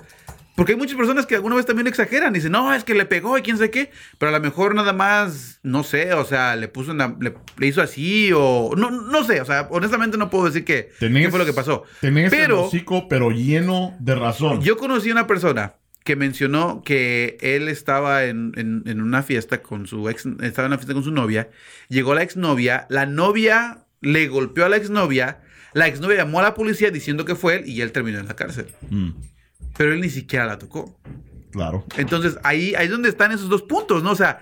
Porque 0.59 0.73
hay 0.73 0.79
muchas 0.79 0.97
personas 0.97 1.25
que 1.25 1.37
alguna 1.37 1.55
vez 1.55 1.64
también 1.66 1.87
exageran. 1.87 2.33
Dicen, 2.33 2.51
no, 2.53 2.75
es 2.75 2.83
que 2.85 2.92
le 2.94 3.07
pegó 3.07 3.38
y 3.38 3.42
quién 3.42 3.57
sabe 3.57 3.71
qué. 3.71 3.90
Pero 4.18 4.31
a 4.31 4.33
lo 4.38 4.40
mejor 4.44 4.75
nada 4.75 4.92
más, 4.92 5.61
no 5.62 5.85
sé, 5.85 6.12
o 6.14 6.25
sea, 6.25 6.57
le 6.57 6.66
puso 6.66 6.90
una, 6.90 7.16
le, 7.21 7.33
le 7.59 7.66
hizo 7.68 7.81
así 7.81 8.31
o... 8.35 8.73
No, 8.77 8.90
no 8.90 9.23
sé, 9.25 9.40
o 9.40 9.44
sea, 9.44 9.68
honestamente 9.71 10.18
no 10.18 10.29
puedo 10.31 10.47
decir 10.47 10.64
que, 10.64 10.90
Tenés- 10.99 11.23
qué 11.27 11.31
fue 11.31 11.38
lo 11.38 11.47
que 11.47 11.53
pasó. 11.53 11.85
Tenés 12.01 12.33
el 12.33 12.38
Pero- 12.40 12.64
hocico, 12.64 13.07
pero 13.09 13.31
lleno 13.31 13.97
de 14.01 14.16
razón. 14.16 14.61
Yo 14.61 14.77
conocí 14.77 15.11
a 15.11 15.12
una 15.12 15.27
persona 15.29 15.75
que 16.05 16.16
mencionó 16.16 16.83
que 16.85 17.37
él 17.40 17.68
estaba 17.68 18.25
en, 18.25 18.53
en- 18.57 18.83
en 18.87 19.01
una 19.01 19.23
fiesta 19.23 19.62
con 19.62 19.87
su 19.87 20.09
ex, 20.09 20.27
estaba 20.42 20.66
en 20.66 20.73
una 20.73 20.79
fiesta 20.79 20.94
con 20.94 21.05
su 21.05 21.12
novia, 21.12 21.51
llegó 21.88 22.14
la 22.14 22.23
exnovia, 22.23 22.87
la 22.90 23.07
novia 23.07 23.85
le 24.01 24.27
golpeó 24.27 24.64
a 24.64 24.68
la 24.68 24.77
exnovia, 24.77 25.40
la 25.75 25.87
exnovia 25.87 26.16
llamó 26.16 26.40
a 26.40 26.42
la 26.42 26.55
policía 26.55 26.90
diciendo 26.90 27.25
que 27.25 27.35
fue 27.37 27.57
él 27.57 27.68
y 27.68 27.81
él 27.83 27.92
terminó 27.92 28.18
en 28.18 28.27
la 28.27 28.35
cárcel. 28.37 28.66
Mm, 28.90 29.11
Pero 29.78 29.94
él 29.94 30.00
ni 30.02 30.10
siquiera 30.10 30.44
la 30.44 30.58
tocó. 30.58 30.98
claro. 31.50 31.86
Entonces 31.96 32.36
ahí, 32.42 32.74
ahí 32.74 32.84
es 32.86 32.90
donde 32.90 33.08
están 33.08 33.32
esos 33.32 33.48
dos 33.48 33.62
puntos, 33.62 34.02
¿no? 34.02 34.10
O 34.10 34.16
sea, 34.16 34.40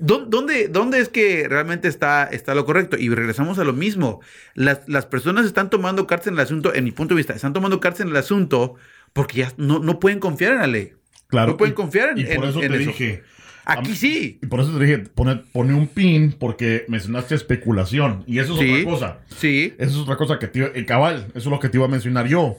¿dó- 0.00 0.24
¿dónde, 0.26 0.66
dónde 0.66 0.98
es 0.98 1.08
que 1.08 1.46
realmente 1.48 1.86
está, 1.86 2.24
está 2.24 2.54
lo 2.56 2.64
correcto? 2.64 2.96
Y 2.98 3.08
regresamos 3.10 3.58
a 3.60 3.64
lo 3.64 3.72
mismo. 3.72 4.20
Las, 4.54 4.80
las 4.88 5.06
personas 5.06 5.46
están 5.46 5.70
tomando 5.70 6.06
cartas 6.08 6.26
en 6.28 6.34
el 6.34 6.40
asunto, 6.40 6.74
en 6.74 6.82
mi 6.82 6.90
punto 6.90 7.14
de 7.14 7.18
vista, 7.18 7.32
están 7.34 7.52
tomando 7.52 7.78
cartas 7.78 8.00
en 8.00 8.08
el 8.08 8.16
asunto 8.16 8.74
porque 9.12 9.38
ya 9.38 9.52
no, 9.56 9.78
no 9.78 10.00
pueden 10.00 10.18
confiar 10.18 10.54
en 10.54 10.58
la 10.58 10.66
ley. 10.66 10.92
Claro. 11.28 11.52
No 11.52 11.56
pueden 11.58 11.72
y- 11.74 11.76
confiar 11.76 12.08
en- 12.10 12.18
Y 12.18 12.24
por 12.24 12.44
en- 12.44 12.50
eso 12.50 12.62
en 12.62 12.72
te 12.72 12.78
dije. 12.78 13.22
Aquí 13.70 13.94
sí. 13.94 14.38
Y 14.42 14.46
por 14.46 14.60
eso 14.60 14.72
te 14.78 14.82
dije, 14.84 14.98
pone, 15.14 15.36
pone 15.52 15.74
un 15.74 15.88
pin 15.88 16.32
porque 16.32 16.86
mencionaste 16.88 17.34
especulación. 17.34 18.24
Y 18.26 18.38
eso 18.38 18.54
es 18.54 18.60
Sí. 18.60 18.70
otra 18.80 18.84
cosa. 18.90 19.18
Sí. 19.36 19.74
Eso 19.78 19.90
es 19.92 19.96
otra 19.98 20.16
cosa 20.16 20.38
que 20.38 20.46
te 20.48 20.60
iba- 20.60 20.70
eh, 20.74 20.86
cabal, 20.86 21.26
eso 21.34 21.38
es 21.38 21.46
lo 21.46 21.60
que 21.60 21.68
te 21.68 21.76
iba 21.76 21.84
a 21.84 21.90
mencionar 21.90 22.26
yo. 22.26 22.56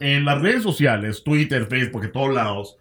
En 0.00 0.24
las 0.24 0.40
redes 0.40 0.62
sociales, 0.62 1.22
Twitter, 1.22 1.66
Facebook, 1.66 2.04
en 2.04 2.12
todos 2.12 2.34
lados, 2.34 2.76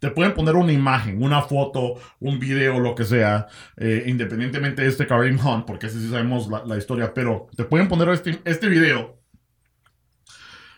te 0.00 0.10
pueden 0.10 0.34
poner 0.34 0.56
una 0.56 0.72
imagen, 0.72 1.22
una 1.22 1.42
foto, 1.42 1.94
un 2.18 2.40
video, 2.40 2.80
lo 2.80 2.94
que 2.94 3.04
sea, 3.04 3.46
eh, 3.76 4.02
independientemente 4.06 4.82
de 4.82 4.88
este 4.88 5.06
Kareem 5.06 5.38
Hunt, 5.38 5.64
porque 5.64 5.86
ese 5.86 6.00
sí 6.00 6.10
sabemos 6.10 6.48
la, 6.48 6.64
la 6.64 6.76
historia, 6.76 7.14
pero 7.14 7.46
te 7.56 7.62
pueden 7.62 7.86
poner 7.86 8.08
este, 8.08 8.40
este 8.44 8.68
video 8.68 9.22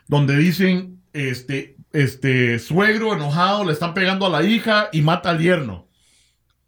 donde 0.08 0.36
dicen, 0.36 1.02
este, 1.12 1.76
este, 1.92 2.58
suegro 2.58 3.14
enojado, 3.14 3.64
le 3.64 3.72
están 3.72 3.94
pegando 3.94 4.26
a 4.26 4.30
la 4.30 4.42
hija 4.42 4.88
y 4.92 5.00
mata 5.00 5.30
al 5.30 5.38
yerno. 5.38 5.88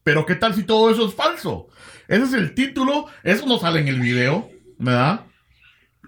Pero 0.02 0.24
¿qué 0.24 0.36
tal 0.36 0.54
si 0.54 0.62
todo 0.62 0.90
eso 0.90 1.06
es 1.06 1.14
falso? 1.14 1.68
Ese 2.08 2.22
es 2.22 2.32
el 2.32 2.54
título, 2.54 3.06
eso 3.24 3.44
no 3.46 3.58
sale 3.58 3.80
en 3.80 3.88
el 3.88 4.00
video, 4.00 4.48
¿verdad? 4.78 5.26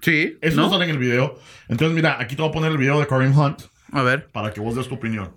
Sí. 0.01 0.37
Eso 0.41 0.57
no, 0.57 0.69
sale 0.69 0.85
en 0.85 0.91
el 0.91 0.97
video. 0.97 1.37
Entonces, 1.67 1.95
mira, 1.95 2.19
aquí 2.19 2.35
te 2.35 2.41
voy 2.41 2.49
a 2.49 2.53
poner 2.53 2.71
el 2.71 2.77
video 2.77 2.99
de 2.99 3.07
Kareem 3.07 3.37
Hunt 3.37 3.63
A 3.91 4.01
ver, 4.03 4.29
para 4.31 4.53
que 4.53 4.61
vos 4.61 4.75
des 4.75 4.87
tu 4.87 4.95
opinión. 4.95 5.31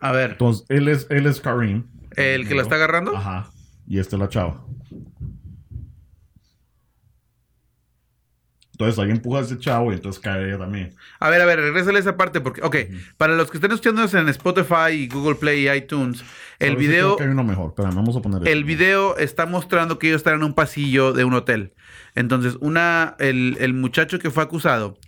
a 0.00 0.12
ver. 0.12 0.32
Entonces, 0.32 0.66
él 0.68 0.88
es, 0.88 1.06
él 1.10 1.26
es 1.26 1.40
Kareem. 1.40 1.84
¿El 2.16 2.48
que 2.48 2.54
la 2.54 2.62
está 2.62 2.74
agarrando? 2.74 3.16
Ajá. 3.16 3.50
Y 3.86 3.98
esta 3.98 4.16
es 4.16 4.20
la 4.20 4.28
chava. 4.28 4.64
Entonces 8.78 8.96
ahí 9.00 9.10
empuja 9.10 9.40
a 9.40 9.42
ese 9.42 9.58
chavo 9.58 9.90
y 9.90 9.96
entonces 9.96 10.22
cae 10.22 10.46
ella 10.46 10.58
también. 10.58 10.94
A 11.18 11.30
ver, 11.30 11.40
a 11.40 11.46
ver, 11.46 11.58
regrésale 11.58 11.98
esa 11.98 12.16
parte 12.16 12.40
porque, 12.40 12.62
ok, 12.62 12.76
para 13.16 13.34
los 13.34 13.50
que 13.50 13.56
estén 13.56 13.72
escuchándonos 13.72 14.14
en 14.14 14.28
Spotify 14.28 14.92
y 14.92 15.08
Google 15.08 15.34
Play 15.34 15.66
y 15.66 15.70
iTunes, 15.70 16.22
el 16.60 16.70
si 16.70 16.76
video, 16.76 17.06
creo 17.06 17.16
que 17.16 17.24
hay 17.24 17.30
uno 17.30 17.42
mejor. 17.42 17.70
Espera, 17.70 17.90
vamos 17.90 18.16
a 18.16 18.22
poner 18.22 18.42
el 18.42 18.46
este. 18.46 18.62
video 18.62 19.16
está 19.16 19.46
mostrando 19.46 19.98
que 19.98 20.06
ellos 20.06 20.18
están 20.18 20.34
en 20.34 20.44
un 20.44 20.54
pasillo 20.54 21.12
de 21.12 21.24
un 21.24 21.34
hotel. 21.34 21.72
Entonces, 22.18 22.56
una, 22.60 23.14
el, 23.20 23.56
el 23.60 23.74
muchacho 23.74 24.18
que 24.18 24.32
fue 24.32 24.42
acusado 24.42 24.98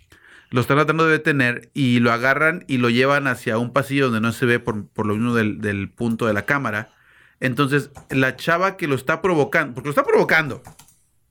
lo 0.49 0.61
están 0.61 0.77
tratando 0.77 1.05
de 1.05 1.11
detener 1.11 1.69
y 1.73 1.99
lo 1.99 2.13
agarran 2.13 2.63
y 2.69 2.77
lo 2.77 2.89
llevan 2.89 3.27
hacia 3.27 3.57
un 3.57 3.73
pasillo 3.73 4.05
donde 4.05 4.21
no 4.21 4.31
se 4.31 4.45
ve 4.45 4.59
por, 4.59 4.87
por 4.87 5.05
lo 5.05 5.15
mismo 5.15 5.33
del, 5.33 5.59
del 5.59 5.89
punto 5.89 6.25
de 6.25 6.31
la 6.31 6.45
cámara. 6.45 6.93
Entonces, 7.41 7.89
la 8.09 8.37
chava 8.37 8.77
que 8.77 8.87
lo 8.87 8.95
está 8.95 9.21
provocando, 9.21 9.73
porque 9.73 9.87
lo 9.87 9.91
está 9.91 10.05
provocando, 10.05 10.63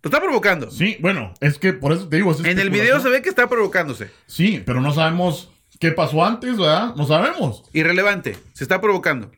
lo 0.02 0.08
está 0.08 0.20
provocando. 0.20 0.70
Sí, 0.70 0.98
bueno, 1.00 1.32
es 1.40 1.56
que 1.56 1.72
por 1.72 1.92
eso 1.92 2.10
te 2.10 2.16
digo. 2.16 2.30
es 2.30 2.44
En 2.44 2.58
el 2.58 2.68
video 2.68 3.00
se 3.00 3.08
ve 3.08 3.22
que 3.22 3.30
está 3.30 3.48
provocándose. 3.48 4.10
Sí, 4.26 4.62
pero 4.66 4.82
no 4.82 4.92
sabemos 4.92 5.50
qué 5.78 5.92
pasó 5.92 6.22
antes, 6.22 6.58
¿verdad? 6.58 6.94
No 6.94 7.06
sabemos. 7.06 7.62
Irrelevante, 7.72 8.36
se 8.52 8.64
está 8.64 8.82
provocando. 8.82 9.30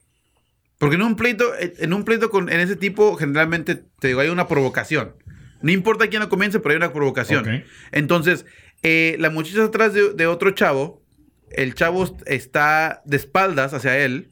Porque 0.79 0.97
en 0.97 1.03
un 1.03 1.15
pleito, 1.15 1.45
en 1.57 1.93
un 1.93 2.03
pleito 2.03 2.31
con, 2.31 2.49
en 2.49 2.59
ese 2.59 2.75
tipo, 2.75 3.15
generalmente 3.15 3.85
te 4.01 4.09
digo, 4.09 4.19
hay 4.19 4.31
una 4.31 4.49
provocación. 4.49 5.15
No 5.63 5.73
importa 5.73 6.09
quién 6.09 6.23
lo 6.23 6.29
comience, 6.29 6.61
pero 6.61 6.73
hay 6.73 6.77
una 6.77 6.93
provocación. 6.93 7.65
Entonces, 7.91 8.47
eh, 8.83 9.17
la 9.19 9.31
muchacha 9.31 9.57
está 9.57 9.67
atrás 9.67 9.95
de, 9.95 10.13
de 10.13 10.27
otro 10.27 10.51
chavo. 10.51 11.03
El 11.51 11.75
chavo 11.75 12.17
está 12.27 13.03
de 13.05 13.17
espaldas 13.17 13.75
hacia 13.75 13.99
él. 13.99 14.29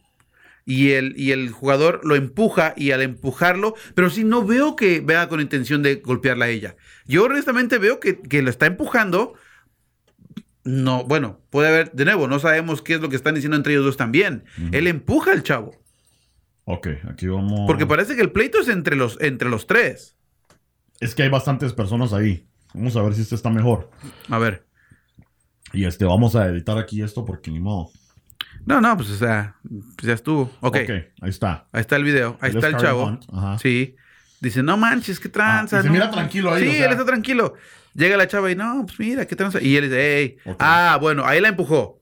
Y 0.66 0.93
el, 0.93 1.14
y 1.16 1.33
el 1.33 1.51
jugador 1.51 2.01
lo 2.05 2.14
empuja 2.14 2.75
y 2.77 2.93
al 2.93 3.03
empujarlo, 3.03 3.75
pero 3.95 4.09
sí 4.09 4.23
no 4.23 4.45
veo 4.45 4.77
que 4.77 5.01
vea 5.01 5.27
con 5.29 5.40
intención 5.40 5.83
de 5.83 5.97
golpearla 5.97 6.45
a 6.45 6.49
ella. 6.49 6.77
Yo 7.07 7.25
honestamente 7.25 7.79
veo 7.79 7.99
que, 7.99 8.21
que 8.21 8.40
lo 8.43 8.51
está 8.51 8.66
empujando. 8.66 9.35
No, 10.62 11.03
bueno, 11.05 11.40
puede 11.51 11.69
haber, 11.69 11.93
de 11.93 12.05
nuevo, 12.05 12.29
no 12.29 12.38
sabemos 12.38 12.83
qué 12.83 12.95
es 12.95 13.01
lo 13.01 13.09
que 13.09 13.16
están 13.16 13.35
diciendo 13.35 13.57
entre 13.57 13.73
ellos 13.73 13.85
dos 13.85 13.97
también. 13.97 14.45
Él 14.71 14.87
empuja 14.87 15.33
al 15.33 15.43
chavo. 15.43 15.75
Ok, 16.64 16.88
aquí 17.09 17.27
vamos. 17.27 17.62
Porque 17.66 17.87
parece 17.87 18.14
que 18.14 18.23
el 18.23 18.31
pleito 18.31 18.61
es 18.61 18.69
entre 18.69 18.95
los, 18.95 19.19
entre 19.21 19.49
los 19.49 19.66
tres. 19.66 20.19
Es 21.01 21.15
que 21.15 21.23
hay 21.23 21.29
bastantes 21.29 21.73
personas 21.73 22.13
ahí. 22.13 22.47
Vamos 22.75 22.95
a 22.97 23.03
ver 23.03 23.15
si 23.15 23.23
este 23.23 23.35
está 23.35 23.51
mejor. 23.51 23.91
A 24.29 24.39
ver. 24.39 24.67
Y 25.73 25.85
este, 25.85 26.05
vamos 26.05 26.37
a 26.37 26.47
editar 26.47 26.79
aquí 26.79 27.03
esto 27.03 27.25
porque 27.25 27.51
ni 27.51 27.61
modo. 27.61 27.91
No, 28.67 28.81
no, 28.81 28.97
pues 28.97 29.11
o 29.11 29.17
sea, 29.17 29.57
pues 29.63 30.07
ya 30.07 30.13
estuvo. 30.13 30.43
Ok. 30.61 30.77
Ok, 30.85 30.91
ahí 31.23 31.31
está. 31.31 31.67
Ahí 31.73 31.81
está 31.81 31.97
el 31.97 32.05
video. 32.05 32.37
Ahí 32.41 32.51
está 32.51 32.69
es 32.69 32.75
el 32.75 32.81
chavo. 32.81 33.19
Ajá. 33.33 33.59
Sí. 33.59 33.97
Dice, 34.41 34.63
no 34.63 34.77
manches, 34.77 35.19
qué 35.19 35.29
tranza. 35.29 35.79
Ah, 35.79 35.81
y 35.81 35.83
se 35.83 35.89
no". 35.89 35.95
mira 35.95 36.11
tranquilo 36.11 36.53
ahí, 36.53 36.63
Sí, 36.65 36.69
o 36.69 36.73
sea. 36.73 36.85
él 36.87 36.93
está 36.93 37.05
tranquilo. 37.05 37.55
Llega 37.95 38.17
la 38.17 38.29
chava 38.29 38.51
y 38.51 38.57
no, 38.57 38.85
pues 38.87 38.99
mira, 39.01 39.27
qué 39.27 39.35
tranza. 39.37 39.61
Y 39.61 39.77
él 39.77 39.85
dice, 39.85 40.37
hey. 40.45 40.55
Ah, 40.59 40.99
bueno, 41.01 41.25
ahí 41.25 41.41
la 41.41 41.49
empujó. 41.49 42.01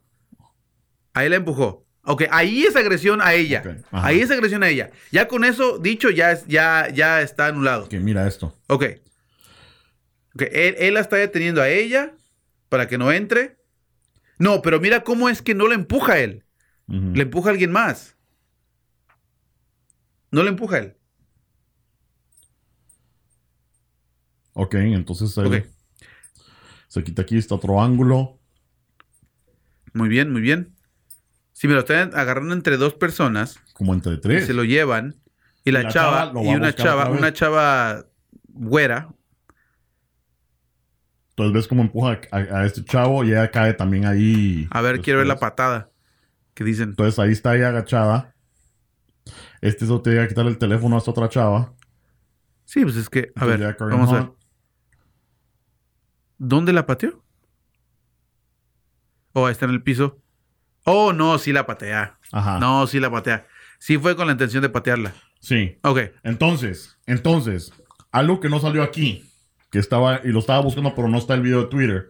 Ahí 1.15 1.29
la 1.29 1.37
empujó. 1.37 1.87
Ok, 2.11 2.23
ahí 2.31 2.63
es 2.65 2.75
agresión 2.75 3.21
a 3.21 3.35
ella. 3.35 3.63
Ahí 3.91 4.21
es 4.21 4.31
agresión 4.31 4.63
a 4.63 4.69
ella. 4.71 4.91
Ya 5.13 5.29
con 5.29 5.45
eso 5.45 5.79
dicho, 5.79 6.09
ya, 6.09 6.33
es- 6.33 6.47
ya, 6.47 6.89
ya 6.91 7.21
está 7.21 7.49
anulado. 7.49 7.87
Que 7.89 8.01
mira 8.01 8.27
esto. 8.27 8.57
Ok. 8.69 8.85
Ok, 10.35 10.43
él, 10.51 10.75
él 10.79 10.95
la 10.95 11.01
está 11.01 11.17
deteniendo 11.17 11.61
a 11.61 11.69
ella 11.69 12.15
para 12.71 12.89
que 12.89 12.97
no 12.97 13.13
entre. 13.13 13.59
No, 14.39 14.63
pero 14.63 14.81
mira 14.81 15.05
cómo 15.05 15.29
es 15.29 15.43
que 15.43 15.55
no 15.55 15.69
la 15.69 15.75
empuja 15.75 16.15
a 16.15 16.19
él. 16.21 16.45
Le 16.87 17.23
empuja 17.25 17.51
a 17.51 17.53
alguien 17.53 17.73
más. 17.73 18.17
No 20.31 20.43
le 20.43 20.49
empuja 20.49 20.77
a 20.77 20.79
él. 20.79 20.97
Ok, 24.55 24.75
entonces 24.77 25.37
él 25.37 25.67
se 26.89 27.05
quita 27.05 27.23
aquí, 27.23 27.37
está 27.37 27.55
otro 27.55 27.83
ángulo. 27.83 28.41
Muy 29.93 30.09
bien, 30.09 30.33
muy 30.33 30.41
bien. 30.41 30.75
Si 31.59 31.67
me 31.67 31.75
lo 31.75 31.81
están 31.81 32.13
agarrando 32.15 32.55
entre 32.55 32.77
dos 32.77 32.95
personas, 32.95 33.61
Como 33.73 33.93
entre 33.93 34.17
tres. 34.19 34.47
se 34.47 34.55
lo 34.55 34.63
llevan, 34.63 35.17
y 35.65 35.73
la, 35.73 35.83
la 35.83 35.89
chava, 35.89 36.33
y 36.37 36.55
una 36.55 36.73
chava, 36.73 37.11
una 37.11 37.33
chava 37.33 38.07
güera, 38.47 39.09
Entonces 41.31 41.53
ves 41.53 41.67
cómo 41.67 41.83
empuja 41.83 42.21
a, 42.31 42.37
a 42.37 42.65
este 42.65 42.85
chavo 42.85 43.25
y 43.25 43.31
ella 43.33 43.51
cae 43.51 43.75
también 43.75 44.07
ahí. 44.07 44.69
A 44.71 44.81
ver, 44.83 45.01
quiero 45.01 45.19
ver 45.19 45.27
la 45.27 45.41
patada. 45.41 45.91
¿Qué 46.55 46.63
dicen? 46.63 46.91
Entonces 46.91 47.19
ahí 47.19 47.33
está 47.33 47.57
ella 47.57 47.71
agachada. 47.71 48.37
Este 49.61 49.85
es 49.85 50.03
te 50.05 50.11
llega 50.11 50.23
a 50.23 50.29
quitar 50.29 50.47
el 50.47 50.59
teléfono 50.59 50.95
a 50.95 50.99
esta 50.99 51.11
otra 51.11 51.29
chava. 51.29 51.75
Sí, 52.67 52.85
pues 52.85 52.95
es 52.95 53.11
que, 53.11 53.33
a 53.35 53.45
Entonces 53.45 53.59
ver, 53.59 53.77
vamos 53.81 54.13
a 54.13 54.21
ver. 54.21 54.31
¿Dónde 56.39 56.73
la 56.73 56.87
pateó? 56.87 57.25
Oh, 59.33 59.49
está 59.49 59.65
en 59.65 59.73
el 59.73 59.83
piso. 59.83 60.23
Oh, 60.89 61.13
no, 61.13 61.39
sí 61.39 61.53
la 61.53 61.67
patea. 61.67 62.19
Ajá. 62.33 62.59
No, 62.59 62.87
sí 62.87 62.99
la 63.01 63.11
patea. 63.11 63.47
Sí 63.79 63.99
fue 63.99 64.17
con 64.17 64.27
la 64.27 64.33
intención 64.33 64.63
de 64.63 64.69
patearla. 64.69 65.15
Sí. 65.41 65.79
Ok. 65.83 66.01
Entonces, 66.25 66.99
entonces, 67.07 67.73
algo 68.11 68.41
que 68.41 68.49
no 68.49 68.59
salió 68.59 68.83
aquí, 68.83 69.25
que 69.71 69.79
estaba, 69.79 70.21
y 70.25 70.29
lo 70.29 70.39
estaba 70.39 70.61
buscando, 70.61 70.95
pero 70.95 71.09
no 71.09 71.19
está 71.19 71.35
el 71.35 71.43
video 71.43 71.63
de 71.63 71.69
Twitter, 71.69 72.09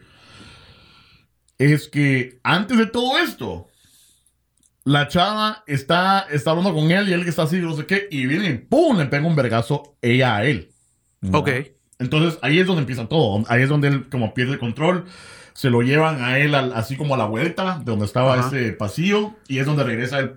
es 1.59 1.89
que 1.89 2.39
antes 2.45 2.79
de 2.79 2.87
todo 2.87 3.18
esto, 3.18 3.66
la 4.85 5.09
chava 5.09 5.64
está, 5.66 6.26
está 6.31 6.53
hablando 6.53 6.72
con 6.72 6.91
él 6.91 7.09
y 7.09 7.12
él 7.12 7.24
que 7.24 7.31
está 7.31 7.43
así, 7.43 7.59
no 7.59 7.76
sé 7.76 7.85
qué, 7.85 8.09
y 8.11 8.26
viene 8.26 8.49
y 8.49 8.59
¡pum! 8.59 8.97
le 8.97 9.07
pega 9.07 9.26
un 9.26 9.37
vergazo 9.37 9.97
ella 10.01 10.37
a 10.37 10.45
él. 10.45 10.70
Ok. 11.33 11.51
Entonces 11.99 12.39
ahí 12.43 12.59
es 12.59 12.66
donde 12.66 12.83
empieza 12.83 13.09
todo. 13.09 13.45
Ahí 13.49 13.62
es 13.62 13.68
donde 13.68 13.89
él 13.89 14.09
como 14.09 14.33
pierde 14.35 14.53
el 14.53 14.59
control. 14.59 15.05
Se 15.59 15.70
lo 15.70 15.82
llevan 15.82 16.22
a 16.22 16.38
él 16.38 16.54
al- 16.54 16.72
así 16.72 16.96
como 16.96 17.16
a 17.16 17.18
la 17.18 17.24
vuelta 17.24 17.78
de 17.80 17.84
donde 17.86 18.04
estaba 18.04 18.34
Ajá. 18.38 18.46
ese 18.46 18.70
pasillo. 18.74 19.32
Y 19.48 19.59
es 19.59 19.66
donde 19.66 19.82
regresa 19.82 20.20
el 20.20 20.34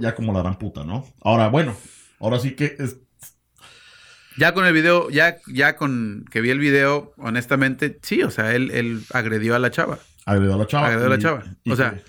ya 0.00 0.16
como 0.16 0.32
la 0.32 0.40
gran 0.42 0.58
puta, 0.58 0.82
¿no? 0.82 1.06
Ahora, 1.22 1.46
bueno, 1.46 1.76
ahora 2.18 2.40
sí 2.40 2.56
que 2.56 2.74
es, 2.80 2.96
Ya 4.36 4.54
con 4.54 4.66
el 4.66 4.72
video, 4.72 5.08
ya, 5.08 5.36
ya 5.46 5.76
con 5.76 6.24
que 6.32 6.40
vi 6.40 6.50
el 6.50 6.58
video, 6.58 7.14
honestamente, 7.16 7.96
sí, 8.02 8.24
o 8.24 8.30
sea, 8.32 8.56
él, 8.56 8.72
él 8.72 9.02
agredió 9.12 9.54
a 9.54 9.60
la 9.60 9.70
chava. 9.70 10.00
agredió 10.24 10.54
a 10.54 10.58
la 10.58 10.66
chava. 10.66 10.86
Agredió 10.88 11.06
a 11.06 11.10
la 11.10 11.18
chava. 11.20 11.44
y 11.62 11.70
O 11.70 11.76
sea- 11.76 12.00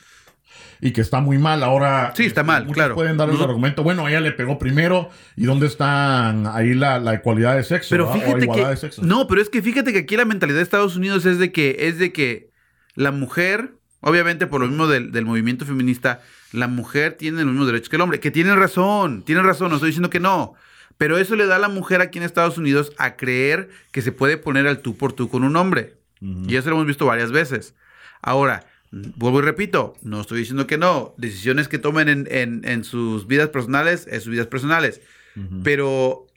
y 0.81 0.91
que 0.91 1.01
está 1.01 1.19
muy 1.19 1.37
mal. 1.37 1.63
Ahora. 1.63 2.13
Sí, 2.15 2.25
está 2.25 2.41
este, 2.41 2.51
mal, 2.51 2.67
claro. 2.67 2.95
Pueden 2.95 3.17
dar 3.17 3.29
el 3.29 3.41
argumento. 3.41 3.83
Bueno, 3.83 4.07
ella 4.07 4.19
le 4.19 4.31
pegó 4.31 4.59
primero. 4.59 5.09
¿Y 5.35 5.45
dónde 5.45 5.67
están 5.67 6.47
ahí 6.47 6.73
la, 6.73 6.99
la 6.99 7.15
igualdad 7.15 7.55
de 7.55 7.63
sexo? 7.63 7.89
Pero 7.89 8.07
¿verdad? 8.07 8.21
O 8.21 8.35
fíjate 8.35 8.59
de 8.59 8.69
que 8.69 8.77
sexo. 8.77 9.01
no, 9.03 9.27
pero 9.27 9.41
es 9.41 9.49
que 9.49 9.61
fíjate 9.61 9.93
que 9.93 9.99
aquí 9.99 10.15
la 10.15 10.25
mentalidad 10.25 10.57
de 10.57 10.63
Estados 10.63 10.95
Unidos 10.95 11.25
es 11.25 11.39
de 11.39 11.51
que 11.51 11.75
es 11.79 11.99
de 11.99 12.11
que 12.11 12.49
la 12.95 13.11
mujer, 13.11 13.73
obviamente 14.01 14.47
por 14.47 14.61
lo 14.61 14.67
mismo 14.67 14.87
del, 14.87 15.11
del 15.11 15.25
movimiento 15.25 15.65
feminista, 15.65 16.21
la 16.51 16.67
mujer 16.67 17.13
tiene 17.13 17.43
los 17.43 17.47
mismos 17.47 17.67
derechos 17.67 17.89
que 17.89 17.95
el 17.95 18.01
hombre, 18.01 18.19
que 18.19 18.31
tienen 18.31 18.57
razón, 18.57 19.23
tienen 19.23 19.45
razón, 19.45 19.69
no 19.69 19.75
estoy 19.75 19.89
diciendo 19.89 20.09
que 20.09 20.19
no, 20.19 20.55
pero 20.97 21.17
eso 21.17 21.35
le 21.35 21.45
da 21.45 21.57
a 21.57 21.59
la 21.59 21.69
mujer 21.69 22.01
aquí 22.01 22.17
en 22.17 22.23
Estados 22.23 22.57
Unidos 22.57 22.91
a 22.97 23.15
creer 23.15 23.69
que 23.91 24.01
se 24.01 24.11
puede 24.11 24.37
poner 24.37 24.67
al 24.67 24.79
tú 24.79 24.97
por 24.97 25.13
tú 25.13 25.29
con 25.29 25.43
un 25.43 25.55
hombre. 25.55 25.95
Y 26.19 26.55
eso 26.55 26.69
lo 26.69 26.77
hemos 26.77 26.87
visto 26.87 27.05
varias 27.05 27.31
veces. 27.31 27.75
Ahora, 28.23 28.65
vuelvo 28.91 29.39
y 29.39 29.41
repito, 29.43 29.95
no 30.01 30.21
estoy 30.21 30.39
diciendo 30.39 30.67
que 30.67 30.77
no. 30.77 31.13
Decisiones 31.17 31.67
que 31.67 31.77
tomen 31.79 32.09
en, 32.09 32.27
en- 32.31 32.61
en 32.67 32.83
sus 32.83 33.27
vidas 33.27 33.49
personales, 33.49 34.07
es 34.09 34.23
sus 34.23 34.31
vidas 34.31 34.47
personales. 34.47 35.01
Ujú. 35.35 35.61
Pero, 35.63 36.27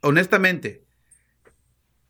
honestamente, 0.00 0.82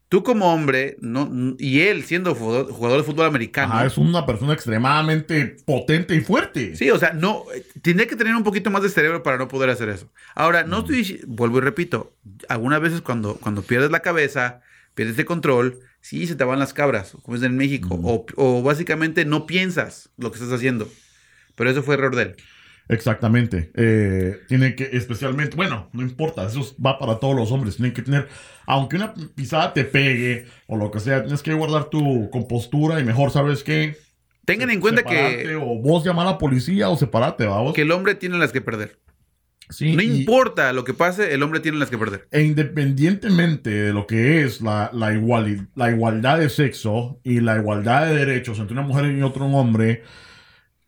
tú 0.09 0.23
como 0.23 0.53
hombre, 0.55 0.97
no, 1.01 1.29
y 1.59 1.81
él 1.81 2.05
siendo 2.05 2.35
jugador, 2.35 2.71
jugador 2.71 2.99
de 2.99 3.05
fútbol 3.05 3.27
americano, 3.27 3.75
Ajá, 3.75 3.87
es 3.87 3.99
una 3.99 4.25
persona 4.25 4.53
extremadamente 4.53 5.57
potente 5.67 6.15
y 6.15 6.21
fuerte. 6.21 6.77
sí, 6.77 6.91
o 6.91 6.99
sea, 6.99 7.13
no, 7.13 7.45
tendría 7.83 8.07
que 8.07 8.15
tener 8.17 8.35
un 8.37 8.45
poquito 8.45 8.71
más 8.71 8.83
de 8.83 8.89
cerebro 8.89 9.23
para 9.23 9.37
no 9.39 9.49
poder 9.49 9.71
hacer 9.71 9.89
eso. 9.89 10.11
Ahora, 10.35 10.63
no 10.63 10.79
estoy, 10.81 11.21
vuelvo 11.27 11.59
y 11.59 11.63
repito, 11.63 12.15
algunas 12.49 12.81
veces 12.81 13.01
cuando, 13.01 13.35
cuando 13.37 13.63
pierdes 13.63 13.91
la 13.91 14.01
cabeza, 14.01 14.61
pierdes 14.95 15.19
el 15.19 15.25
control, 15.25 15.81
sí, 16.07 16.27
se 16.27 16.37
te 16.37 16.45
van 16.45 16.61
las 16.61 16.73
cabras, 16.73 17.17
como 17.23 17.37
es 17.37 17.43
en 17.43 17.57
México, 17.57 17.99
o, 18.03 18.27
o 18.37 18.63
básicamente 18.63 19.25
no 19.25 19.45
piensas 19.45 20.11
lo 20.17 20.31
que 20.31 20.39
estás 20.39 20.53
haciendo. 20.53 20.89
Pero 21.57 21.71
eso 21.71 21.83
fue 21.83 21.95
error 21.95 22.15
de 22.15 22.23
él. 22.23 22.37
Exactamente. 22.89 23.73
Eh, 23.75 24.39
tiene 24.47 24.77
que, 24.77 24.91
especialmente, 24.93 25.57
bueno, 25.57 25.91
no 25.93 26.03
importa, 26.03 26.47
eso 26.47 26.61
va 26.85 26.99
para 27.01 27.19
todos 27.19 27.35
los 27.35 27.51
hombres. 27.51 27.77
Tienen 27.77 27.93
que 27.93 28.03
tener, 28.03 28.29
aunque 28.67 28.97
una 28.97 29.15
pisada 29.35 29.73
te 29.73 29.85
pegue 29.85 30.47
o 30.69 30.77
lo 30.77 30.93
que 30.93 31.01
sea, 31.01 31.23
tienes 31.23 31.43
que 31.43 31.53
guardar 31.55 31.91
tu 31.91 32.31
compostura 32.31 33.01
y 33.01 33.05
mejor, 33.05 33.33
¿sabes 33.33 33.65
qué? 33.65 33.97
Tengan 34.45 34.71
en 34.71 34.81
cuenta 34.81 35.01
Separarte, 35.01 35.43
que, 35.43 35.57
O 35.57 35.81
vos 35.81 36.05
llamar 36.05 36.29
a 36.29 36.33
la 36.33 36.39
policía 36.39 36.89
o 36.89 36.97
separate, 36.97 37.47
vamos. 37.47 37.75
que 37.75 37.83
el 37.83 37.91
hombre 37.91 38.15
tiene 38.15 38.39
las 38.39 38.53
que 38.53 38.61
perder. 38.61 39.01
Sí, 39.69 39.97
No 39.97 40.03
importa 40.03 40.73
lo 40.73 40.85
que 40.85 40.95
pase, 40.95 41.35
el 41.35 41.43
hombre 41.43 41.61
tiene 41.61 41.79
las 41.79 41.91
que 41.91 41.99
perder. 41.99 42.29
E 42.31 42.43
independientemente 42.43 43.71
de 43.71 43.93
lo 43.93 44.07
que 44.07 44.43
es 44.43 44.61
la, 44.61 44.91
la, 44.93 45.13
iguali- 45.13 45.67
la 45.75 45.91
igualdad 45.91 46.39
de 46.39 46.49
sexo 46.49 47.19
y 47.25 47.41
la 47.41 47.57
igualdad 47.57 48.07
de 48.07 48.15
derechos 48.15 48.59
entre 48.59 48.75
una 48.75 48.83
mujer 48.87 49.07
y 49.13 49.23
otro 49.23 49.45
hombre, 49.47 50.03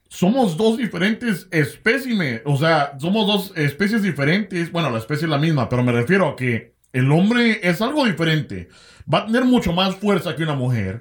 somos 0.09 0.57
dos 0.57 0.79
diferentes 0.79 1.49
espécimes. 1.51 2.41
O 2.45 2.57
sea, 2.57 2.93
somos 2.99 3.27
dos 3.27 3.53
especies 3.57 4.03
diferentes. 4.03 4.71
Bueno, 4.73 4.91
la 4.91 4.99
especie 4.99 5.25
es 5.27 5.31
la 5.31 5.39
misma, 5.39 5.69
pero 5.69 5.83
me 5.83 5.93
refiero 5.93 6.29
a 6.29 6.37
que 6.37 6.75
el 6.93 7.11
hombre 7.13 7.61
es 7.63 7.83
algo 7.83 8.07
diferente. 8.07 8.69
Va 9.13 9.21
a 9.21 9.27
tener 9.27 9.45
mucho 9.45 9.73
más 9.73 9.97
fuerza 9.97 10.37
que 10.37 10.43
una 10.43 10.55
mujer, 10.55 11.01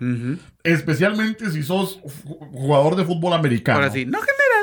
especialmente 0.64 1.50
si 1.52 1.62
sos 1.64 2.00
ju- 2.02 2.38
jugador 2.52 2.96
de 2.96 3.04
fútbol 3.06 3.34
americano. 3.34 3.80
Ahora 3.80 3.92
sí, 3.92 4.06
no 4.06 4.20
generalices. 4.20 4.57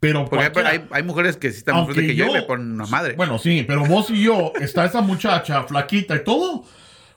Pero 0.00 0.26
Porque 0.26 0.44
hay, 0.60 0.84
hay- 0.90 1.02
mujeres 1.02 1.36
que 1.36 1.50
sí 1.50 1.58
están 1.58 1.76
más 1.76 1.84
fuertes 1.86 2.06
que 2.06 2.14
yo, 2.14 2.24
y 2.24 2.28
yo- 2.28 2.32
me 2.34 2.42
ponen 2.42 2.72
una 2.72 2.86
madre. 2.86 3.14
Bueno, 3.14 3.38
sí, 3.38 3.64
pero 3.66 3.84
vos 3.86 4.10
y 4.10 4.22
yo, 4.22 4.52
está 4.60 4.84
esa 4.84 5.00
muchacha 5.00 5.62
flaquita 5.64 6.16
y 6.16 6.22
todo, 6.24 6.64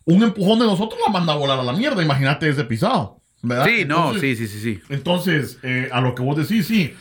un 0.05 0.23
empujón 0.23 0.59
de 0.59 0.65
nosotros 0.65 0.99
la 1.05 1.11
manda 1.11 1.33
a 1.33 1.35
volar 1.35 1.59
a 1.59 1.63
la 1.63 1.73
mierda. 1.73 2.01
Imagínate 2.01 2.47
ese 2.49 2.63
pisado. 2.63 3.17
¿verdad? 3.41 3.65
sí, 3.67 3.85
no, 3.85 4.13
sí, 4.15 4.35
sí, 4.35 4.47
sí, 4.47 4.59
sí. 4.59 4.81
Entonces, 4.89 5.59
eh, 5.63 5.87
a 5.93 6.01
lo 6.01 6.13
que 6.13 6.21
vos 6.21 6.35
decís, 6.35 6.67
sí, 6.67 6.93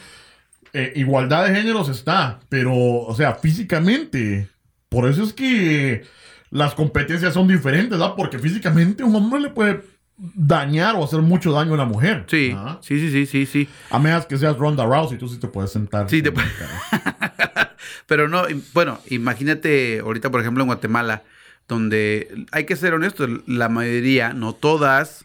eh, 0.72 0.92
igualdad 0.96 1.46
de 1.48 1.54
géneros 1.56 1.88
está, 1.88 2.38
pero, 2.48 2.72
o 2.74 3.14
sea, 3.16 3.34
físicamente, 3.34 4.48
por 4.88 5.08
eso 5.08 5.22
es 5.24 5.32
que 5.32 6.02
las 6.50 6.74
competencias 6.74 7.34
son 7.34 7.48
diferentes, 7.48 7.90
¿verdad? 7.98 8.14
Porque 8.16 8.38
físicamente 8.38 9.02
un 9.04 9.14
hombre 9.16 9.40
le 9.40 9.50
puede 9.50 9.80
dañar 10.18 10.96
o 10.96 11.04
hacer 11.04 11.20
mucho 11.20 11.52
daño 11.52 11.70
a 11.70 11.74
una 11.74 11.84
mujer. 11.84 12.24
Sí, 12.28 12.48
¿verdad? 12.48 12.78
sí, 12.82 12.98
sí, 12.98 13.10
sí, 13.10 13.26
sí, 13.26 13.46
sí. 13.46 13.68
A 13.90 13.98
menos 13.98 14.26
que 14.26 14.36
seas 14.36 14.56
Ronda 14.56 14.84
Rousey, 14.84 15.16
tú 15.18 15.28
sí 15.28 15.38
te 15.38 15.46
puedes 15.48 15.70
sentar. 15.72 16.10
Sí, 16.10 16.22
te 16.22 16.30
en 16.30 16.34
pu- 16.34 16.42
el 16.42 16.56
carro. 16.56 17.68
Pero 18.06 18.28
no, 18.28 18.42
bueno, 18.74 18.98
imagínate 19.08 20.00
ahorita, 20.00 20.30
por 20.30 20.40
ejemplo, 20.40 20.62
en 20.62 20.68
Guatemala, 20.68 21.22
donde 21.68 22.46
hay 22.52 22.64
que 22.64 22.76
ser 22.76 22.94
honestos, 22.94 23.28
la 23.46 23.68
mayoría, 23.68 24.32
no 24.32 24.54
todas, 24.54 25.24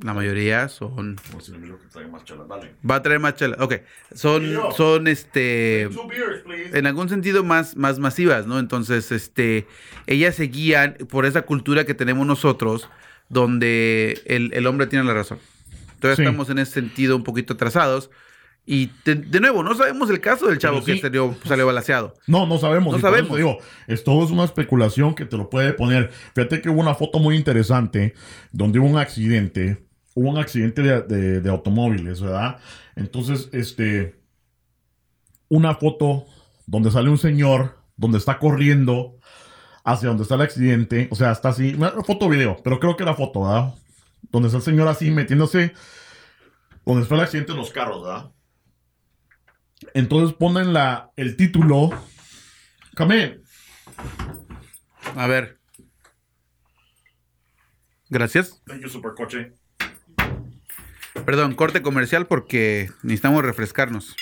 la 0.00 0.14
mayoría 0.14 0.68
son. 0.68 1.16
Por 1.32 1.42
si 1.42 1.50
no 1.52 1.58
miro 1.58 1.78
que 1.80 1.86
traiga 1.88 2.10
más 2.10 2.24
chelas, 2.24 2.46
dale. 2.46 2.74
Va 2.88 2.96
a 2.96 3.02
traer 3.02 3.18
más 3.20 3.34
chela. 3.34 3.56
Ok, 3.58 3.74
son, 4.14 4.44
son 4.76 5.08
este. 5.08 5.88
Beers, 6.08 6.74
en 6.76 6.86
algún 6.86 7.08
sentido 7.08 7.42
más, 7.42 7.76
más 7.76 7.98
masivas, 7.98 8.46
¿no? 8.46 8.58
Entonces, 8.58 9.10
este, 9.10 9.66
ellas 10.06 10.36
se 10.36 10.44
guían 10.44 10.96
por 11.10 11.26
esa 11.26 11.42
cultura 11.42 11.84
que 11.84 11.94
tenemos 11.94 12.26
nosotros, 12.26 12.88
donde 13.28 14.20
el, 14.26 14.52
el 14.54 14.66
hombre 14.66 14.86
tiene 14.86 15.04
la 15.04 15.14
razón. 15.14 15.38
Entonces 15.94 16.16
Sí. 16.16 16.22
estamos 16.22 16.48
en 16.50 16.58
ese 16.58 16.72
sentido 16.72 17.16
un 17.16 17.24
poquito 17.24 17.54
atrasados. 17.54 18.10
Y 18.64 18.90
de, 19.06 19.14
de 19.14 19.40
nuevo, 19.40 19.62
no 19.62 19.74
sabemos 19.74 20.10
el 20.10 20.20
caso 20.20 20.46
del 20.46 20.58
chavo 20.58 20.80
sí. 20.80 20.92
que 20.92 20.98
salió, 21.00 21.34
salió 21.44 21.66
balaseado. 21.66 22.14
No, 22.26 22.46
no 22.46 22.58
sabemos. 22.58 22.92
No 22.94 23.00
sabemos. 23.00 23.36
digo, 23.36 23.58
es 23.86 24.04
todo 24.04 24.24
es 24.24 24.30
una 24.30 24.44
especulación 24.44 25.14
que 25.14 25.24
te 25.24 25.36
lo 25.38 25.48
puede 25.48 25.72
poner. 25.72 26.10
Fíjate 26.34 26.60
que 26.60 26.68
hubo 26.68 26.80
una 26.80 26.94
foto 26.94 27.18
muy 27.18 27.34
interesante 27.34 28.12
donde 28.52 28.78
hubo 28.78 28.86
un 28.88 28.98
accidente. 28.98 29.86
Hubo 30.14 30.28
un 30.30 30.38
accidente 30.38 30.82
de, 30.82 31.00
de- 31.02 31.40
de 31.40 31.50
automóviles, 31.50 32.20
¿verdad? 32.20 32.58
Entonces, 32.94 33.48
este. 33.52 34.16
Una 35.48 35.74
foto 35.76 36.26
donde 36.66 36.90
sale 36.90 37.08
un 37.08 37.16
señor, 37.18 37.78
donde 37.96 38.18
está 38.18 38.38
corriendo 38.38 39.16
hacia 39.84 40.08
donde 40.08 40.22
está 40.22 40.34
el 40.34 40.42
accidente. 40.42 41.08
O 41.10 41.14
sea, 41.14 41.32
está 41.32 41.50
así. 41.50 41.76
Foto 42.04 42.28
video, 42.28 42.60
pero 42.62 42.78
creo 42.78 42.96
que 42.96 43.02
era 43.02 43.14
foto, 43.14 43.42
¿verdad? 43.42 43.74
Donde 44.30 44.48
está 44.48 44.58
el 44.58 44.64
señor 44.64 44.88
así 44.88 45.10
metiéndose. 45.10 45.72
Donde 46.84 47.06
fue 47.06 47.16
el 47.16 47.24
accidente 47.24 47.52
en 47.52 47.58
los 47.58 47.70
carros, 47.70 48.02
¿verdad? 48.02 48.30
Entonces 49.94 50.34
ponen 50.36 50.72
la, 50.72 51.10
el 51.16 51.36
título. 51.36 51.90
In. 52.98 53.42
A 55.16 55.26
ver. 55.26 55.58
Gracias. 58.08 58.62
Thank 58.66 58.82
you, 58.82 58.88
supercoche. 58.88 59.52
Perdón, 61.24 61.54
corte 61.54 61.82
comercial 61.82 62.26
porque 62.26 62.90
necesitamos 63.02 63.44
refrescarnos. 63.44 64.16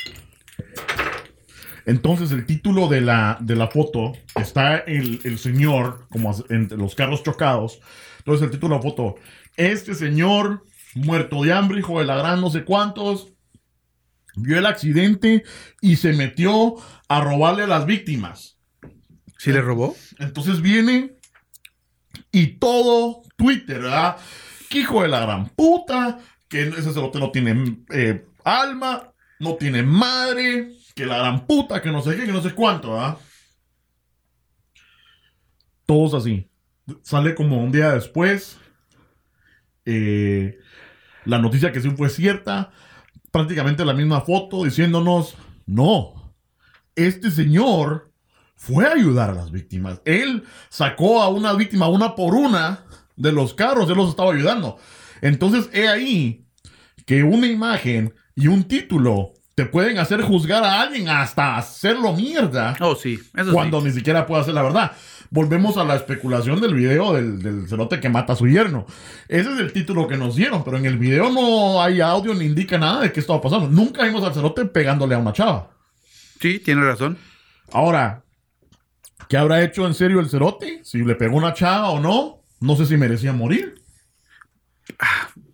Entonces 1.87 2.33
el 2.33 2.45
título 2.47 2.89
de 2.89 3.01
la, 3.01 3.39
de 3.41 3.57
la 3.57 3.69
foto 3.69 4.13
está 4.35 4.77
el, 4.79 5.21
el 5.25 5.39
señor 5.39 6.07
como 6.11 6.35
entre 6.51 6.77
los 6.77 6.95
carros 6.95 7.23
chocados. 7.23 7.81
Entonces 8.19 8.45
el 8.45 8.51
título 8.51 8.75
de 8.75 8.85
la 8.85 8.91
foto. 8.91 9.15
Este 9.57 9.95
señor 9.95 10.65
muerto 10.95 11.43
de 11.43 11.53
hambre, 11.53 11.79
hijo 11.79 11.99
de 12.01 12.07
la 12.07 12.17
gran 12.17 12.41
no 12.41 12.51
sé 12.51 12.65
cuántos, 12.65 13.33
vio 14.37 14.59
el 14.59 14.67
accidente 14.67 15.45
y 15.81 15.97
se 15.97 16.13
metió 16.13 16.75
a 17.09 17.21
robarle 17.21 17.63
a 17.63 17.69
las 17.69 17.87
víctimas. 17.87 18.59
¿Sí 19.39 19.53
le 19.53 19.61
robó? 19.61 19.97
Entonces 20.19 20.61
viene 20.61 21.17
y 22.33 22.59
todo 22.59 23.23
Twitter, 23.37 23.81
¿verdad? 23.81 24.17
que 24.69 24.81
hijo 24.81 25.03
de 25.03 25.09
la 25.09 25.21
gran 25.21 25.49
puta, 25.51 26.19
que 26.49 26.69
ese 26.69 26.93
cerote 26.93 27.19
no 27.19 27.31
tiene 27.31 27.79
eh, 27.91 28.27
alma, 28.45 29.13
no 29.39 29.55
tiene 29.57 29.83
madre, 29.83 30.73
que 30.97 31.05
la 31.05 31.19
gran 31.19 31.47
puta, 31.47 31.83
que 31.83 31.93
no 31.93 32.01
sé 32.01 32.17
qué, 32.17 32.25
que 32.25 32.33
no 32.33 32.43
sé 32.43 32.53
cuánto, 32.55 32.95
¿verdad? 32.95 33.19
Todos 35.85 36.15
así. 36.15 36.51
Sale 37.03 37.35
como 37.35 37.63
un 37.63 37.71
día 37.71 37.93
después. 37.93 38.59
eh, 39.85 40.59
la 41.27 41.39
noticia 41.39 41.71
que 41.71 41.81
sí 41.83 41.91
fue 41.91 42.09
cierta. 42.09 42.71
Prácticamente 43.31 43.85
la 43.85 43.93
misma 43.93 44.23
foto 44.23 44.65
diciéndonos: 44.65 45.37
No, 45.67 46.35
este 46.95 47.31
señor 47.31 48.11
fue 48.57 48.87
a 48.87 48.93
ayudar 48.93 49.31
a 49.31 49.35
las 49.35 49.51
víctimas. 49.51 50.01
Él 50.07 50.45
sacó 50.71 51.21
a 51.21 51.29
una 51.29 51.53
víctima 51.53 51.89
una 51.89 52.15
por 52.15 52.35
una 52.35 52.87
de 53.17 53.33
los 53.33 53.53
carros, 53.53 53.91
él 53.91 53.97
los 53.97 54.09
estaba 54.09 54.33
ayudando. 54.33 54.79
Entonces, 55.21 55.69
he 55.75 55.89
ahí 55.89 56.47
que 57.05 57.23
una 57.23 57.47
imagen 57.47 58.15
y 58.35 58.47
un 58.47 58.65
título 58.65 59.35
te 59.57 59.65
pueden 59.67 59.99
hacer 59.99 60.21
juzgar 60.21 60.63
a 60.63 60.83
alguien 60.83 61.09
hasta 61.09 61.57
hacerlo 61.57 62.13
mierda 62.13 62.77
Oh, 62.79 62.95
sí, 62.95 63.19
eso 63.35 63.53
cuando 63.53 63.81
sí. 63.81 63.87
ni 63.89 63.93
siquiera 63.93 64.27
puede 64.27 64.43
hacer 64.43 64.53
la 64.55 64.63
verdad. 64.63 64.93
Volvemos 65.31 65.77
a 65.79 65.85
la 65.85 65.97
especulación 65.97 66.61
del 66.61 66.75
video 66.75 67.15
del, 67.15 67.43
del 67.43 67.67
cerote 67.69 67.99
que 67.99 68.09
mata 68.11 68.35
a 68.35 68.37
su 68.37 68.47
yerno. 68.47 68.87
Ese 69.29 69.51
es 69.53 69.59
el 69.59 69.73
título 69.73 70.07
que 70.07 70.17
nos 70.19 70.37
dieron, 70.37 70.63
pero 70.63 70.77
en 70.77 70.85
el 70.85 70.99
video 70.99 71.31
no 71.31 71.83
hay 71.83 72.01
audio 72.03 72.33
ni 72.35 72.45
indica 72.45 72.77
nada 72.79 73.01
de 73.01 73.11
qué 73.13 73.19
estaba 73.21 73.41
pasando. 73.41 73.67
Nunca 73.69 74.05
vimos 74.05 74.23
al 74.23 74.35
cerote 74.35 74.67
pegándole 74.67 75.15
a 75.15 75.19
una 75.19 75.33
chava. 75.33 75.71
Sí, 76.41 76.59
tiene 76.61 76.83
razón. 76.85 77.17
Ahora, 77.73 78.23
¿qué 79.29 79.37
habrá 79.39 79.63
hecho 79.63 79.87
en 79.87 79.95
serio 79.95 80.21
el 80.21 80.29
cerote? 80.29 80.81
Si 80.85 80.99
le 81.03 81.15
pegó 81.17 81.37
una 81.39 81.55
chava 81.55 81.89
o 81.91 81.99
no, 81.99 82.43
no 82.61 82.77
sé 82.77 82.85
si 82.87 82.97
merecía 82.99 83.33
morir. 83.33 83.75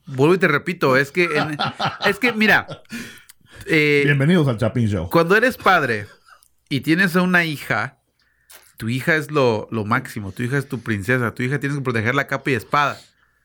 Vuelvo 0.07 0.35
y 0.35 0.39
te 0.39 0.49
repito, 0.49 0.97
es 0.97 1.11
que, 1.13 1.25
en- 1.25 1.57
es 2.05 2.19
que, 2.19 2.33
mira, 2.33 2.67
eh, 3.67 4.03
Bienvenidos 4.05 4.49
al 4.49 4.59
Chapin 4.59 4.89
Show. 4.89 5.11
cuando 5.11 5.37
eres 5.37 5.57
padre 5.57 6.07
y 6.69 6.81
tienes 6.81 7.17
a 7.17 7.23
una 7.23 7.45
hija, 7.45 7.99
tu 8.77 8.89
hija 8.89 9.17
es 9.17 9.31
lo, 9.31 9.69
lo 9.71 9.85
máximo, 9.85 10.33
tu 10.33 10.43
hija 10.43 10.59
es 10.59 10.69
tu 10.69 10.81
princesa, 10.81 11.35
tu 11.35 11.43
hija 11.43 11.61
tienes 11.61 11.79
que 11.79 11.85
protegerla 11.85 12.23
a 12.23 12.27
capa 12.27 12.51
y 12.51 12.55
espada. 12.55 12.99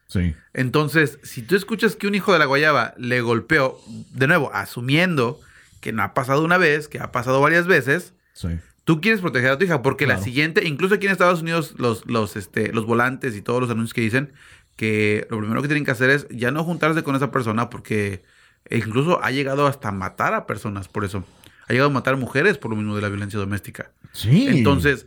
Sí. 0.07 0.33
Entonces, 0.53 1.19
si 1.23 1.41
tú 1.41 1.55
escuchas 1.55 1.95
que 1.95 2.07
un 2.07 2.15
hijo 2.15 2.31
de 2.33 2.39
la 2.39 2.45
guayaba 2.45 2.93
le 2.97 3.19
golpeó, 3.21 3.77
de 4.13 4.27
nuevo, 4.27 4.51
asumiendo 4.53 5.39
que 5.81 5.91
no 5.91 6.01
ha 6.03 6.13
pasado 6.13 6.43
una 6.43 6.57
vez, 6.57 6.87
que 6.87 6.99
ha 6.99 7.11
pasado 7.11 7.41
varias 7.41 7.67
veces, 7.67 8.13
Sí. 8.33 8.47
tú 8.85 9.01
quieres 9.01 9.19
proteger 9.21 9.51
a 9.51 9.57
tu 9.57 9.65
hija, 9.65 9.81
porque 9.81 10.07
la 10.07 10.21
siguiente, 10.21 10.65
incluso 10.65 10.95
aquí 10.95 11.07
en 11.07 11.11
Estados 11.11 11.41
Unidos, 11.41 11.73
los, 11.77 12.05
los, 12.05 12.35
este, 12.37 12.71
los 12.71 12.85
volantes 12.85 13.35
y 13.35 13.41
todos 13.41 13.59
los 13.61 13.69
anuncios 13.69 13.93
que 13.93 14.01
dicen 14.01 14.31
que 14.77 15.27
lo 15.29 15.39
primero 15.39 15.61
que 15.61 15.67
tienen 15.67 15.83
que 15.85 15.91
hacer 15.91 16.09
es 16.09 16.27
ya 16.29 16.51
no 16.51 16.63
juntarse 16.63 17.03
con 17.03 17.15
esa 17.15 17.29
persona, 17.31 17.69
porque 17.69 18.23
incluso 18.71 19.23
ha 19.23 19.31
llegado 19.31 19.67
hasta 19.67 19.91
matar 19.91 20.33
a 20.33 20.45
personas 20.47 20.87
por 20.87 21.05
eso. 21.05 21.23
Ha 21.67 21.73
llegado 21.73 21.89
a 21.89 21.93
matar 21.93 22.15
mujeres 22.17 22.57
por 22.57 22.71
lo 22.71 22.77
mismo 22.77 22.95
de 22.95 23.01
la 23.01 23.09
violencia 23.09 23.39
doméstica. 23.39 23.91
Sí. 24.13 24.47
Entonces, 24.47 25.05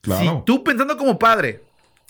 Claro. 0.00 0.20
si 0.40 0.44
tú 0.46 0.64
pensando 0.64 0.96
como 0.96 1.18
padre 1.18 1.62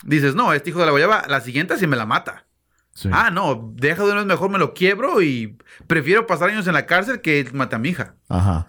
dices, 0.03 0.33
no, 0.35 0.53
este 0.53 0.69
hijo 0.69 0.79
de 0.79 0.85
la 0.85 0.91
guayaba, 0.91 1.23
la 1.27 1.41
siguiente 1.41 1.77
sí 1.77 1.85
me 1.87 1.97
la 1.97 2.05
mata. 2.05 2.45
Sí. 2.93 3.09
Ah, 3.11 3.29
no, 3.31 3.71
deja 3.75 4.03
de 4.03 4.09
una 4.11 4.17
vez 4.19 4.25
mejor, 4.25 4.49
me 4.49 4.57
lo 4.59 4.73
quiebro 4.73 5.21
y 5.21 5.57
prefiero 5.87 6.27
pasar 6.27 6.49
años 6.49 6.67
en 6.67 6.73
la 6.73 6.85
cárcel 6.85 7.21
que 7.21 7.47
mate 7.53 7.75
a 7.75 7.79
mi 7.79 7.89
hija. 7.89 8.15
Ajá. 8.27 8.67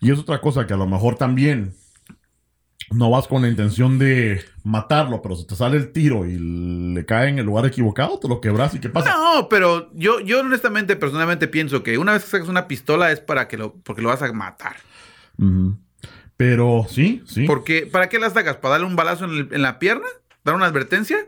Y 0.00 0.12
es 0.12 0.18
otra 0.18 0.40
cosa 0.40 0.66
que 0.66 0.74
a 0.74 0.76
lo 0.76 0.86
mejor 0.86 1.16
también 1.16 1.74
no 2.90 3.10
vas 3.10 3.28
con 3.28 3.42
la 3.42 3.48
intención 3.48 3.98
de 3.98 4.42
matarlo, 4.64 5.20
pero 5.20 5.36
si 5.36 5.46
te 5.46 5.54
sale 5.54 5.76
el 5.76 5.92
tiro 5.92 6.24
y 6.26 6.38
le 6.94 7.04
cae 7.04 7.28
en 7.28 7.38
el 7.38 7.46
lugar 7.46 7.66
equivocado, 7.66 8.18
te 8.18 8.28
lo 8.28 8.40
quebras 8.40 8.74
y 8.74 8.80
qué 8.80 8.88
pasa. 8.88 9.10
No, 9.12 9.48
pero 9.48 9.90
yo, 9.94 10.20
yo 10.20 10.40
honestamente, 10.40 10.96
personalmente 10.96 11.48
pienso 11.48 11.82
que 11.82 11.98
una 11.98 12.12
vez 12.12 12.24
que 12.24 12.30
sacas 12.30 12.48
una 12.48 12.66
pistola 12.66 13.12
es 13.12 13.20
para 13.20 13.46
que 13.48 13.58
lo, 13.58 13.74
porque 13.74 14.00
lo 14.02 14.08
vas 14.08 14.22
a 14.22 14.32
matar. 14.32 14.76
Pero 16.36 16.86
sí, 16.88 17.22
sí. 17.26 17.46
Porque, 17.46 17.86
¿para 17.90 18.08
qué 18.08 18.18
la 18.18 18.30
sacas? 18.30 18.56
¿Para 18.56 18.72
darle 18.72 18.86
un 18.86 18.96
balazo 18.96 19.24
en, 19.24 19.30
el- 19.32 19.48
en 19.52 19.62
la 19.62 19.78
pierna? 19.78 20.06
¿Dar 20.44 20.54
una 20.54 20.66
advertencia? 20.66 21.18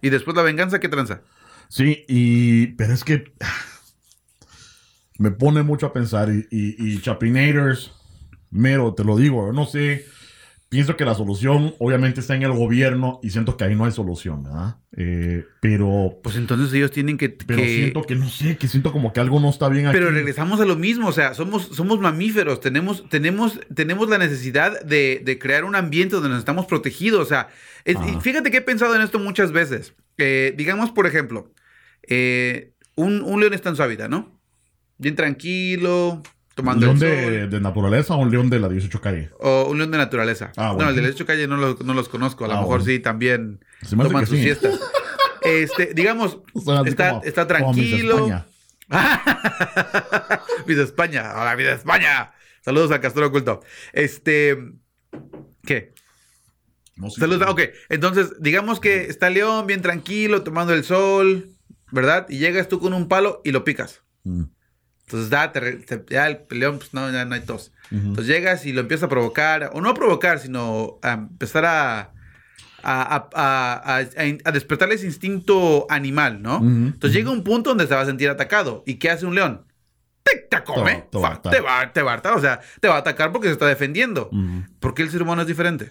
Y 0.00 0.10
después 0.10 0.36
la 0.36 0.42
venganza, 0.42 0.80
¿qué 0.80 0.88
tranza? 0.88 1.22
Sí, 1.68 2.04
y. 2.08 2.68
Pero 2.74 2.92
es 2.92 3.04
que. 3.04 3.32
Me 5.18 5.30
pone 5.30 5.62
mucho 5.62 5.86
a 5.86 5.92
pensar. 5.92 6.28
Y, 6.30 6.46
y, 6.50 6.74
y 6.94 7.00
Chapinators, 7.00 7.92
mero, 8.50 8.94
te 8.94 9.04
lo 9.04 9.16
digo, 9.16 9.52
no 9.52 9.66
sé. 9.66 10.04
Pienso 10.72 10.96
que 10.96 11.04
la 11.04 11.14
solución, 11.14 11.74
obviamente, 11.78 12.20
está 12.20 12.34
en 12.34 12.42
el 12.44 12.52
gobierno 12.52 13.20
y 13.22 13.28
siento 13.28 13.58
que 13.58 13.64
ahí 13.64 13.74
no 13.74 13.84
hay 13.84 13.92
solución, 13.92 14.42
¿verdad? 14.42 14.76
Eh, 14.96 15.44
pero. 15.60 16.18
Pues 16.22 16.36
entonces 16.36 16.72
ellos 16.72 16.90
tienen 16.90 17.18
que... 17.18 17.28
Pero 17.28 17.60
que- 17.60 17.68
siento 17.76 18.02
que 18.04 18.14
no 18.14 18.26
sé, 18.30 18.56
que 18.56 18.68
siento 18.68 18.90
como 18.90 19.12
que 19.12 19.20
algo 19.20 19.38
no 19.38 19.50
está 19.50 19.68
bien 19.68 19.86
aquí. 19.86 19.98
Pero 19.98 20.10
regresamos 20.10 20.60
a 20.60 20.64
lo 20.64 20.74
mismo, 20.76 21.08
o 21.08 21.12
sea, 21.12 21.34
somos, 21.34 21.68
somos 21.72 22.00
mamíferos, 22.00 22.58
tenemos, 22.60 23.06
tenemos, 23.10 23.60
tenemos 23.74 24.08
la 24.08 24.16
necesidad 24.16 24.80
de, 24.82 25.20
de 25.22 25.38
crear 25.38 25.64
un 25.64 25.76
ambiente 25.76 26.14
donde 26.14 26.30
nos 26.30 26.38
estamos 26.38 26.64
protegidos, 26.64 27.20
o 27.20 27.26
sea, 27.28 27.48
es- 27.84 27.96
fíjate 28.22 28.50
que 28.50 28.56
he 28.56 28.62
pensado 28.62 28.94
en 28.96 29.02
esto 29.02 29.18
muchas 29.18 29.52
veces. 29.52 29.92
Eh, 30.16 30.54
digamos, 30.56 30.90
por 30.90 31.06
ejemplo, 31.06 31.52
eh, 32.08 32.72
un, 32.96 33.20
un 33.20 33.40
león 33.40 33.52
está 33.52 33.68
en 33.68 33.76
su 33.76 33.82
hábitat, 33.82 34.08
¿no? 34.08 34.40
Bien 34.96 35.16
tranquilo, 35.16 36.22
¿Un 36.56 36.80
león 36.80 36.98
de, 36.98 37.46
de 37.48 37.60
naturaleza 37.60 38.14
o 38.14 38.18
un 38.18 38.30
león 38.30 38.50
de 38.50 38.60
la 38.60 38.68
18 38.68 39.00
calle? 39.00 39.30
O 39.40 39.68
un 39.70 39.78
león 39.78 39.90
de 39.90 39.98
naturaleza. 39.98 40.52
Ah, 40.56 40.68
No, 40.68 40.74
bueno. 40.74 40.90
el 40.90 40.96
de 40.96 41.02
la 41.02 41.08
hecho 41.08 41.24
calle 41.26 41.46
no, 41.46 41.56
lo- 41.56 41.78
no 41.84 41.94
los 41.94 42.08
conozco. 42.08 42.44
A 42.44 42.48
lo 42.48 42.54
Ah, 42.54 42.56
mejor 42.60 42.80
bueno. 42.80 42.84
sí 42.84 42.98
también 42.98 43.64
Se 43.82 43.96
me 43.96 44.02
hace 44.02 44.10
toman 44.10 44.26
sus 44.26 44.36
sí. 44.36 44.42
siestas. 44.44 44.78
Este, 45.44 45.92
digamos, 45.92 46.38
está, 46.86 47.08
como- 47.10 47.22
está 47.24 47.48
como 47.48 47.72
Miss 47.74 47.90
tranquilo. 47.90 48.14
España. 48.28 48.46
Vida 50.66 50.82
España. 50.84 51.32
Hola, 51.36 51.54
Vida 51.56 51.72
España. 51.72 52.32
Saludos 52.64 52.90
al 52.92 53.00
Castor 53.00 53.24
Oculto. 53.24 53.60
Este. 53.92 54.56
¿Qué? 55.64 55.94
No. 56.96 57.10
Saludos. 57.10 57.48
Ok, 57.50 57.60
entonces, 57.88 58.34
digamos 58.40 58.78
que 58.78 59.04
está 59.06 59.30
León 59.30 59.66
bien 59.66 59.82
tranquilo, 59.82 60.42
tomando 60.42 60.74
el 60.74 60.84
sol, 60.84 61.48
¿verdad? 61.90 62.26
Y 62.28 62.38
llegas 62.38 62.68
tú 62.68 62.78
con 62.78 62.94
un 62.94 63.08
palo 63.08 63.40
y 63.44 63.50
lo 63.50 63.64
picas. 63.64 64.02
Mm. 64.24 64.42
Entonces, 65.06 65.30
da, 65.30 65.52
te 65.52 65.60
te- 65.76 66.04
ya 66.08 66.26
el 66.28 66.40
león, 66.50 66.78
pues 66.78 66.94
no, 66.94 67.10
ya 67.10 67.24
no 67.24 67.34
hay 67.34 67.40
tos. 67.42 67.72
Ujú. 67.90 68.00
Entonces 68.08 68.26
llegas 68.26 68.64
y 68.66 68.72
lo 68.72 68.80
empiezas 68.80 69.04
a 69.04 69.08
provocar, 69.08 69.70
o 69.74 69.80
no 69.80 69.90
a 69.90 69.94
provocar, 69.94 70.38
sino 70.38 70.98
a 71.02 71.12
empezar 71.12 71.64
a, 71.66 72.12
a, 72.82 73.28
a- 73.34 73.98
a- 74.44 74.52
despertarle 74.52 74.94
ese 74.94 75.06
instinto 75.06 75.86
animal, 75.90 76.40
¿no? 76.42 76.56
Ujú, 76.56 76.66
Entonces 76.66 77.10
ujú. 77.10 77.18
llega 77.18 77.30
un 77.30 77.44
punto 77.44 77.70
donde 77.70 77.86
se 77.86 77.94
va 77.94 78.00
a 78.00 78.06
sentir 78.06 78.28
atacado. 78.28 78.82
¿Y 78.86 78.94
qué 78.94 79.10
hace 79.10 79.26
un 79.26 79.34
león? 79.34 79.66
Te, 80.22 80.36
te 80.36 80.62
come, 80.64 81.04
Te 81.10 81.18
va- 81.18 81.20
te 81.20 81.20
va 81.20 81.26
a 81.26 81.30
Fa- 81.30 81.34
hartar. 81.36 81.52
te 81.52 81.60
va, 81.60 81.92
te 81.92 82.02
va 82.02 82.10
a 82.10 82.14
hartar, 82.14 82.34
o 82.34 82.40
sea, 82.40 82.60
te 82.80 82.88
va 82.88 82.94
a 82.96 82.98
atacar 82.98 83.32
porque 83.32 83.48
se 83.48 83.52
está 83.52 83.66
defendiendo. 83.66 84.30
¿Por 84.80 84.94
qué 84.94 85.02
el 85.02 85.10
ser 85.10 85.22
humano 85.22 85.42
es 85.42 85.48
diferente? 85.48 85.90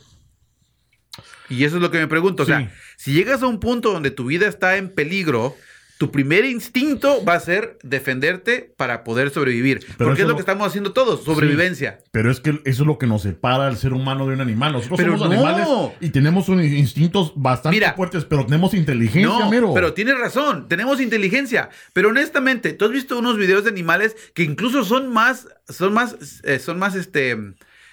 Y 1.49 1.65
eso 1.65 1.75
es 1.75 1.81
lo 1.81 1.91
que 1.91 1.99
me 1.99 2.07
pregunto. 2.07 2.43
O 2.43 2.45
Sí. 2.45 2.51
sea, 2.53 2.71
si 2.97 3.11
llegas 3.13 3.43
a 3.43 3.47
un 3.47 3.59
punto 3.59 3.91
donde 3.91 4.09
tu 4.11 4.25
vida 4.25 4.47
está 4.47 4.77
en 4.77 4.89
peligro, 4.89 5.55
tu 6.01 6.09
primer 6.09 6.45
instinto 6.45 7.23
va 7.23 7.35
a 7.35 7.39
ser 7.39 7.77
defenderte 7.83 8.73
para 8.75 9.03
poder 9.03 9.29
sobrevivir. 9.29 9.81
Pero 9.99 10.09
porque 10.09 10.23
es 10.23 10.27
lo 10.27 10.33
que 10.33 10.39
estamos 10.39 10.65
haciendo 10.67 10.93
todos, 10.93 11.23
sobrevivencia. 11.23 11.99
Pero 12.09 12.31
es 12.31 12.39
que 12.39 12.59
eso 12.65 12.81
es 12.81 12.87
lo 12.87 12.97
que 12.97 13.05
nos 13.05 13.21
separa 13.21 13.67
al 13.67 13.77
ser 13.77 13.93
humano 13.93 14.25
de 14.25 14.33
un 14.33 14.41
animal. 14.41 14.73
Nosotros 14.73 14.97
Pero 14.97 15.15
somos 15.19 15.35
no. 15.37 15.45
animales 15.47 15.91
y 15.99 16.09
tenemos 16.09 16.49
unos 16.49 16.65
instintos 16.65 17.33
bastante 17.35 17.75
Mira. 17.75 17.93
fuertes, 17.93 18.25
pero 18.25 18.47
tenemos 18.47 18.73
inteligencia, 18.73 19.27
No, 19.27 19.47
mero. 19.51 19.75
pero 19.75 19.93
tienes 19.93 20.17
razón, 20.17 20.67
tenemos 20.67 20.99
inteligencia. 20.99 21.69
Pero 21.93 22.09
honestamente, 22.09 22.73
tú 22.73 22.85
has 22.85 22.91
visto 22.91 23.19
unos 23.19 23.37
videos 23.37 23.63
de 23.65 23.69
animales 23.69 24.15
que 24.33 24.41
incluso 24.41 24.83
son 24.83 25.07
más, 25.07 25.49
son 25.69 25.93
más, 25.93 26.15
eh, 26.41 26.57
son 26.57 26.79
más, 26.79 26.95
este, 26.95 27.37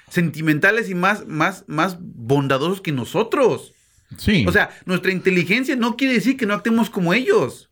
sentimentales 0.09 0.89
y 0.89 0.95
más, 0.95 1.27
más, 1.27 1.67
más 1.67 1.99
bondadosos 2.01 2.81
que 2.81 2.91
nosotros. 2.91 3.75
Sí. 4.17 4.47
O 4.49 4.53
sea, 4.53 4.71
nuestra 4.87 5.13
inteligencia 5.13 5.77
no 5.77 5.95
quiere 5.99 6.15
decir 6.15 6.39
que 6.39 6.47
no 6.47 6.55
actuemos 6.55 6.89
como 6.89 7.13
ellos. 7.13 7.67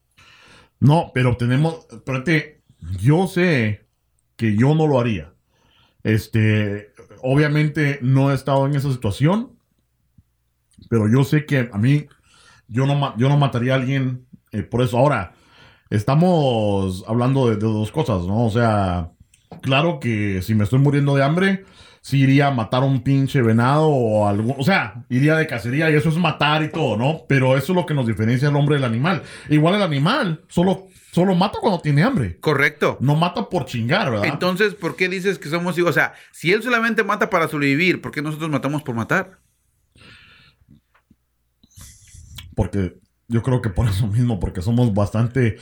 No, 0.80 1.10
pero 1.14 1.36
tenemos. 1.36 1.86
Espérate, 1.90 2.62
yo 3.00 3.26
sé 3.26 3.86
que 4.36 4.56
yo 4.56 4.74
no 4.74 4.86
lo 4.86 5.00
haría. 5.00 5.32
Este, 6.02 6.92
obviamente 7.22 7.98
no 8.02 8.30
he 8.30 8.34
estado 8.34 8.66
en 8.66 8.76
esa 8.76 8.92
situación, 8.92 9.52
pero 10.88 11.08
yo 11.08 11.24
sé 11.24 11.46
que 11.46 11.68
a 11.72 11.78
mí, 11.78 12.06
yo 12.68 12.86
no, 12.86 13.16
yo 13.16 13.28
no 13.28 13.36
mataría 13.36 13.72
a 13.72 13.76
alguien 13.76 14.26
eh, 14.52 14.62
por 14.62 14.82
eso. 14.82 14.98
Ahora, 14.98 15.34
estamos 15.90 17.04
hablando 17.08 17.48
de, 17.48 17.56
de 17.56 17.62
dos 17.62 17.90
cosas, 17.90 18.24
¿no? 18.26 18.44
O 18.44 18.50
sea, 18.50 19.10
claro 19.62 19.98
que 19.98 20.42
si 20.42 20.54
me 20.54 20.64
estoy 20.64 20.78
muriendo 20.78 21.16
de 21.16 21.24
hambre, 21.24 21.64
sí 22.06 22.20
iría 22.20 22.46
a 22.46 22.50
matar 22.52 22.84
a 22.84 22.86
un 22.86 23.02
pinche 23.02 23.42
venado 23.42 23.88
o 23.88 24.28
algo, 24.28 24.54
o 24.56 24.62
sea, 24.62 25.04
iría 25.08 25.34
de 25.34 25.48
cacería 25.48 25.90
y 25.90 25.96
eso 25.96 26.08
es 26.08 26.14
matar 26.14 26.62
y 26.62 26.68
todo, 26.68 26.96
¿no? 26.96 27.24
Pero 27.28 27.56
eso 27.56 27.72
es 27.72 27.76
lo 27.76 27.84
que 27.84 27.94
nos 27.94 28.06
diferencia 28.06 28.46
al 28.46 28.54
hombre 28.54 28.76
del 28.76 28.84
animal. 28.84 29.24
Igual 29.48 29.74
el 29.74 29.82
animal 29.82 30.44
solo, 30.46 30.86
solo 31.10 31.34
mata 31.34 31.58
cuando 31.60 31.80
tiene 31.80 32.04
hambre. 32.04 32.38
Correcto. 32.38 32.96
No 33.00 33.16
mata 33.16 33.48
por 33.48 33.64
chingar, 33.64 34.12
¿verdad? 34.12 34.26
Entonces, 34.26 34.76
¿por 34.76 34.94
qué 34.94 35.08
dices 35.08 35.40
que 35.40 35.48
somos 35.48 35.76
hijos? 35.78 35.90
O 35.90 35.92
sea, 35.94 36.14
si 36.30 36.52
él 36.52 36.62
solamente 36.62 37.02
mata 37.02 37.28
para 37.28 37.48
sobrevivir, 37.48 38.00
¿por 38.00 38.12
qué 38.12 38.22
nosotros 38.22 38.50
matamos 38.50 38.84
por 38.84 38.94
matar? 38.94 39.40
Porque 42.54 43.00
yo 43.26 43.42
creo 43.42 43.60
que 43.60 43.70
por 43.70 43.88
eso 43.88 44.06
mismo, 44.06 44.38
porque 44.38 44.62
somos 44.62 44.94
bastante 44.94 45.56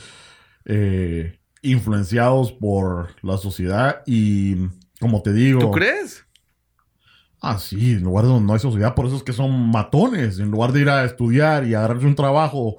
eh, 0.65 1.39
influenciados 1.63 2.51
por 2.51 3.15
la 3.23 3.39
sociedad 3.39 4.03
y, 4.05 4.57
como 4.99 5.23
te 5.23 5.33
digo... 5.33 5.59
¿Tú 5.59 5.71
crees? 5.71 6.24
Ah, 7.41 7.59
sí, 7.59 7.93
en 7.93 8.03
lugares 8.03 8.29
donde 8.29 8.47
no 8.47 8.53
hay 8.53 8.59
sociedad, 8.59 8.95
por 8.95 9.05
eso 9.05 9.17
es 9.17 9.23
que 9.23 9.33
son 9.33 9.69
matones. 9.69 10.39
En 10.39 10.51
lugar 10.51 10.71
de 10.71 10.81
ir 10.81 10.89
a 10.89 11.05
estudiar 11.05 11.65
y 11.65 11.73
agarrarse 11.73 12.05
un 12.05 12.15
trabajo, 12.15 12.77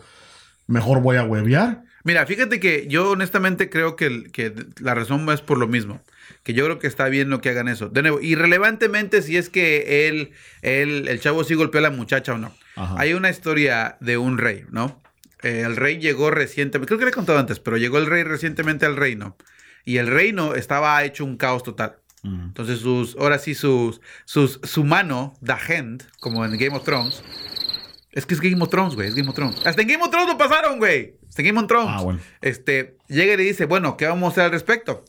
mejor 0.66 1.02
voy 1.02 1.16
a 1.16 1.24
huevear. 1.24 1.84
Mira, 2.04 2.24
fíjate 2.24 2.61
que 2.61 2.86
yo 2.88 3.11
honestamente 3.11 3.68
creo 3.68 3.96
que, 3.96 4.30
que 4.30 4.52
la 4.80 4.94
razón 4.94 5.28
es 5.30 5.40
por 5.40 5.59
lo 5.59 5.66
mismo. 5.66 6.00
Que 6.44 6.54
yo 6.54 6.64
creo 6.64 6.78
que 6.78 6.86
está 6.86 7.09
bien 7.09 7.30
lo 7.30 7.40
que 7.40 7.50
hagan 7.50 7.66
eso. 7.66 7.88
De 7.88 8.02
nuevo, 8.02 8.20
irrelevantemente 8.20 9.22
si 9.22 9.36
es 9.36 9.50
que 9.50 10.09
él, 10.09 10.30
él 10.62 11.09
el 11.09 11.20
chavo 11.20 11.42
sí 11.42 11.54
golpeó 11.54 11.80
a 11.80 11.82
la 11.82 11.90
muchacha 11.90 12.34
o 12.34 12.38
no. 12.38 12.52
Ajá. 12.76 12.94
Hay 12.98 13.14
una 13.14 13.28
historia 13.28 13.96
de 14.00 14.18
un 14.18 14.38
rey, 14.38 14.64
¿no? 14.70 15.02
Eh, 15.42 15.62
el 15.66 15.76
rey 15.76 15.98
llegó 15.98 16.30
recientemente, 16.30 16.86
creo 16.86 16.98
que 16.98 17.04
le 17.07 17.11
he 17.11 17.14
contado 17.14 17.38
antes, 17.38 17.61
pero 17.61 17.76
llegó 17.76 17.98
el 17.98 18.07
rey 18.07 18.22
recientemente 18.22 18.86
al 18.86 18.96
reino. 18.96 19.36
Y 19.84 19.98
el 19.98 20.07
reino 20.07 20.54
estaba 20.54 21.02
hecho 21.04 21.24
un 21.24 21.36
caos 21.36 21.62
total. 21.62 21.96
Entonces 22.27 22.81
sus, 22.81 23.16
ahora 23.16 23.39
sí 23.39 23.55
sus, 23.55 24.01
sus, 24.24 24.61
su 24.62 24.85
mano, 24.85 25.35
The 25.45 25.53
Hand, 25.53 26.05
como 26.20 26.45
en 26.45 26.59
Game 26.59 26.77
of 26.77 26.85
Thrones. 26.85 27.22
Es 28.12 28.27
que 28.27 28.35
es 28.35 28.41
Game 28.41 28.61
of 28.62 28.70
Thrones, 28.70 28.95
güey, 28.95 29.09
es 29.09 29.14
Game 29.14 29.29
of 29.29 29.35
Thrones. 29.35 29.64
Hasta 29.66 29.83
en 29.83 29.89
Game 29.89 30.03
of 30.03 30.11
Thrones 30.11 30.29
lo 30.29 30.39
pasaron, 30.39 30.79
güey. 30.79 31.14
Hasta 31.29 31.43
en 31.43 31.49
Game 31.49 31.61
of 31.61 31.66
Thrones. 31.66 31.91
Ah, 31.93 32.03
bueno. 32.03 32.20
Este, 32.41 32.97
llega 33.09 33.35
y 33.35 33.37
le 33.37 33.43
dice, 33.45 33.66
bueno, 33.66 33.97
¿qué 33.97 34.07
vamos 34.07 34.29
a 34.29 34.33
hacer 34.33 34.45
al 34.45 34.51
respecto? 34.51 35.05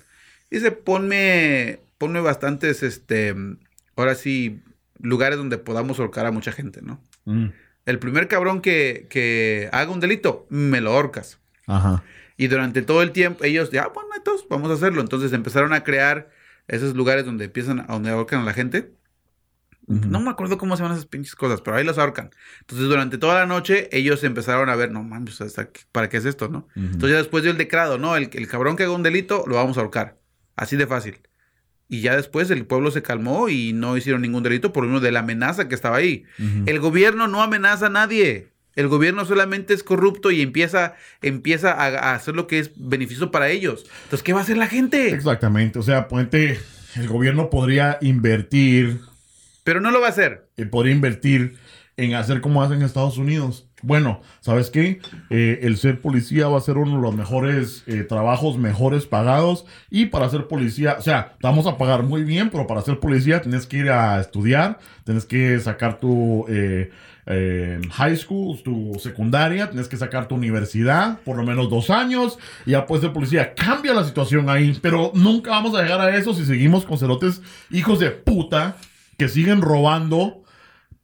Dice, 0.52 0.72
ponme, 0.72 1.80
ponme 1.98 2.20
bastantes, 2.20 2.84
este, 2.84 3.36
ahora 3.96 4.16
sí, 4.16 4.62
lugares 5.00 5.38
donde 5.38 5.58
podamos 5.58 6.00
ahorcar 6.00 6.26
a 6.26 6.32
mucha 6.32 6.52
gente, 6.52 6.82
¿no? 6.82 7.02
Mm. 7.26 7.48
El 7.86 8.00
primer 8.00 8.28
cabrón 8.28 8.62
que, 8.62 9.08
que 9.10 9.70
haga 9.72 9.92
un 9.92 10.02
delito, 10.02 10.46
me 10.50 10.82
lo 10.82 10.92
ahorcas. 10.92 11.40
Ajá. 11.66 12.04
Y 12.38 12.48
durante 12.48 12.84
todo 12.84 13.02
el 13.02 13.12
tiempo, 13.12 13.44
ellos, 13.44 13.72
ya, 13.72 13.88
bueno, 13.88 14.10
entonces 14.16 14.46
vamos 14.48 14.70
a 14.70 14.76
hacerlo. 14.76 15.02
Entonces 15.02 15.34
empezaron 15.34 15.74
a 15.74 15.84
crear 15.84 16.30
esos 16.68 16.96
lugares 16.96 17.26
donde 17.26 17.46
empiezan, 17.46 17.80
a 17.82 17.86
donde 17.88 18.10
ahorcan 18.10 18.42
a 18.42 18.44
la 18.46 18.54
gente. 18.54 18.92
No 20.12 20.20
me 20.20 20.30
acuerdo 20.30 20.58
cómo 20.58 20.76
se 20.76 20.84
llaman 20.84 20.98
esas 20.98 21.08
pinches 21.08 21.34
cosas, 21.36 21.62
pero 21.62 21.78
ahí 21.78 21.86
los 21.86 21.98
ahorcan. 21.98 22.30
Entonces, 22.60 22.88
durante 22.90 23.18
toda 23.18 23.36
la 23.36 23.46
noche, 23.46 23.88
ellos 23.94 24.22
empezaron 24.26 24.68
a 24.70 24.76
ver, 24.76 24.92
no 24.92 25.02
mames, 25.02 25.40
¿hasta 25.40 25.70
qué- 25.72 25.82
¿para 25.94 26.10
qué 26.10 26.18
es 26.18 26.26
esto, 26.26 26.50
no? 26.50 26.68
Entonces, 26.76 27.12
ya 27.12 27.18
después 27.18 27.44
dio 27.44 27.52
el 27.54 27.58
declarado, 27.58 27.98
no, 27.98 28.18
el, 28.18 28.30
el 28.34 28.48
cabrón 28.50 28.76
que 28.76 28.84
haga 28.84 28.92
un 28.92 29.04
delito, 29.04 29.46
lo 29.48 29.56
vamos 29.56 29.78
a 29.78 29.82
ahorcar. 29.82 30.18
Así 30.58 30.76
de 30.76 30.88
fácil. 30.88 31.20
Y 31.88 32.02
ya 32.02 32.18
después 32.18 32.52
el 32.52 32.66
pueblo 32.66 32.92
se 32.92 33.02
calmó 33.02 33.48
y 33.48 33.72
no 33.72 33.96
hicieron 33.96 34.22
ningún 34.22 34.44
delito 34.44 34.74
por 34.74 34.84
uno 34.84 35.00
de 35.00 35.14
la 35.14 35.20
amenaza 35.20 35.70
que 35.70 35.76
estaba 35.76 35.96
ahí. 35.96 36.26
El 36.68 36.80
gobierno 36.82 37.30
no 37.30 37.42
amenaza 37.42 37.86
a 37.86 37.90
nadie. 37.90 38.50
El 38.78 38.88
gobierno 38.88 39.26
solamente 39.26 39.74
es 39.74 39.84
corrupto 39.84 40.32
y 40.32 40.42
empieza, 40.42 40.96
empieza 41.22 41.72
a, 41.74 41.88
a 42.12 42.16
hacer 42.16 42.36
lo 42.36 42.48
que 42.48 42.60
es 42.60 42.72
beneficio 42.78 43.30
para 43.32 43.50
ellos. 43.50 43.84
Entonces, 44.04 44.24
¿qué 44.24 44.32
va 44.32 44.40
a 44.40 44.44
hacer 44.44 44.58
la 44.58 44.68
gente? 44.68 45.10
Exactamente. 45.10 45.80
O 45.80 45.84
sea, 45.84 46.08
ponte, 46.08 46.58
el 46.96 47.08
gobierno 47.10 47.50
podría 47.50 47.98
invertir, 48.02 49.02
Pero 49.64 49.82
no 49.82 49.92
lo 49.92 50.00
va 50.00 50.08
a 50.08 50.12
hacer. 50.12 50.48
eh, 50.56 50.66
podría 50.66 50.94
invertir 50.94 51.58
en 51.98 52.14
hacer 52.14 52.42
como 52.42 52.62
hacen 52.64 52.78
en 52.78 52.84
Estados 52.84 53.18
Unidos. 53.18 53.66
Bueno, 53.82 54.22
¿sabes 54.40 54.70
qué? 54.70 55.00
Eh, 55.30 55.60
el 55.64 55.78
ser 55.78 56.00
policía 56.02 56.48
va 56.48 56.58
a 56.58 56.62
ser 56.62 56.78
uno 56.78 56.96
de 56.98 57.02
los 57.02 57.16
mejores 57.16 57.84
eh, 57.88 58.04
trabajos, 58.04 58.58
mejores 58.58 59.06
pagados. 59.06 59.66
Y 59.90 60.08
para 60.08 60.30
ser 60.30 60.48
policía, 60.48 60.96
o 61.00 61.02
sea, 61.02 61.36
te 61.40 61.48
vamos 61.48 61.66
a 61.68 61.78
pagar 61.78 62.04
muy 62.04 62.24
bien, 62.24 62.50
pero 62.52 62.66
para 62.68 62.82
ser 62.82 63.00
policía 63.00 63.42
tienes 63.42 63.66
que 63.66 63.78
ir 63.78 63.90
a 63.90 64.20
estudiar, 64.20 64.80
tienes 65.04 65.26
que 65.26 65.60
sacar 65.60 66.00
tu 66.00 66.46
eh, 66.50 66.92
eh, 67.28 67.80
high 67.92 68.16
school, 68.16 68.62
tu 68.64 68.94
secundaria, 69.00 69.70
tienes 69.70 69.88
que 69.88 69.98
sacar 69.98 70.28
tu 70.28 70.36
universidad, 70.36 71.20
por 71.22 71.36
lo 71.38 71.44
menos 71.44 71.70
dos 71.70 71.90
años, 71.90 72.38
y 72.66 72.72
ya 72.72 72.86
puedes 72.86 73.04
ser 73.04 73.14
policía. 73.14 73.54
Cambia 73.54 73.94
la 73.94 74.04
situación 74.06 74.50
ahí, 74.50 74.78
pero 74.82 75.12
nunca 75.14 75.52
vamos 75.52 75.76
a 75.76 75.82
llegar 75.82 76.00
a 76.02 76.16
eso 76.16 76.34
si 76.34 76.46
seguimos 76.46 76.86
con 76.86 76.98
cerotes 76.98 77.42
hijos 77.70 78.00
de 78.00 78.12
puta 78.12 78.78
que 79.18 79.28
siguen 79.28 79.62
robando 79.62 80.44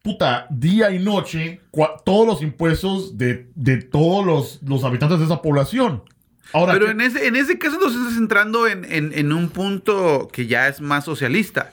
puta, 0.02 0.48
día 0.50 0.92
y 0.92 1.00
noche, 1.00 1.62
todos 2.04 2.28
los 2.28 2.42
impuestos 2.42 3.18
de, 3.18 3.48
de 3.56 3.78
todos 3.82 4.26
los, 4.26 4.60
los 4.64 4.84
habitantes 4.84 5.20
de 5.20 5.26
esa 5.26 5.42
población. 5.42 6.04
Ahora, 6.52 6.74
Pero 6.74 6.88
¿qué- 6.88 6.92
en 6.92 7.02
ese, 7.02 7.26
en 7.28 7.36
ese 7.38 7.58
caso 7.58 7.80
nos 7.80 7.96
estás 7.96 8.18
entrando 8.18 8.68
en, 8.68 8.84
en- 8.84 9.14
en 9.18 9.32
un 9.32 9.48
punto 9.50 10.28
que 10.32 10.46
ya 10.46 10.68
es 10.68 10.82
más 10.82 11.06
socialista. 11.06 11.72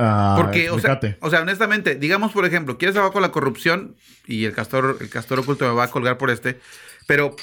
Ah, 0.00 0.34
Porque, 0.36 0.70
o 0.70 0.78
sea, 0.78 0.94
explícate. 0.94 1.24
o 1.24 1.30
sea, 1.30 1.42
honestamente, 1.42 1.94
digamos, 1.94 2.32
por 2.32 2.44
ejemplo, 2.44 2.78
quieres 2.78 2.96
acabar 2.96 3.12
con 3.12 3.22
la 3.22 3.30
corrupción 3.30 3.96
y 4.26 4.44
el 4.44 4.52
castor, 4.52 4.98
el 5.00 5.08
castor 5.08 5.38
oculto 5.38 5.66
me 5.66 5.74
va 5.74 5.84
a 5.84 5.90
colgar 5.90 6.18
por 6.18 6.30
este, 6.30 6.60
pero 7.06 7.36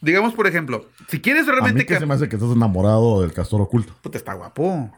digamos, 0.00 0.34
por 0.34 0.46
ejemplo, 0.46 0.88
si 1.08 1.20
quieres 1.20 1.42
a 1.48 1.52
mí 1.52 1.52
realmente 1.52 1.86
que 1.86 1.98
se 1.98 2.06
me 2.06 2.14
hace 2.14 2.28
que 2.28 2.36
estás 2.36 2.52
enamorado 2.52 3.22
del 3.22 3.32
castor 3.32 3.60
oculto. 3.60 3.94
Puta, 4.02 4.18
está 4.18 4.34
guapo. 4.34 4.92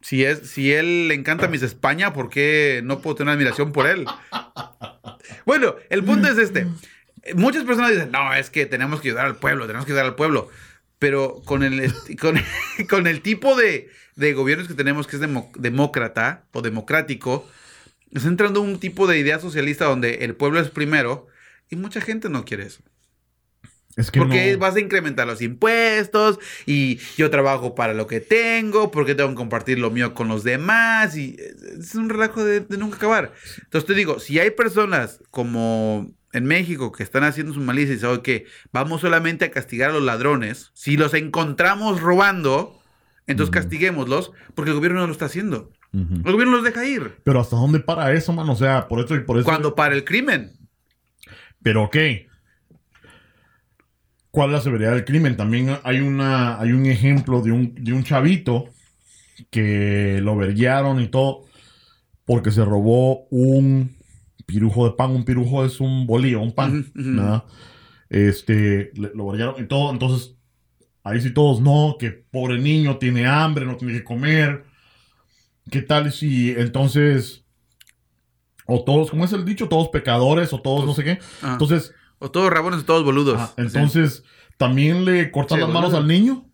Si, 0.00 0.24
es, 0.24 0.50
si 0.50 0.72
él 0.72 1.08
le 1.08 1.14
encanta 1.14 1.48
Miss 1.48 1.62
España, 1.62 2.12
¿por 2.12 2.28
qué 2.28 2.82
no 2.84 3.00
puedo 3.00 3.16
tener 3.16 3.34
admiración 3.34 3.72
por 3.72 3.86
él? 3.86 4.04
Bueno, 5.46 5.76
el 5.88 6.04
punto 6.04 6.28
es 6.28 6.38
este. 6.38 6.66
Muchas 7.34 7.64
personas 7.64 7.90
dicen, 7.90 8.10
no, 8.10 8.34
es 8.34 8.50
que 8.50 8.66
tenemos 8.66 9.00
que 9.00 9.08
ayudar 9.08 9.26
al 9.26 9.36
pueblo, 9.36 9.66
tenemos 9.66 9.86
que 9.86 9.92
ayudar 9.92 10.06
al 10.06 10.14
pueblo. 10.14 10.48
Pero 11.04 11.42
con 11.44 11.62
el, 11.62 11.92
con, 12.18 12.40
con 12.88 13.06
el 13.06 13.20
tipo 13.20 13.56
de, 13.56 13.90
de 14.16 14.32
gobiernos 14.32 14.68
que 14.68 14.74
tenemos, 14.74 15.06
que 15.06 15.16
es 15.16 15.22
demo- 15.22 15.52
demócrata 15.58 16.46
o 16.52 16.62
democrático, 16.62 17.46
está 18.10 18.28
entrando 18.28 18.62
un 18.62 18.80
tipo 18.80 19.06
de 19.06 19.18
idea 19.18 19.38
socialista 19.38 19.84
donde 19.84 20.24
el 20.24 20.34
pueblo 20.34 20.60
es 20.60 20.70
primero 20.70 21.26
y 21.68 21.76
mucha 21.76 22.00
gente 22.00 22.30
no 22.30 22.46
quiere 22.46 22.64
eso. 22.64 22.82
Es 23.96 24.10
que 24.10 24.18
Porque 24.18 24.52
no- 24.52 24.58
vas 24.58 24.74
a 24.76 24.80
incrementar 24.80 25.26
los 25.26 25.42
impuestos 25.42 26.38
y 26.64 26.98
yo 27.18 27.28
trabajo 27.28 27.74
para 27.74 27.92
lo 27.92 28.06
que 28.06 28.20
tengo, 28.20 28.90
porque 28.90 29.14
tengo 29.14 29.28
que 29.28 29.34
compartir 29.36 29.78
lo 29.78 29.90
mío 29.90 30.14
con 30.14 30.28
los 30.28 30.42
demás 30.42 31.16
y 31.16 31.36
es 31.78 31.94
un 31.94 32.08
relajo 32.08 32.42
de, 32.44 32.60
de 32.60 32.78
nunca 32.78 32.96
acabar. 32.96 33.32
Entonces 33.62 33.86
te 33.86 33.94
digo, 33.94 34.18
si 34.20 34.38
hay 34.38 34.50
personas 34.52 35.20
como 35.30 36.12
en 36.34 36.44
México 36.44 36.92
que 36.92 37.02
están 37.02 37.24
haciendo 37.24 37.54
su 37.54 37.60
malicia 37.60 37.92
y 37.92 37.96
dicen 37.96 38.20
que 38.20 38.44
vamos 38.72 39.00
solamente 39.00 39.46
a 39.46 39.50
castigar 39.50 39.90
a 39.90 39.92
los 39.94 40.02
ladrones, 40.02 40.70
si 40.74 40.96
los 40.96 41.14
encontramos 41.14 42.00
robando, 42.00 42.80
entonces 43.26 43.50
Ujú. 43.50 43.62
castiguémoslos 43.62 44.32
porque 44.54 44.70
el 44.72 44.76
gobierno 44.76 45.00
no 45.00 45.06
lo 45.06 45.12
está 45.12 45.26
haciendo. 45.26 45.70
El 45.92 46.32
gobierno 46.32 46.56
los 46.56 46.64
deja 46.64 46.84
ir. 46.84 47.18
Pero 47.22 47.40
hasta 47.40 47.54
dónde 47.54 47.78
para 47.78 48.12
eso, 48.12 48.32
man. 48.32 48.48
O 48.50 48.56
sea, 48.56 48.88
por 48.88 48.98
eso 48.98 49.14
y 49.14 49.20
por 49.20 49.38
eso. 49.38 49.44
Cuando 49.44 49.76
para 49.76 49.94
el 49.94 50.04
crimen. 50.04 50.52
Pero 51.62 51.88
qué. 51.88 52.26
¿Cuál 54.32 54.48
es 54.50 54.54
la 54.54 54.60
severidad 54.60 54.90
del 54.90 55.04
crimen? 55.04 55.36
También 55.36 55.78
hay 55.84 56.00
una, 56.00 56.60
hay 56.60 56.72
un 56.72 56.86
ejemplo 56.86 57.40
de 57.42 57.52
un, 57.52 57.76
de 57.76 57.92
un 57.92 58.02
chavito 58.02 58.70
que 59.50 60.18
lo 60.20 60.36
verguearon 60.36 61.00
y 61.00 61.06
todo 61.06 61.44
porque 62.24 62.50
se 62.50 62.64
robó 62.64 63.28
un 63.28 63.93
pirujo 64.46 64.86
de 64.88 64.94
pan. 64.96 65.10
Un 65.10 65.24
pirujo 65.24 65.64
es 65.64 65.80
un 65.80 66.06
bolillo, 66.06 66.40
un 66.40 66.52
pan. 66.52 66.84
Este, 68.10 68.90
le- 68.94 69.10
lo 69.14 69.26
verguearon 69.26 69.62
y 69.62 69.66
todo. 69.66 69.90
Entonces, 69.90 70.36
ahí 71.02 71.20
sí 71.20 71.30
todos, 71.32 71.60
no, 71.60 71.96
que 71.98 72.10
pobre 72.10 72.58
niño 72.58 72.98
tiene 72.98 73.26
hambre, 73.26 73.66
no 73.66 73.76
tiene 73.76 73.94
que 73.94 74.04
comer. 74.04 74.64
¿Qué 75.70 75.80
tal 75.82 76.12
si 76.12 76.50
entonces, 76.50 77.44
o 78.66 78.84
todos, 78.84 79.10
¿cómo 79.10 79.24
es 79.24 79.32
el 79.32 79.44
dicho? 79.44 79.68
Todos 79.68 79.88
pecadores 79.88 80.52
o 80.52 80.60
todos 80.60 80.84
no 80.86 80.94
sé 80.94 81.04
qué. 81.04 81.18
Ajá. 81.42 81.52
Entonces, 81.52 81.92
o 82.18 82.30
todos 82.30 82.50
rabones 82.50 82.80
o 82.80 82.84
todos 82.84 83.04
boludos. 83.04 83.36
ah, 83.40 83.52
entonces 83.56 84.22
¿también 84.56 85.04
le 85.04 85.30
cortan 85.30 85.58
Sí, 85.58 85.60
las 85.64 85.68
manos 85.72 85.90
boludo. 85.92 86.02
al 86.02 86.06
niño? 86.08 86.50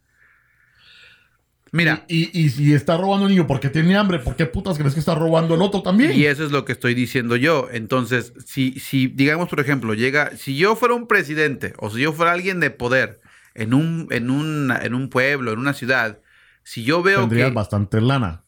Mira. 1.73 2.05
Y, 2.09 2.37
y 2.39 2.51
si 2.51 2.75
está 2.75 2.97
robando 2.97 3.27
el 3.27 3.33
niño 3.33 3.47
porque 3.47 3.69
tiene 3.69 3.97
hambre, 3.97 4.19
¿por 4.19 4.35
qué 4.35 4.47
putas 4.47 4.77
crees 4.77 4.95
que 4.95 5.01
está 5.01 5.15
robando 5.15 5.55
el 5.55 5.63
otro 5.63 5.83
también? 5.83 6.13
Y 6.15 6.25
eso 6.25 6.45
es 6.45 6.51
lo 6.51 6.65
que 6.65 6.73
estoy 6.73 6.95
diciendo 6.95 7.37
yo. 7.37 7.69
Entonces, 7.71 8.33
si, 8.45 8.73
si 8.81 9.07
digamos, 9.07 9.49
por 9.49 9.61
ejemplo, 9.61 9.95
llega, 9.95 10.37
si 10.37 10.57
yo 10.57 10.75
fuera 10.75 10.95
un 10.95 11.07
presidente 11.07 11.75
o 11.79 11.91
si 11.91 12.01
yo 12.01 12.13
fuera 12.13 12.33
alguien 12.33 12.59
de 12.61 12.71
poder 12.71 13.21
en 13.55 13.75
un, 13.75 14.09
en 14.11 14.31
un, 14.31 14.73
en 14.73 14.95
un 14.95 15.09
pueblo, 15.09 15.53
en 15.53 15.59
una 15.59 15.75
ciudad, 15.75 16.21
si 16.65 16.83
yo 16.83 17.03
veo 17.03 17.21
Tendrías 17.21 17.51
que, 17.51 17.55
bastante 17.55 18.01
lana. 18.01 18.45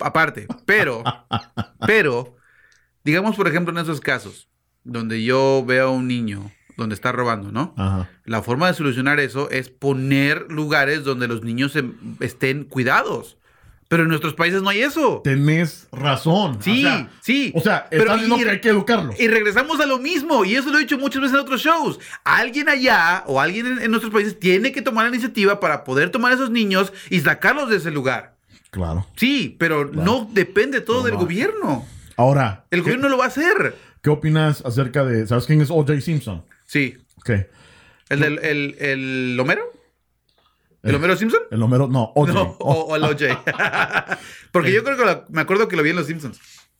aparte, 0.00 0.46
pero, 0.64 1.04
pero, 1.86 2.36
digamos, 3.04 3.36
por 3.36 3.46
ejemplo, 3.46 3.72
en 3.72 3.78
esos 3.78 4.00
casos, 4.00 4.48
donde 4.82 5.22
yo 5.22 5.64
veo 5.66 5.88
a 5.88 5.90
un 5.92 6.08
niño 6.08 6.50
donde 6.76 6.94
está 6.94 7.12
robando, 7.12 7.52
¿no? 7.52 7.74
Ajá. 7.76 8.08
La 8.24 8.42
forma 8.42 8.66
de 8.68 8.74
solucionar 8.74 9.18
eso 9.20 9.50
es 9.50 9.70
poner 9.70 10.46
lugares 10.50 11.04
donde 11.04 11.28
los 11.28 11.42
niños 11.42 11.74
estén 12.20 12.64
cuidados. 12.64 13.36
Pero 13.88 14.02
en 14.02 14.08
nuestros 14.08 14.34
países 14.34 14.62
no 14.62 14.68
hay 14.70 14.80
eso. 14.80 15.20
Tenés 15.22 15.86
razón. 15.92 16.58
Sí, 16.60 16.84
o 16.84 16.88
sea, 16.88 17.10
sí. 17.20 17.52
O 17.54 17.60
sea, 17.60 17.86
Pero 17.88 18.02
estás 18.02 18.16
diciendo 18.20 18.42
y- 18.42 18.44
que 18.44 18.50
hay 18.50 18.60
que 18.60 18.68
educarlo. 18.70 19.12
Y 19.16 19.28
regresamos 19.28 19.78
a 19.78 19.86
lo 19.86 19.98
mismo, 20.00 20.44
y 20.44 20.56
eso 20.56 20.70
lo 20.70 20.78
he 20.78 20.80
dicho 20.80 20.98
muchas 20.98 21.22
veces 21.22 21.34
en 21.36 21.40
otros 21.40 21.60
shows. 21.62 22.00
Alguien 22.24 22.68
allá 22.68 23.22
o 23.28 23.40
alguien 23.40 23.64
en, 23.66 23.82
en 23.82 23.90
nuestros 23.92 24.12
países 24.12 24.40
tiene 24.40 24.72
que 24.72 24.82
tomar 24.82 25.04
la 25.04 25.10
iniciativa 25.10 25.60
para 25.60 25.84
poder 25.84 26.10
tomar 26.10 26.32
a 26.32 26.34
esos 26.34 26.50
niños 26.50 26.92
y 27.10 27.20
sacarlos 27.20 27.70
de 27.70 27.76
ese 27.76 27.92
lugar. 27.92 28.34
Claro. 28.72 29.06
Sí, 29.14 29.54
pero 29.56 29.88
Claro. 29.88 30.04
no 30.04 30.28
depende 30.32 30.80
todo 30.80 30.98
No, 30.98 31.04
del 31.04 31.14
no. 31.14 31.20
gobierno. 31.20 31.86
Ahora, 32.16 32.64
El 32.72 32.80
¿qué- 32.80 32.90
gobierno 32.90 33.08
lo 33.08 33.18
va 33.18 33.26
a 33.26 33.28
hacer. 33.28 33.76
¿qué 34.02 34.10
opinas 34.10 34.64
acerca 34.64 35.04
de, 35.04 35.26
¿sabes 35.28 35.46
quién 35.46 35.60
es 35.60 35.70
O.J. 35.70 36.00
Simpson? 36.00 36.44
Sí. 36.66 36.96
Ok. 37.16 37.30
¿El 38.08 38.20
del 38.20 38.38
el, 38.40 38.76
el 38.78 39.40
Homero? 39.40 39.62
¿El 40.82 40.92
Eh, 40.92 40.96
Homero 40.96 41.16
Simpson? 41.16 41.40
El 41.50 41.58
número, 41.58 41.88
no, 41.88 42.12
O.J. 42.14 42.32
No, 42.32 42.42
o, 42.60 42.72
o 42.84 42.96
el 42.96 43.02
OJ. 43.02 43.22
Porque 44.52 44.72
yo 44.72 44.84
creo 44.84 44.96
que 44.96 45.04
lo- 45.04 45.24
me 45.30 45.40
acuerdo 45.40 45.66
que 45.66 45.76
lo 45.76 45.82
vi 45.82 45.90
en 45.90 45.96
Los 45.96 46.06
Simpsons. 46.06 46.38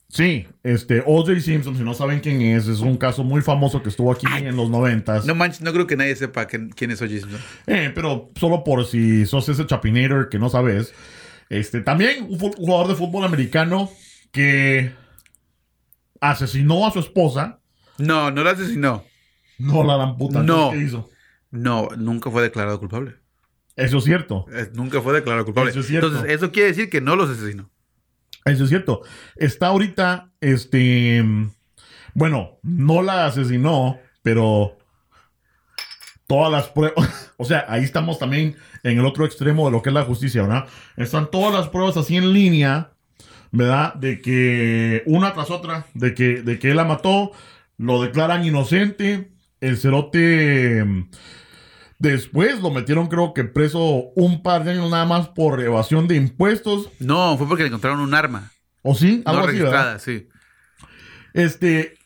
Sí, 0.08 0.46
este, 0.62 1.02
O.J. 1.04 1.40
Simpson, 1.40 1.76
si 1.76 1.82
no 1.82 1.92
saben 1.94 2.20
quién 2.20 2.40
es, 2.40 2.68
es 2.68 2.78
un 2.78 2.96
caso 2.96 3.24
muy 3.24 3.42
famoso 3.42 3.82
que 3.82 3.88
estuvo 3.88 4.12
aquí 4.12 4.26
en 4.36 4.54
los 4.56 4.70
noventas. 4.70 5.26
No 5.26 5.34
manches, 5.34 5.62
no 5.62 5.72
creo 5.72 5.88
que 5.88 5.96
nadie 5.96 6.14
sepa 6.14 6.46
que- 6.46 6.68
quién 6.68 6.92
es 6.92 7.02
OJ 7.02 7.08
Simpson. 7.10 7.40
Eh, 7.66 7.90
pero 7.92 8.30
solo 8.38 8.62
por 8.62 8.86
si 8.86 9.26
sos 9.26 9.48
ese 9.48 9.66
chapinator 9.66 10.28
que 10.28 10.38
no 10.38 10.48
sabes. 10.48 10.94
Este, 11.48 11.80
también 11.80 12.24
un 12.28 12.38
jugador 12.38 12.86
de 12.88 12.94
fútbol 12.94 13.24
americano 13.24 13.90
que 14.30 14.92
asesinó 16.20 16.86
a 16.86 16.92
su 16.92 17.00
esposa. 17.00 17.60
No, 17.98 18.30
no 18.30 18.42
lo 18.44 18.50
asesinó. 18.50 19.04
No 19.58 19.84
la 19.84 19.96
dan 19.96 20.16
puta. 20.16 20.42
No. 20.42 20.70
¿Qué 20.70 20.78
hizo? 20.78 21.10
No, 21.50 21.88
nunca 21.96 22.30
fue 22.30 22.42
declarado 22.42 22.78
culpable. 22.78 23.16
Eso 23.76 23.98
es 23.98 24.04
cierto. 24.04 24.46
Eh, 24.52 24.70
Nunca 24.74 25.02
fue 25.02 25.12
declarado 25.12 25.44
culpable. 25.44 25.70
Eso 25.70 25.80
es 25.80 25.86
cierto. 25.86 26.08
Entonces, 26.08 26.32
eso 26.32 26.50
quiere 26.50 26.68
decir 26.68 26.88
que 26.88 27.00
no 27.00 27.14
los 27.14 27.28
asesinó. 27.30 27.70
Eso 28.46 28.64
es 28.64 28.70
cierto. 28.70 29.02
Está 29.36 29.68
ahorita, 29.68 30.30
este, 30.40 31.22
bueno, 32.14 32.58
no 32.62 33.02
la 33.02 33.26
asesinó, 33.26 33.98
pero 34.22 34.78
todas 36.26 36.50
las 36.50 36.68
pruebas, 36.68 37.32
o 37.36 37.44
sea, 37.44 37.66
ahí 37.68 37.84
estamos 37.84 38.18
también 38.18 38.56
en 38.82 38.98
el 38.98 39.04
otro 39.04 39.26
extremo 39.26 39.66
de 39.66 39.72
lo 39.72 39.82
que 39.82 39.90
es 39.90 39.94
la 39.94 40.04
justicia, 40.04 40.42
¿verdad? 40.42 40.66
Están 40.96 41.30
todas 41.30 41.52
las 41.52 41.68
pruebas 41.68 41.96
así 41.96 42.16
en 42.16 42.32
línea, 42.32 42.92
¿verdad? 43.50 43.94
De 43.94 44.20
que 44.20 45.02
una 45.06 45.34
tras 45.34 45.50
otra, 45.50 45.86
de 45.94 46.14
que, 46.14 46.42
de 46.42 46.58
que 46.58 46.70
él 46.70 46.76
la 46.76 46.84
mató, 46.84 47.32
lo 47.78 48.00
declaran 48.00 48.44
inocente, 48.44 49.32
el 49.60 49.76
cerote 49.78 50.84
mm, 50.84 51.10
después 51.98 52.60
lo 52.60 52.70
metieron 52.70 53.08
creo 53.08 53.32
que 53.34 53.44
preso 53.44 54.10
un 54.14 54.42
par 54.42 54.64
de 54.64 54.72
años 54.72 54.90
nada 54.90 55.04
más 55.04 55.28
por 55.28 55.60
evasión 55.60 56.08
de 56.08 56.16
impuestos, 56.16 56.90
No, 56.98 57.36
fue 57.38 57.46
porque 57.48 57.62
le 57.62 57.68
encontraron 57.68 58.00
un 58.00 58.14
arma. 58.14 58.52
¿o 58.82 58.94
sí? 58.94 59.22
No 59.24 59.32
Algo 59.32 59.48
así, 59.48 59.58
¿verdad? 59.58 59.96
registrada, 59.96 59.98
sí. 59.98 60.28
Este, 61.34 61.98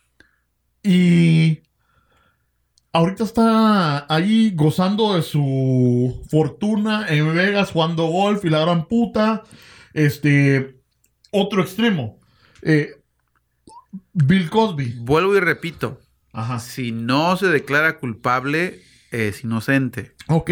y 0.82 1.60
ahorita 2.92 3.24
está 3.24 4.12
ahí 4.12 4.52
gozando 4.54 5.14
de 5.14 5.22
su 5.22 6.26
fortuna 6.30 7.06
en 7.08 7.34
Vegas 7.34 7.72
jugando 7.72 8.06
golf 8.06 8.44
y 8.44 8.50
la 8.50 8.60
gran 8.60 8.88
puta. 8.88 9.42
Este, 9.92 10.80
otro 11.30 11.62
extremo. 11.62 12.18
Eh, 12.62 12.90
Bill 14.12 14.48
Cosby. 14.48 14.94
Vuelvo 15.00 15.36
y 15.36 15.40
repito. 15.40 16.00
Ajá. 16.32 16.58
Si 16.58 16.92
no 16.92 17.36
se 17.36 17.48
declara 17.48 17.98
culpable, 17.98 18.80
es 19.10 19.42
inocente. 19.44 20.14
Ok, 20.28 20.50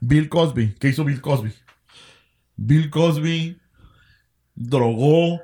Bill 0.00 0.28
Cosby. 0.28 0.74
¿Qué 0.78 0.88
hizo 0.88 1.04
Bill 1.04 1.20
Cosby? 1.20 1.52
Bill 2.56 2.90
Cosby 2.90 3.58
drogó 4.54 5.40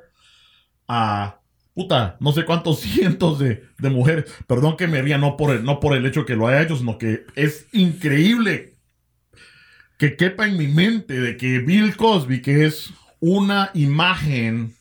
a 0.87 1.39
puta, 1.73 2.17
no 2.19 2.31
sé 2.31 2.45
cuántos 2.45 2.79
cientos 2.81 3.39
de, 3.39 3.63
de 3.77 3.89
mujeres. 3.89 4.25
Perdón 4.47 4.77
que 4.77 4.87
me 4.87 5.01
ría, 5.01 5.17
no 5.17 5.37
por, 5.37 5.55
el, 5.55 5.63
no 5.63 5.79
por 5.79 5.95
el 5.95 6.05
hecho 6.05 6.25
que 6.25 6.35
lo 6.35 6.47
haya 6.47 6.61
hecho, 6.61 6.75
sino 6.75 6.97
que 6.97 7.25
es 7.35 7.67
increíble 7.71 8.77
que 9.97 10.15
quepa 10.15 10.47
en 10.47 10.57
mi 10.57 10.67
mente 10.67 11.19
de 11.19 11.37
que 11.37 11.59
Bill 11.59 11.95
Cosby, 11.95 12.41
que 12.41 12.65
es 12.65 12.91
una 13.19 13.71
imagen 13.73 14.75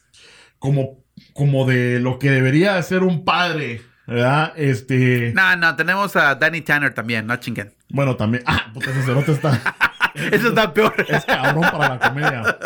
como, 0.59 1.04
como 1.32 1.66
de 1.66 2.00
lo 2.00 2.18
que 2.18 2.30
debería 2.30 2.74
de 2.74 2.82
ser 2.82 3.02
un 3.02 3.24
padre, 3.24 3.80
¿verdad? 4.07 4.52
Este. 4.57 5.32
No, 5.34 5.57
no, 5.57 5.76
tenemos 5.76 6.14
a 6.16 6.34
Danny 6.34 6.61
Tanner 6.62 6.94
también, 6.94 7.26
no 7.26 7.36
chinguen. 7.36 7.74
Bueno, 7.88 8.16
también. 8.16 8.42
Ah, 8.46 8.70
puta, 8.72 8.90
ese 8.90 9.02
cerote 9.02 9.32
está. 9.32 9.61
Eso 10.14 10.48
está 10.48 10.72
peor. 10.72 10.94
Es 11.09 11.24
cabrón 11.24 11.62
para 11.70 11.90
la 11.90 11.98
comedia. 11.98 12.59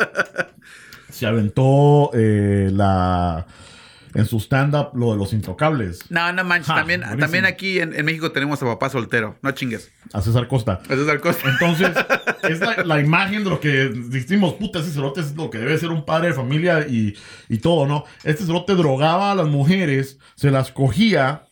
Se 1.10 1.26
aventó 1.26 2.10
eh, 2.14 2.70
la 2.72 3.44
en 4.14 4.26
su 4.26 4.38
stand-up 4.40 4.90
lo 4.94 5.12
de 5.12 5.18
los 5.18 5.32
intocables 5.32 6.00
No, 6.10 6.32
no 6.32 6.42
manches. 6.44 6.66
Ja, 6.68 6.74
también, 6.76 7.00
buenísimo. 7.00 7.20
también 7.20 7.44
aquí 7.46 7.78
en, 7.80 7.94
en 7.94 8.04
México 8.04 8.32
tenemos 8.32 8.60
a 8.62 8.66
papá 8.66 8.90
soltero. 8.90 9.36
No 9.42 9.52
chingues. 9.52 9.90
a 10.12 10.20
César 10.20 10.48
Costa. 10.48 10.80
Es 10.88 10.98
el 10.98 11.20
costo. 11.20 11.48
Entonces, 11.48 11.90
es 12.42 12.60
la, 12.60 12.84
la 12.84 13.00
imagen 13.00 13.44
de 13.44 13.50
lo 13.50 13.60
que 13.60 13.68
decimos, 13.68 14.54
puta, 14.54 14.80
ese 14.80 14.90
cerote 14.90 15.20
es 15.20 15.34
lo 15.36 15.50
que 15.50 15.58
debe 15.58 15.78
ser 15.78 15.90
un 15.90 16.04
padre 16.04 16.28
de 16.28 16.34
familia 16.34 16.86
y, 16.88 17.16
y 17.48 17.58
todo, 17.58 17.86
¿no? 17.86 18.04
Este 18.24 18.44
cerote 18.44 18.74
drogaba 18.74 19.32
a 19.32 19.34
las 19.34 19.46
mujeres, 19.46 20.18
se 20.34 20.50
las 20.50 20.70
cogía 20.72 21.46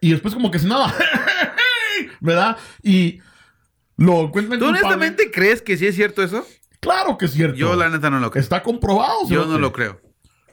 y 0.00 0.10
después 0.12 0.34
como 0.34 0.50
que 0.50 0.58
se 0.58 0.66
nada, 0.66 0.92
¿verdad? 2.20 2.56
Y 2.82 3.20
lo 3.96 4.22
encuentran 4.22 4.58
¿Tú 4.58 4.66
honestamente 4.66 5.30
crees 5.30 5.62
que 5.62 5.76
sí 5.76 5.86
es 5.86 5.94
cierto 5.94 6.22
eso? 6.22 6.46
Claro 6.80 7.16
que 7.16 7.26
es 7.26 7.32
cierto. 7.32 7.56
Yo 7.56 7.76
la 7.76 7.88
neta 7.88 8.10
no 8.10 8.18
lo 8.18 8.30
creo. 8.30 8.42
Está 8.42 8.62
comprobado. 8.62 9.28
Yo 9.28 9.46
no 9.46 9.58
lo 9.58 9.72
creo. 9.72 10.00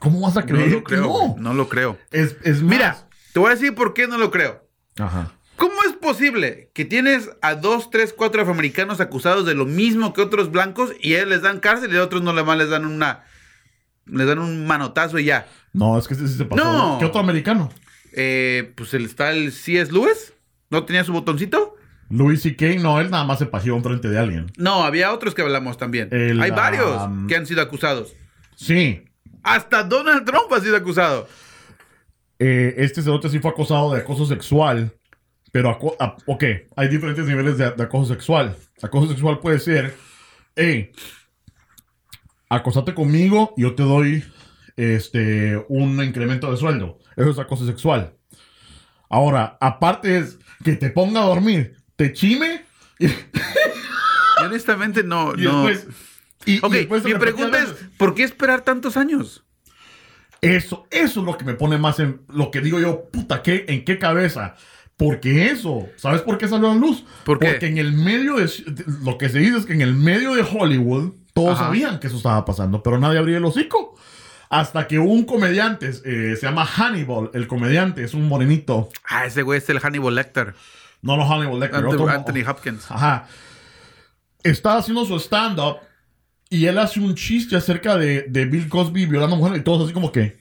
¿Cómo 0.00 0.20
vas 0.20 0.36
a 0.36 0.40
No 0.40 0.46
creer 0.46 0.72
lo 0.72 0.78
que 0.84 0.96
creo. 0.96 1.02
no? 1.04 1.36
No 1.38 1.54
lo 1.54 1.68
creo. 1.68 1.98
Es, 2.10 2.36
es 2.42 2.62
más- 2.62 2.70
Mira, 2.72 3.08
te 3.32 3.38
voy 3.40 3.48
a 3.52 3.54
decir 3.54 3.74
por 3.74 3.94
qué 3.94 4.08
no 4.08 4.18
lo 4.18 4.30
creo. 4.30 4.66
Ajá. 4.98 5.32
¿Cómo 5.56 5.74
es 5.86 5.92
posible 5.92 6.70
que 6.74 6.84
tienes 6.86 7.30
a 7.42 7.54
dos, 7.54 7.90
tres, 7.90 8.14
cuatro 8.16 8.40
afroamericanos 8.40 9.00
acusados 9.00 9.44
de 9.46 9.54
lo 9.54 9.66
mismo 9.66 10.12
que 10.14 10.22
otros 10.22 10.50
blancos 10.50 10.92
y 11.00 11.14
a 11.14 11.18
ellos 11.18 11.28
les 11.28 11.42
dan 11.42 11.60
cárcel 11.60 11.92
y 11.92 11.98
a 11.98 12.02
otros 12.02 12.22
no 12.22 12.32
le 12.32 12.42
más 12.42 12.56
les 12.58 12.70
dan 12.70 12.86
una. 12.86 13.24
Les 14.06 14.26
dan 14.26 14.38
un 14.38 14.66
manotazo 14.66 15.18
y 15.18 15.24
ya? 15.26 15.46
No, 15.74 15.98
es 15.98 16.08
que 16.08 16.14
ese 16.14 16.26
sí 16.26 16.34
se 16.38 16.44
pasó. 16.46 16.64
No. 16.64 16.98
¿Qué 16.98 17.04
otro 17.04 17.20
americano? 17.20 17.70
Eh, 18.14 18.72
pues 18.74 18.94
el, 18.94 19.04
está 19.04 19.30
el 19.32 19.52
C.S. 19.52 19.92
Lewis. 19.92 20.32
¿No 20.70 20.84
tenía 20.84 21.04
su 21.04 21.12
botoncito? 21.12 21.76
Louis 22.08 22.40
C.K. 22.42 22.80
No, 22.80 22.98
él 23.00 23.10
nada 23.10 23.24
más 23.24 23.38
se 23.38 23.46
paseó 23.46 23.76
enfrente 23.76 24.08
de 24.08 24.18
alguien. 24.18 24.50
No, 24.56 24.82
había 24.82 25.12
otros 25.12 25.34
que 25.34 25.42
hablamos 25.42 25.76
también. 25.76 26.08
El, 26.10 26.40
Hay 26.40 26.50
varios 26.52 27.02
um, 27.02 27.26
que 27.28 27.36
han 27.36 27.46
sido 27.46 27.60
acusados. 27.62 28.14
Sí. 28.56 29.04
Hasta 29.42 29.82
Donald 29.84 30.24
Trump 30.24 30.52
ha 30.52 30.60
sido 30.60 30.76
acusado. 30.76 31.28
Eh, 32.38 32.74
este 32.78 33.02
cerote 33.02 33.28
sí 33.28 33.38
fue 33.38 33.50
acosado 33.50 33.92
de 33.94 34.00
acoso 34.00 34.26
sexual. 34.26 34.92
Pero, 35.52 35.68
aco- 35.70 35.96
a- 35.98 36.16
ok, 36.26 36.44
hay 36.76 36.88
diferentes 36.88 37.26
niveles 37.26 37.58
de, 37.58 37.70
de 37.72 37.82
acoso 37.82 38.12
sexual. 38.12 38.56
Acoso 38.82 39.08
sexual 39.08 39.40
puede 39.40 39.58
ser, 39.58 39.96
hey, 40.54 40.92
acosate 42.48 42.94
conmigo 42.94 43.52
y 43.56 43.62
yo 43.62 43.74
te 43.74 43.82
doy 43.82 44.24
este, 44.76 45.62
un 45.68 46.02
incremento 46.02 46.50
de 46.50 46.56
sueldo. 46.56 46.98
Eso 47.16 47.30
es 47.30 47.38
acoso 47.38 47.66
sexual. 47.66 48.14
Ahora, 49.08 49.58
aparte 49.60 50.18
es 50.18 50.38
que 50.64 50.76
te 50.76 50.90
ponga 50.90 51.22
a 51.22 51.26
dormir, 51.26 51.76
te 51.96 52.12
chime 52.12 52.64
y, 52.98 53.06
Y 53.06 54.44
honestamente 54.44 55.02
no. 55.02 55.32
y 55.36 55.42
no. 55.42 55.66
después... 55.66 55.94
y- 56.46 56.58
ok, 56.64 56.72
mi 57.04 57.14
pregunta 57.14 57.58
es. 57.62 57.68
¿por 57.96 58.14
qué 58.14 58.22
esperar 58.24 58.62
tantos 58.62 58.96
años? 58.96 59.44
Eso, 60.40 60.86
eso 60.90 61.20
es 61.20 61.26
lo 61.26 61.36
que 61.36 61.44
me 61.44 61.54
pone 61.54 61.76
más 61.76 61.98
en 62.00 62.22
lo 62.28 62.50
que 62.50 62.60
digo 62.60 62.80
yo, 62.80 63.10
puta, 63.10 63.42
¿qué, 63.42 63.66
¿en 63.68 63.84
qué 63.84 63.98
cabeza? 63.98 64.54
Porque 64.96 65.46
eso, 65.50 65.88
¿sabes 65.96 66.22
por 66.22 66.38
qué 66.38 66.48
salió 66.48 66.70
a 66.70 66.74
la 66.74 66.80
luz? 66.80 67.04
¿Por 67.24 67.38
qué? 67.38 67.48
Porque 67.52 67.66
en 67.66 67.78
el 67.78 67.92
medio 67.92 68.36
de, 68.36 68.50
lo 69.02 69.18
que 69.18 69.28
se 69.28 69.38
dice 69.38 69.58
es 69.58 69.66
que 69.66 69.72
en 69.74 69.82
el 69.82 69.94
medio 69.94 70.34
de 70.34 70.42
Hollywood 70.42 71.12
todos 71.34 71.56
Ajá. 71.56 71.66
sabían 71.66 72.00
que 72.00 72.06
eso 72.06 72.16
estaba 72.16 72.44
pasando, 72.44 72.82
pero 72.82 72.98
nadie 72.98 73.18
abría 73.18 73.36
el 73.38 73.44
hocico. 73.44 73.96
Hasta 74.48 74.88
que 74.88 74.98
un 74.98 75.24
comediante, 75.24 75.88
eh, 76.04 76.34
se 76.36 76.42
llama 76.42 76.64
Hannibal, 76.66 77.30
el 77.34 77.46
comediante, 77.46 78.02
es 78.02 78.14
un 78.14 78.26
morenito. 78.26 78.88
Ah, 79.08 79.24
ese 79.26 79.42
güey 79.42 79.58
es 79.58 79.68
el 79.70 79.78
Hannibal 79.78 80.14
Lecter. 80.14 80.54
No, 81.02 81.16
no 81.16 81.24
Hannibal 81.26 81.60
Lecter, 81.60 81.78
Anthony, 81.84 81.92
otro- 81.94 82.08
Anthony 82.08 82.48
Hopkins. 82.50 82.90
Ajá. 82.90 83.26
Está 84.42 84.76
haciendo 84.78 85.04
su 85.04 85.16
stand-up 85.20 85.76
y 86.50 86.66
él 86.66 86.78
hace 86.78 86.98
un 87.00 87.14
chiste 87.14 87.54
acerca 87.56 87.96
de, 87.96 88.22
de 88.22 88.44
Bill 88.44 88.68
Cosby 88.68 89.06
violando 89.06 89.36
mujeres 89.36 89.60
y 89.60 89.64
todos 89.64 89.84
así 89.84 89.94
como 89.94 90.10
que... 90.10 90.38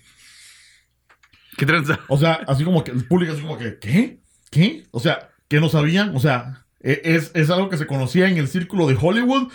¿Qué 1.55 1.65
tranza? 1.65 1.99
O 2.07 2.17
sea, 2.17 2.41
así 2.47 2.63
como 2.63 2.83
que 2.83 2.91
el 2.91 3.05
público 3.05 3.33
así 3.33 3.41
como 3.41 3.57
que, 3.57 3.77
¿qué? 3.79 4.19
¿Qué? 4.49 4.87
O 4.91 4.99
sea, 4.99 5.29
que 5.47 5.59
no 5.59 5.69
sabían, 5.69 6.15
o 6.15 6.19
sea, 6.19 6.65
e- 6.79 7.01
es, 7.03 7.31
es 7.35 7.49
algo 7.51 7.69
que 7.69 7.77
se 7.77 7.85
conocía 7.85 8.27
en 8.27 8.37
el 8.37 8.47
círculo 8.47 8.87
de 8.87 8.97
Hollywood. 8.99 9.51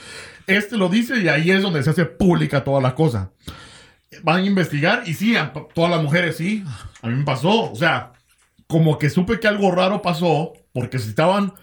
Este 0.46 0.76
lo 0.76 0.88
dice 0.88 1.18
y 1.20 1.28
ahí 1.28 1.50
es 1.50 1.62
donde 1.62 1.82
se 1.82 1.90
hace 1.90 2.04
pública 2.04 2.62
toda 2.62 2.80
la 2.80 2.94
cosa. 2.94 3.32
Van 4.22 4.42
a 4.42 4.46
investigar 4.46 5.02
y 5.06 5.14
sí, 5.14 5.34
a 5.34 5.52
todas 5.52 5.90
las 5.90 6.02
mujeres 6.02 6.36
sí, 6.36 6.62
a 7.02 7.08
mí 7.08 7.16
me 7.16 7.24
pasó. 7.24 7.72
O 7.72 7.74
sea, 7.74 8.12
como 8.68 8.98
que 8.98 9.10
supe 9.10 9.40
que 9.40 9.48
algo 9.48 9.72
raro 9.72 10.02
pasó 10.02 10.52
porque 10.72 10.98
si 10.98 11.08
estaban 11.08 11.54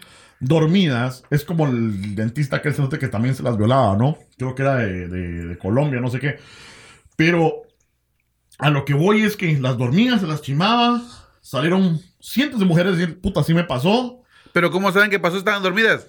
dormidas, 0.42 1.24
es 1.30 1.46
como 1.46 1.68
el 1.68 2.16
dentista 2.16 2.62
que 2.62 2.70
el 2.70 2.76
que 3.00 3.08
también 3.08 3.36
se 3.36 3.44
las 3.44 3.58
violaba, 3.58 3.96
¿no? 3.96 4.18
Creo 4.38 4.56
que 4.56 4.64
era 4.64 4.76
de, 4.78 5.08
de- 5.08 5.46
de 5.48 5.58
Colombia, 5.58 6.02
no 6.02 6.10
sé 6.10 6.20
qué. 6.20 6.38
Pero 7.16 7.62
a 8.58 8.70
lo 8.70 8.84
que 8.84 8.94
voy 8.94 9.22
es 9.22 9.38
que 9.38 9.58
las 9.60 9.78
dormidas 9.78 10.22
se 10.22 10.28
las 10.28 10.42
chimaba, 10.42 11.02
salieron 11.42 12.02
cientos 12.20 12.60
de 12.60 12.66
mujeres 12.66 13.00
y 13.00 13.08
puta, 13.08 13.40
así 13.42 13.54
me 13.54 13.64
pasó. 13.64 14.22
Pero 14.52 14.72
¿cómo 14.72 14.92
saben 14.92 15.10
que 15.10 15.20
pasó? 15.20 15.38
Estaban 15.38 15.64
dormidas. 15.64 16.08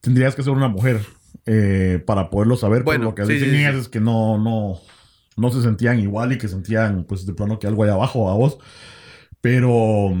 Tendrías 0.00 0.34
que 0.34 0.42
ser 0.42 0.52
una 0.52 0.68
mujer 0.68 1.00
eh, 1.46 2.02
para 2.06 2.30
poderlo 2.30 2.56
saber. 2.56 2.82
Bueno, 2.82 3.04
lo 3.06 3.14
que 3.14 3.26
sí, 3.26 3.34
dicen 3.34 3.50
sí, 3.50 3.56
sí. 3.56 3.78
es 3.80 3.88
que 3.88 4.00
no, 4.00 4.38
no, 4.38 4.80
no 5.36 5.50
se 5.50 5.62
sentían 5.62 6.00
igual 6.00 6.32
y 6.32 6.38
que 6.38 6.48
sentían, 6.48 7.04
pues, 7.04 7.26
de 7.26 7.34
plano 7.34 7.58
que 7.58 7.66
algo 7.66 7.84
hay 7.84 7.90
abajo 7.90 8.30
a 8.30 8.34
vos. 8.34 8.58
Pero 9.40 10.12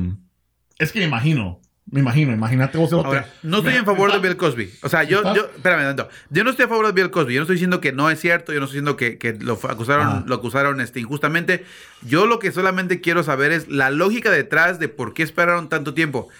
es 0.78 0.92
que 0.92 0.98
me 1.00 1.06
imagino, 1.06 1.61
me 1.92 2.00
imagino, 2.00 2.32
imagínate 2.32 2.78
vos. 2.78 2.90
Ahora, 2.94 3.30
no 3.42 3.58
estoy 3.58 3.74
en 3.74 3.84
favor 3.84 4.10
de 4.10 4.18
Bill 4.18 4.38
Cosby. 4.38 4.72
O 4.82 4.88
sea, 4.88 5.02
yo, 5.02 5.18
¿Estás? 5.18 5.36
yo, 5.36 5.50
espérame, 5.54 5.82
tanto. 5.94 6.08
Yo 6.30 6.42
no 6.42 6.48
estoy 6.48 6.64
a 6.64 6.68
favor 6.68 6.86
de 6.86 6.92
Bill 6.92 7.10
Cosby. 7.10 7.34
Yo 7.34 7.40
no 7.40 7.42
estoy 7.42 7.56
diciendo 7.56 7.82
que 7.82 7.92
no 7.92 8.08
es 8.08 8.18
cierto. 8.18 8.54
Yo 8.54 8.60
no 8.60 8.64
estoy 8.64 8.76
diciendo 8.80 8.96
que, 8.96 9.18
que 9.18 9.34
lo 9.34 9.60
acusaron, 9.68 10.06
Ajá. 10.06 10.24
lo 10.26 10.34
acusaron 10.34 10.80
este, 10.80 11.00
injustamente. 11.00 11.66
Yo 12.00 12.24
lo 12.24 12.38
que 12.38 12.50
solamente 12.50 13.02
quiero 13.02 13.22
saber 13.22 13.52
es 13.52 13.68
la 13.68 13.90
lógica 13.90 14.30
detrás 14.30 14.78
de 14.78 14.88
por 14.88 15.12
qué 15.12 15.22
esperaron 15.22 15.68
tanto 15.68 15.92
tiempo. 15.92 16.30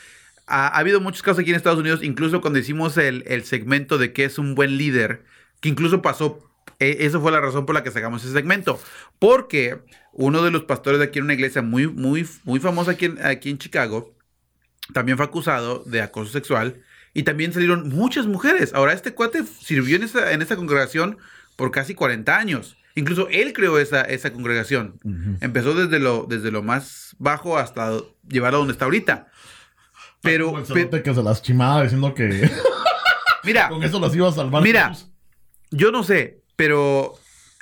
Ha, 0.46 0.68
ha 0.68 0.78
habido 0.78 1.02
muchos 1.02 1.22
casos 1.22 1.40
aquí 1.40 1.50
en 1.50 1.56
Estados 1.56 1.78
Unidos, 1.80 2.02
incluso 2.02 2.40
cuando 2.40 2.58
hicimos 2.58 2.96
el, 2.96 3.22
el 3.26 3.44
segmento 3.44 3.98
de 3.98 4.14
qué 4.14 4.24
es 4.24 4.38
un 4.38 4.54
buen 4.54 4.78
líder, 4.78 5.22
que 5.60 5.68
incluso 5.68 6.00
pasó, 6.00 6.50
eh, 6.78 6.96
eso 7.00 7.20
fue 7.20 7.30
la 7.30 7.42
razón 7.42 7.66
por 7.66 7.74
la 7.74 7.82
que 7.82 7.90
sacamos 7.90 8.24
ese 8.24 8.32
segmento. 8.32 8.80
Porque 9.18 9.80
uno 10.14 10.42
de 10.42 10.50
los 10.50 10.64
pastores 10.64 10.98
de 10.98 11.04
aquí 11.04 11.18
en 11.18 11.26
una 11.26 11.34
iglesia 11.34 11.60
muy, 11.60 11.88
muy, 11.88 12.26
muy 12.44 12.58
famosa 12.58 12.92
aquí 12.92 13.04
en, 13.04 13.22
aquí 13.22 13.50
en 13.50 13.58
Chicago, 13.58 14.14
también 14.92 15.16
fue 15.16 15.26
acusado 15.26 15.82
de 15.86 16.02
acoso 16.02 16.32
sexual 16.32 16.82
y 17.14 17.22
también 17.24 17.52
salieron 17.52 17.88
muchas 17.88 18.26
mujeres. 18.26 18.72
Ahora, 18.74 18.92
este 18.92 19.14
cuate 19.14 19.44
sirvió 19.44 19.96
en 19.96 20.02
esa, 20.02 20.32
en 20.32 20.42
esa 20.42 20.56
congregación 20.56 21.18
por 21.56 21.70
casi 21.70 21.94
40 21.94 22.36
años. 22.36 22.76
Incluso 22.94 23.28
él 23.30 23.52
creó 23.54 23.78
esa, 23.78 24.02
esa 24.02 24.32
congregación. 24.32 24.98
Empezó 25.40 25.74
desde 25.74 25.98
lo, 25.98 26.26
desde 26.28 26.50
lo 26.50 26.62
más 26.62 27.14
bajo 27.18 27.56
hasta 27.58 27.90
llevarlo 28.28 28.58
a 28.58 28.60
donde 28.60 28.72
está 28.72 28.84
ahorita. 28.84 29.28
Pero, 30.20 30.58
el 30.58 30.88
pe- 30.88 31.02
que 31.02 31.14
se 31.14 31.22
las 31.22 31.42
chimaba 31.42 31.82
diciendo 31.82 32.14
que 32.14 32.50
mira, 33.44 33.68
con 33.68 33.82
eso 33.82 33.98
las 33.98 34.14
iba 34.14 34.28
a 34.28 34.32
salvar. 34.32 34.62
Mira. 34.62 34.92
yo 35.70 35.90
no 35.90 36.04
sé, 36.04 36.42
pero 36.54 37.14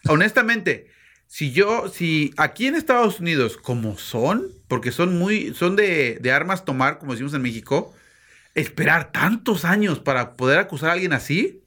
honestamente, 0.09 0.89
si 1.27 1.53
yo, 1.53 1.89
si 1.89 2.33
aquí 2.37 2.67
en 2.67 2.75
Estados 2.75 3.21
Unidos, 3.21 3.57
como 3.57 3.97
son, 3.99 4.49
porque 4.71 4.93
son 4.93 5.19
muy, 5.19 5.53
son 5.53 5.75
de, 5.75 6.19
de 6.21 6.33
armas 6.33 6.65
tomar, 6.65 6.99
como 6.99 7.13
decimos 7.13 7.35
en 7.35 7.43
México, 7.43 7.93
esperar 8.55 9.11
tantos 9.11 9.65
años 9.65 9.99
para 9.99 10.35
poder 10.35 10.61
acusar 10.61 10.91
a 10.91 10.93
alguien 10.93 11.13
así, 11.13 11.65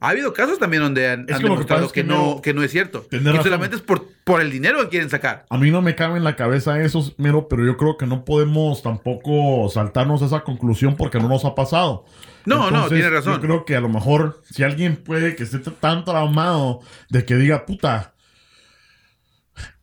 ha 0.00 0.08
habido 0.08 0.32
casos 0.32 0.58
también 0.58 0.82
donde 0.82 1.08
han, 1.08 1.26
Es 1.28 1.36
han 1.36 1.42
que 1.42 1.48
demostrado 1.48 1.92
no, 2.04 2.40
que 2.42 2.52
no 2.52 2.62
es 2.64 2.72
cierto. 2.72 3.06
Y 3.12 3.18
solamente 3.42 3.76
es 3.76 3.82
por, 3.82 4.08
por 4.24 4.40
el 4.40 4.50
dinero 4.50 4.80
que 4.80 4.88
quieren 4.88 5.08
sacar. 5.08 5.44
A 5.50 5.58
mí 5.58 5.70
no 5.70 5.82
me 5.82 5.94
cabe 5.94 6.16
en 6.16 6.24
la 6.24 6.34
cabeza 6.34 6.80
eso, 6.80 7.14
mero, 7.18 7.46
pero 7.48 7.64
yo 7.64 7.76
creo 7.76 7.96
que 7.96 8.06
no 8.06 8.24
podemos 8.24 8.82
tampoco 8.82 9.68
saltarnos 9.68 10.22
esa 10.22 10.40
conclusión 10.40 10.96
porque 10.96 11.20
no 11.20 11.28
nos 11.28 11.44
ha 11.44 11.54
pasado. 11.54 12.06
No, 12.44 12.70
no, 12.72 12.88
tiene 12.88 13.10
razón. 13.10 13.34
Yo 13.34 13.40
creo 13.40 13.64
que 13.64 13.76
a 13.76 13.80
lo 13.80 13.88
mejor 13.88 14.42
si 14.50 14.64
alguien 14.64 14.96
puede 14.96 15.36
que 15.36 15.44
esté 15.44 15.58
tan 15.58 16.04
traumado 16.04 16.80
de 17.10 17.24
que 17.24 17.36
diga, 17.36 17.64
puta. 17.66 18.11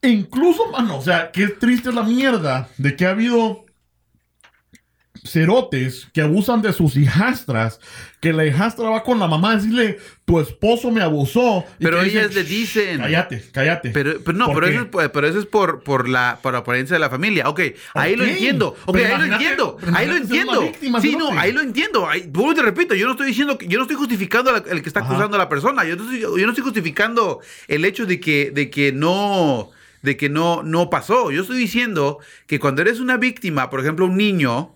E 0.01 0.09
incluso, 0.09 0.71
mano, 0.71 0.97
o 0.97 1.01
sea, 1.01 1.31
qué 1.31 1.47
triste 1.47 1.89
es 1.89 1.95
la 1.95 2.03
mierda 2.03 2.69
de 2.77 2.95
que 2.95 3.05
ha 3.05 3.11
habido 3.11 3.65
cerotes 5.25 6.07
que 6.13 6.21
abusan 6.21 6.61
de 6.61 6.71
sus 6.71 6.95
hijastras, 6.95 7.81
que 8.21 8.31
la 8.31 8.45
hijastra 8.45 8.89
va 8.89 9.03
con 9.03 9.19
la 9.19 9.27
mamá 9.27 9.51
a 9.51 9.55
decirle, 9.57 9.99
tu 10.23 10.39
esposo 10.39 10.91
me 10.91 11.01
abusó. 11.01 11.65
y 11.77 11.83
Pero 11.83 12.01
ellas 12.01 12.33
le 12.33 12.43
dicen. 12.45 12.99
Cállate, 12.99 13.43
cállate. 13.51 13.89
Pero, 13.89 14.13
pero 14.23 14.37
no, 14.37 14.45
¿Por 14.45 14.55
pero 14.55 14.67
qué? 14.67 14.73
eso, 14.75 14.83
es, 14.83 14.89
por- 14.89 15.11
pero 15.11 15.27
eso 15.27 15.39
es 15.39 15.45
por, 15.45 15.83
por 15.83 16.07
la 16.07 16.39
por 16.41 16.53
la 16.53 16.59
apariencia 16.59 16.93
de 16.95 16.99
la 17.01 17.09
familia. 17.09 17.49
Ok, 17.49 17.59
ahí 17.95 18.15
lo 18.15 18.23
entiendo. 18.23 18.75
Ok, 18.85 18.95
Pero 18.95 19.15
ahí 19.15 19.17
lo 19.27 19.33
entiendo. 19.33 19.77
Ahí 19.93 20.07
lo 20.07 20.15
entiendo. 20.15 20.61
víctima, 20.61 21.01
sí, 21.01 21.15
no, 21.17 21.37
ahí 21.37 21.51
lo 21.51 21.61
entiendo. 21.61 22.07
Ahí, 22.07 22.21
y 22.33 22.53
te 22.55 22.61
repito, 22.61 22.95
yo 22.95 23.05
no 23.05 23.11
estoy 23.11 23.27
diciendo 23.27 23.57
que, 23.57 23.67
yo 23.67 23.77
no 23.77 23.83
estoy 23.83 23.97
justificando 23.97 24.55
el 24.55 24.81
que 24.81 24.87
está 24.87 25.01
Ajá. 25.01 25.09
acusando 25.09 25.35
a 25.35 25.39
la 25.39 25.49
persona. 25.49 25.83
Yo 25.83 25.97
no 25.97 26.03
estoy, 26.03 26.21
yo 26.21 26.45
no 26.45 26.49
estoy 26.53 26.63
justificando 26.63 27.41
el 27.67 27.83
hecho 27.83 28.05
de 28.05 28.21
que, 28.21 28.51
de 28.51 28.69
que 28.69 28.93
no 28.93 29.71
de 30.01 30.17
que 30.17 30.29
no, 30.29 30.63
no 30.63 30.89
pasó. 30.89 31.31
Yo 31.31 31.41
estoy 31.41 31.57
diciendo 31.57 32.19
que 32.47 32.59
cuando 32.59 32.81
eres 32.81 32.99
una 32.99 33.17
víctima, 33.17 33.69
por 33.69 33.79
ejemplo, 33.79 34.05
un 34.05 34.17
niño, 34.17 34.75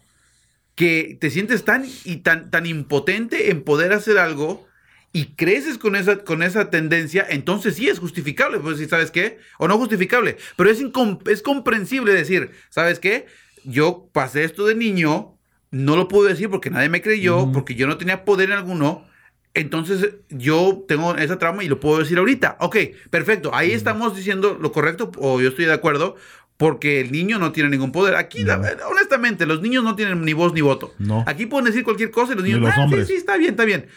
que 0.76 1.18
te 1.20 1.30
sientes 1.30 1.66
tan 1.66 1.86
y 2.04 2.18
tan, 2.18 2.50
tan 2.50 2.66
impotente 2.66 3.52
en 3.52 3.64
poder 3.64 3.94
hacer 3.94 4.18
algo 4.18 4.68
y 5.12 5.36
creces 5.36 5.78
con 5.78 5.96
esa, 5.96 6.24
con 6.24 6.42
esa 6.42 6.72
tendencia, 6.72 7.26
entonces 7.30 7.76
sí 7.76 7.88
es 7.88 8.00
justificable, 8.00 8.60
pues 8.60 8.80
si 8.80 8.88
sabes 8.88 9.12
qué, 9.12 9.38
o 9.60 9.68
no 9.68 9.78
justificable, 9.78 10.38
pero 10.56 10.72
es, 10.72 10.84
es 11.28 11.42
comprensible 11.44 12.14
decir, 12.14 12.50
¿sabes 12.70 13.00
qué? 13.00 13.28
Yo 13.64 14.10
pasé 14.12 14.44
esto 14.44 14.66
de 14.66 14.74
niño, 14.74 15.38
no 15.70 15.96
lo 15.96 16.08
puedo 16.08 16.28
decir 16.28 16.50
porque 16.50 16.72
nadie 16.72 16.90
me 16.90 17.04
creyó, 17.04 17.52
porque 17.52 17.76
yo 17.76 17.86
no 17.86 17.98
tenía 17.98 18.26
poder 18.26 18.52
alguno, 18.52 19.08
entonces 19.54 20.16
yo 20.30 20.84
tengo 20.88 21.16
esa 21.16 21.38
trauma 21.38 21.64
y 21.64 21.68
lo 21.68 21.80
puedo 21.80 22.00
decir 22.00 22.18
ahorita. 22.18 22.58
Ok, 22.60 22.78
perfecto, 23.10 23.54
ahí 23.54 23.72
estamos 23.72 24.16
diciendo 24.16 24.58
lo 24.60 24.72
correcto, 24.72 25.12
o 25.18 25.40
yo 25.42 25.50
estoy 25.50 25.66
de 25.66 25.74
acuerdo, 25.74 26.16
porque 26.58 27.02
el 27.02 27.12
niño 27.12 27.40
no 27.40 27.52
tiene 27.52 27.70
ningún 27.70 27.92
poder. 27.92 28.16
Aquí, 28.16 28.44
la- 28.44 28.78
honestamente, 28.90 29.46
los 29.46 29.62
niños 29.62 29.84
no 29.84 29.96
tienen 29.96 30.22
ni 30.24 30.34
voz 30.34 30.54
ni 30.54 30.62
voto. 30.62 30.94
No. 31.00 31.24
Aquí 31.28 31.46
pueden 31.46 31.66
decir 31.66 31.84
cualquier 31.84 32.12
cosa 32.12 32.34
y 32.34 32.36
los 32.36 32.44
Ni 32.44 32.50
niños, 32.52 32.62
los 32.62 32.72
"Ah, 32.72 32.76
sí, 32.76 32.82
hombres". 32.82 33.08
sí, 33.08 33.14
está 33.16 33.38
bien, 33.38 33.52
está 33.52 33.66
bien. 33.66 33.88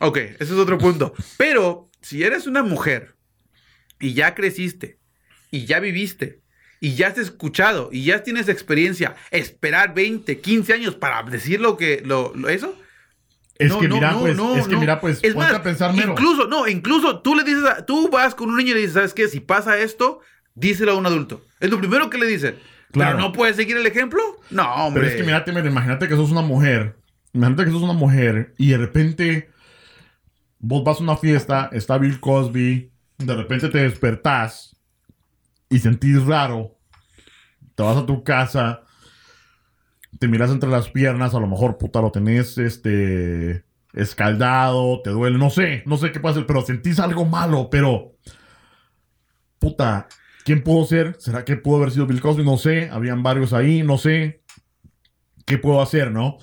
Ok, 0.00 0.16
ese 0.16 0.36
es 0.44 0.50
otro 0.52 0.78
punto. 0.78 1.12
Pero 1.36 1.90
si 2.00 2.22
eres 2.22 2.46
una 2.46 2.62
mujer 2.62 3.14
y 4.00 4.14
ya 4.14 4.34
creciste 4.34 4.98
y 5.50 5.64
ya 5.66 5.80
viviste 5.80 6.40
y 6.80 6.94
ya 6.94 7.08
has 7.08 7.18
escuchado 7.18 7.88
y 7.92 8.04
ya 8.04 8.22
tienes 8.22 8.48
experiencia, 8.48 9.16
esperar 9.30 9.94
20, 9.94 10.40
15 10.40 10.72
años 10.72 10.94
para 10.94 11.22
decir 11.28 11.60
lo 11.60 11.76
que, 11.76 12.02
lo, 12.04 12.32
lo- 12.34 12.48
eso. 12.48 12.78
Es 13.58 13.70
No, 13.70 13.78
que 13.80 13.88
no, 13.88 13.94
mira, 13.96 14.10
no, 14.12 14.20
pues, 14.20 14.38
es 14.60 14.68
que 14.68 14.76
mira, 14.76 15.00
pues, 15.00 15.18
Es 15.22 15.32
ponte 15.34 15.50
más, 15.52 15.60
a 15.60 15.62
pensar 15.62 15.92
mero. 15.94 16.12
Incluso, 16.12 16.46
no, 16.46 16.68
incluso 16.68 17.20
tú 17.20 17.34
le 17.34 17.42
dices, 17.42 17.64
a- 17.64 17.86
tú 17.86 18.08
vas 18.10 18.34
con 18.34 18.50
un 18.50 18.56
niño 18.56 18.72
y 18.72 18.74
le 18.74 18.80
dices, 18.80 18.94
¿sabes 18.94 19.14
qué? 19.14 19.28
Si 19.28 19.40
pasa 19.40 19.78
esto, 19.78 20.20
díselo 20.54 20.92
a 20.92 20.96
un 20.96 21.06
adulto. 21.06 21.42
Es 21.60 21.70
lo 21.70 21.78
primero 21.78 22.10
que 22.10 22.18
le 22.18 22.26
dicen. 22.26 22.56
Claro. 22.92 23.16
Pero 23.16 23.26
no 23.28 23.32
puedes 23.32 23.56
seguir 23.56 23.76
el 23.76 23.86
ejemplo. 23.86 24.20
No, 24.50 24.74
hombre. 24.86 25.02
Pero 25.02 25.12
es 25.12 25.20
que 25.20 25.24
mírate, 25.26 25.52
mira, 25.52 25.66
imagínate 25.66 26.06
que 26.08 26.16
sos 26.16 26.30
una 26.30 26.42
mujer. 26.42 26.96
Imagínate 27.32 27.64
que 27.66 27.70
sos 27.70 27.82
una 27.82 27.92
mujer 27.94 28.54
y 28.58 28.70
de 28.70 28.78
repente 28.78 29.50
vos 30.58 30.84
vas 30.84 31.00
a 31.00 31.02
una 31.02 31.16
fiesta, 31.16 31.68
está 31.72 31.98
Bill 31.98 32.20
Cosby, 32.20 32.90
de 33.18 33.34
repente 33.34 33.68
te 33.68 33.78
despertás 33.78 34.76
y 35.68 35.78
sentís 35.78 36.22
raro. 36.24 36.76
Te 37.74 37.82
vas 37.82 37.96
a 37.98 38.06
tu 38.06 38.22
casa, 38.24 38.82
te 40.18 40.28
miras 40.28 40.50
entre 40.50 40.70
las 40.70 40.88
piernas, 40.90 41.34
a 41.34 41.40
lo 41.40 41.46
mejor, 41.46 41.78
puta, 41.78 42.00
lo 42.00 42.10
tenés 42.10 42.58
este 42.58 43.64
escaldado, 43.92 45.00
te 45.02 45.10
duele, 45.10 45.38
no 45.38 45.50
sé, 45.50 45.82
no 45.86 45.96
sé 45.96 46.12
qué 46.12 46.20
ser, 46.32 46.46
pero 46.46 46.62
sentís 46.62 47.00
algo 47.00 47.24
malo, 47.24 47.68
pero 47.70 48.16
puta, 49.58 50.08
¿quién 50.44 50.62
pudo 50.62 50.84
ser? 50.84 51.16
¿Será 51.18 51.44
que 51.44 51.56
pudo 51.56 51.76
haber 51.76 51.90
sido 51.90 52.06
Bill 52.06 52.20
Cosby? 52.20 52.44
No 52.44 52.58
sé, 52.58 52.90
habían 52.90 53.22
varios 53.22 53.52
ahí, 53.52 53.82
no 53.82 53.98
sé. 53.98 54.42
¿Qué 55.44 55.58
puedo 55.58 55.80
hacer, 55.80 56.10
no? 56.10 56.38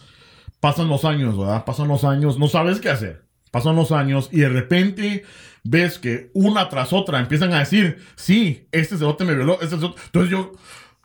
Pasan 0.59 0.87
los 0.87 1.05
años, 1.05 1.37
¿verdad? 1.37 1.65
Pasan 1.65 1.87
los 1.87 2.03
años, 2.03 2.39
no 2.39 2.47
sabes 2.47 2.79
qué 2.79 2.89
hacer. 2.89 3.25
Pasan 3.51 3.75
los 3.75 3.91
años 3.91 4.29
y 4.31 4.39
de 4.39 4.49
repente 4.49 5.23
ves 5.63 5.99
que 5.99 6.31
una 6.33 6.69
tras 6.69 6.91
otra 6.91 7.19
empiezan 7.19 7.53
a 7.53 7.59
decir, 7.59 7.99
sí, 8.15 8.67
este 8.71 8.97
cerote 8.97 9.25
me 9.25 9.35
violó, 9.35 9.59
este 9.61 9.75
cerote. 9.75 10.01
Entonces 10.05 10.31
yo, 10.31 10.53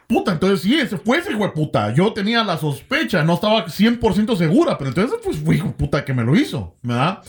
puta, 0.09 0.33
entonces 0.33 0.63
sí, 0.63 0.79
ese 0.79 0.99
fue 0.99 1.19
ese 1.19 1.31
hijo 1.33 1.45
de 1.45 1.51
puta. 1.51 1.93
Yo 1.95 2.13
tenía 2.13 2.43
la 2.43 2.59
sospecha, 2.59 3.23
no 3.23 3.35
estaba 3.35 3.67
100% 3.67 4.37
segura, 4.37 4.77
pero 4.79 4.89
entonces 4.91 5.19
pues 5.23 5.37
fue 5.39 5.57
hijo 5.57 5.69
de 5.69 5.75
puta 5.75 6.05
que 6.05 6.15
me 6.15 6.25
lo 6.25 6.35
hizo, 6.35 6.77
¿verdad? 6.83 7.23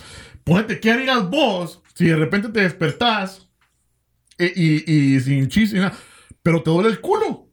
Ponete, 0.43 0.79
¿qué 0.79 0.91
harías 0.91 1.29
vos 1.29 1.81
si 1.93 2.05
de 2.05 2.15
repente 2.15 2.49
te 2.49 2.61
despertás 2.61 3.47
e- 4.37 4.53
y, 4.55 4.91
y 4.91 5.19
sin 5.19 5.47
chiste, 5.49 5.75
ni 5.75 5.81
nada, 5.83 5.95
pero 6.41 6.63
te 6.63 6.71
duele 6.71 6.89
el 6.89 7.01
culo? 7.01 7.49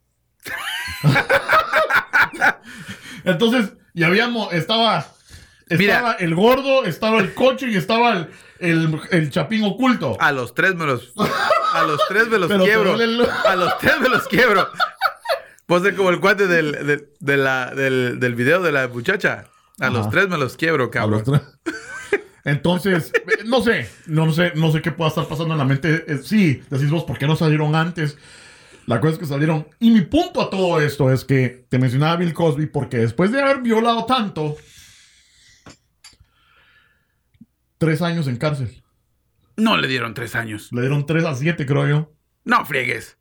Entonces, 3.25 3.73
ya 3.95 4.07
habíamos, 4.07 4.53
estaba, 4.53 5.07
Mira. 5.69 5.95
estaba 5.97 6.13
el 6.15 6.35
gordo, 6.35 6.85
estaba 6.85 7.19
el 7.21 7.35
coche 7.35 7.69
y 7.69 7.77
estaba 7.77 8.13
el, 8.13 8.31
el, 8.61 9.01
el 9.11 9.31
chapín 9.31 9.65
oculto. 9.65 10.17
A 10.21 10.33
los 10.33 10.55
tres 10.55 10.75
me 10.75 10.87
los. 10.87 11.13
A 11.73 11.83
los 11.83 12.01
tres 12.09 12.29
me 12.29 12.39
los 12.39 12.49
Pero 12.49 12.65
te 12.65 12.71
quiebro. 12.71 12.97
duele 12.97 13.05
el- 13.25 13.29
A 13.47 13.57
los 13.57 13.79
tres 13.79 14.01
me 14.01 14.09
los 14.09 14.27
quiebro. 14.29 14.69
Puedo 15.67 15.83
ser 15.85 15.97
como 15.97 16.11
el 16.11 16.21
cuate 16.21 16.47
del, 16.47 16.73
del, 16.87 17.09
de 17.19 17.37
la- 17.37 17.75
del, 17.75 18.21
del 18.21 18.35
video 18.35 18.63
de 18.63 18.73
la 18.73 18.89
muchacha. 18.89 19.47
A 19.81 19.91
los 19.91 20.09
tres 20.11 20.29
me 20.29 20.39
los 20.39 20.57
quiebro, 20.57 20.85
A 20.85 20.91
cabrón. 20.91 21.23
los 21.27 21.41
tres. 21.65 21.77
Entonces, 22.45 23.13
no 23.45 23.61
sé, 23.61 23.89
no 24.07 24.33
sé, 24.33 24.53
no 24.55 24.71
sé 24.73 24.81
qué 24.81 24.93
pueda 24.93 25.09
estar 25.09 25.27
pasando 25.27 25.55
en 25.55 25.59
la 25.59 25.65
mente. 25.65 26.05
Eh, 26.07 26.19
Sí, 26.23 26.63
decís 26.71 26.91
vos, 26.91 27.05
¿por 27.05 27.19
qué 27.19 27.27
no 27.27 27.35
salieron 27.37 27.75
antes? 27.75 28.17
La 28.87 29.01
cosa 29.01 29.15
es 29.15 29.19
que 29.19 29.27
salieron. 29.27 29.67
Y 29.81 29.91
mi 29.91 30.03
punto 30.03 30.41
a 30.41 30.49
todo 30.49 30.81
esto 30.81 31.11
es 31.13 31.25
que 31.25 31.67
te 31.69 31.79
mencionaba 31.81 32.17
Bill 32.17 32.33
Cosby 32.33 32.67
porque 32.67 32.99
después 32.99 33.33
de 33.33 33.43
haber 33.43 33.61
violado 33.61 34.07
tanto, 34.07 34.57
tres 37.79 38.03
años 38.03 38.29
en 38.29 38.37
cárcel. 38.37 38.83
No 39.57 39.77
le 39.77 39.89
dieron 39.89 40.15
tres 40.15 40.35
años. 40.37 40.69
Le 40.73 40.83
dieron 40.83 41.05
tres 41.07 41.25
a 41.25 41.35
siete, 41.35 41.67
creo 41.67 41.87
yo. 41.89 42.13
No 42.45 42.65
friegues. 42.65 43.17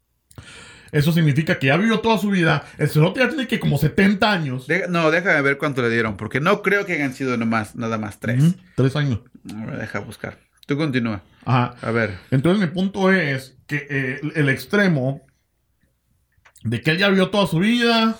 Eso 0.95 1.11
significa 1.11 1.59
que 1.59 1.67
ya 1.67 1.77
vivió 1.77 1.99
toda 1.99 2.17
su 2.17 2.29
vida. 2.29 2.63
El 2.77 2.87
cerote 2.89 3.19
ya 3.19 3.27
tiene 3.27 3.47
que 3.47 3.59
como 3.59 3.77
70 3.77 4.31
años. 4.31 4.65
Deja- 4.65 4.87
no, 4.87 5.11
déjame 5.11 5.41
ver 5.41 5.57
cuánto 5.57 5.81
le 5.81 5.89
dieron, 5.89 6.15
porque 6.15 6.39
no 6.39 6.61
creo 6.61 6.85
que 6.85 6.93
hayan 6.93 7.13
sido 7.13 7.35
nomás, 7.35 7.75
nada 7.75 7.97
más 7.97 8.19
tres. 8.19 8.55
Tres 8.75 8.95
años. 8.95 9.19
A 9.53 9.65
ver, 9.65 9.79
deja 9.79 9.99
buscar. 9.99 10.39
Tú 10.65 10.77
continúa. 10.77 11.21
Ajá. 11.43 11.75
A 11.81 11.91
ver. 11.91 12.17
Entonces 12.31 12.65
mi 12.65 12.73
punto 12.73 13.11
es 13.11 13.57
que 13.67 13.85
eh, 13.89 14.21
el 14.35 14.47
extremo 14.49 15.21
de 16.63 16.81
que 16.81 16.91
él 16.91 16.97
ya 16.97 17.09
vivió 17.09 17.29
toda 17.29 17.45
su 17.47 17.59
vida, 17.59 18.15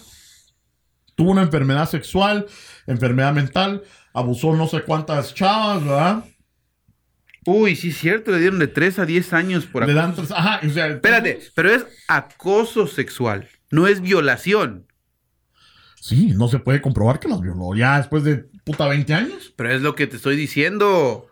tuvo 1.16 1.32
una 1.32 1.42
enfermedad 1.44 1.88
sexual, 1.90 2.46
enfermedad 2.88 3.34
mental, 3.34 3.84
abusó 4.14 4.54
no 4.56 4.68
sé 4.68 4.82
cuántas 4.82 5.34
chavas, 5.34 5.82
¿verdad? 5.84 6.24
Uy, 7.46 7.76
sí 7.76 7.90
es 7.90 7.98
cierto, 7.98 8.32
le 8.32 8.40
dieron 8.40 8.58
de 8.60 8.68
3 8.68 9.00
a 9.00 9.06
10 9.06 9.34
años 9.34 9.66
por 9.66 9.86
Le 9.86 9.92
acoso. 9.92 10.06
dan 10.08 10.16
tres- 10.16 10.32
ajá, 10.32 10.60
o 10.66 10.70
sea, 10.70 10.88
Espérate, 10.88 11.40
pero 11.54 11.70
es 11.70 11.86
acoso 12.08 12.88
sexual, 12.88 13.48
no 13.70 13.88
es 13.88 14.02
violación. 14.02 14.88
Sí, 16.02 16.34
no 16.36 16.48
se 16.48 16.60
puede 16.60 16.82
comprobar 16.82 17.20
que 17.20 17.28
las 17.28 17.42
violó 17.42 17.76
ya 17.76 17.98
después 17.98 18.24
de 18.24 18.46
puta 18.64 18.88
20 18.88 19.14
años. 19.14 19.54
Pero 19.56 19.72
es 19.72 19.82
lo 19.82 19.96
que 19.96 20.06
te 20.08 20.18
estoy 20.18 20.36
diciendo. 20.36 21.28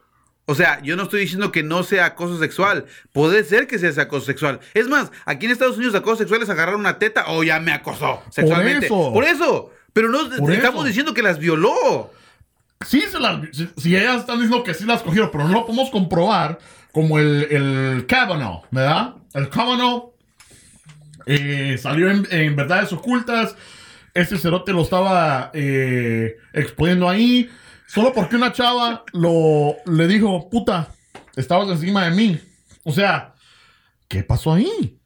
O 0.46 0.56
sea, 0.56 0.82
yo 0.82 0.96
no 0.96 1.04
estoy 1.04 1.22
diciendo 1.22 1.52
que 1.52 1.64
no 1.64 1.84
sea 1.84 2.06
acoso 2.06 2.38
sexual. 2.40 2.86
Puede 3.14 3.44
ser 3.44 3.68
que 3.68 3.78
sea 3.80 3.90
ese 3.90 4.02
acoso 4.02 4.26
sexual. 4.26 4.60
Es 4.74 4.88
más, 4.88 5.12
aquí 5.26 5.46
en 5.46 5.52
Estados 5.52 5.78
Unidos 5.78 5.96
acoso 5.96 6.18
sexual 6.18 6.42
es 6.42 6.50
agarrar 6.50 6.76
una 6.76 6.98
teta 7.00 7.26
o 7.30 7.44
ya 7.44 7.60
me 7.60 7.72
acosó 7.72 8.24
sexualmente. 8.32 8.88
eso. 8.88 9.12
Por 9.14 9.24
eso. 9.26 9.72
Pero 9.94 10.10
no 10.10 10.28
Por 10.38 10.52
estamos 10.52 10.82
eso. 10.82 10.88
diciendo 10.88 11.14
que 11.14 11.22
las 11.22 11.38
violó. 11.40 12.12
Sí, 12.86 13.02
se 13.10 13.20
las, 13.20 13.40
si, 13.78 13.96
ellas 13.96 14.22
están 14.22 14.40
diciendo 14.40 14.64
que 14.64 14.74
sí 14.74 14.86
las 14.86 15.02
cogieron, 15.02 15.30
pero 15.32 15.48
no 15.48 15.54
lo 15.54 15.66
podemos 15.66 15.90
comprobar 15.90 16.60
como 16.92 17.20
el, 17.20 17.48
el 17.50 18.06
Kavanaugh, 18.08 18.64
¿verdad? 18.72 19.16
El 19.34 19.50
Kavanaugh 19.50 20.14
eh, 21.26 21.78
salió 21.80 22.10
en, 22.10 22.28
en 22.32 22.56
verdades 22.56 22.94
ocultas. 22.94 23.56
Ese 24.14 24.38
cerote 24.38 24.74
lo 24.74 24.84
estaba 24.84 25.50
eh, 25.54 26.38
exponiendo 26.54 27.10
ahí. 27.10 27.50
Solo 27.88 28.14
porque 28.14 28.36
una 28.36 28.52
chava 28.52 29.04
lo, 29.12 29.76
le 29.86 30.08
dijo, 30.08 30.50
puta, 30.50 30.90
estabas 31.36 31.70
encima 31.70 32.06
de 32.06 32.12
mí. 32.12 32.40
O 32.84 32.92
sea, 32.92 33.34
¿qué 34.08 34.24
pasó 34.24 34.54
ahí? 34.54 35.00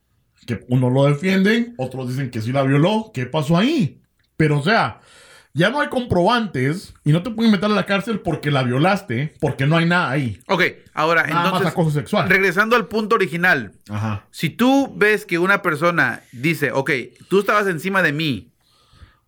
Que 0.45 0.65
uno 0.69 0.89
lo 0.89 1.05
defienden, 1.05 1.73
otros 1.77 2.09
dicen 2.09 2.31
que 2.31 2.41
sí 2.41 2.51
la 2.51 2.63
violó. 2.63 3.11
¿Qué 3.13 3.25
pasó 3.25 3.57
ahí? 3.57 4.01
Pero 4.37 4.59
o 4.59 4.63
sea, 4.63 5.01
ya 5.57 5.71
no 5.71 5.81
hay 5.81 5.87
comprobantes 5.89 6.93
y 7.03 7.11
no 7.11 7.23
te 7.23 7.31
pueden 7.31 7.51
meter 7.51 7.65
a 7.65 7.73
la 7.73 7.87
cárcel 7.87 8.19
porque 8.19 8.51
la 8.51 8.61
violaste, 8.61 9.33
porque 9.39 9.65
no 9.65 9.75
hay 9.75 9.87
nada 9.87 10.11
ahí. 10.11 10.39
Ok, 10.47 10.61
ahora 10.93 11.23
Nada 11.23 11.33
más 11.35 11.45
entonces, 11.45 11.67
acoso 11.71 11.89
sexual. 11.89 12.29
regresando 12.29 12.75
al 12.75 12.87
punto 12.87 13.15
original. 13.15 13.71
Ajá. 13.89 14.27
Si 14.29 14.51
tú 14.51 14.93
ves 14.95 15.25
que 15.25 15.39
una 15.39 15.63
persona 15.63 16.21
dice, 16.31 16.71
ok, 16.71 16.91
tú 17.27 17.39
estabas 17.39 17.65
encima 17.65 18.03
de 18.03 18.13
mí 18.13 18.53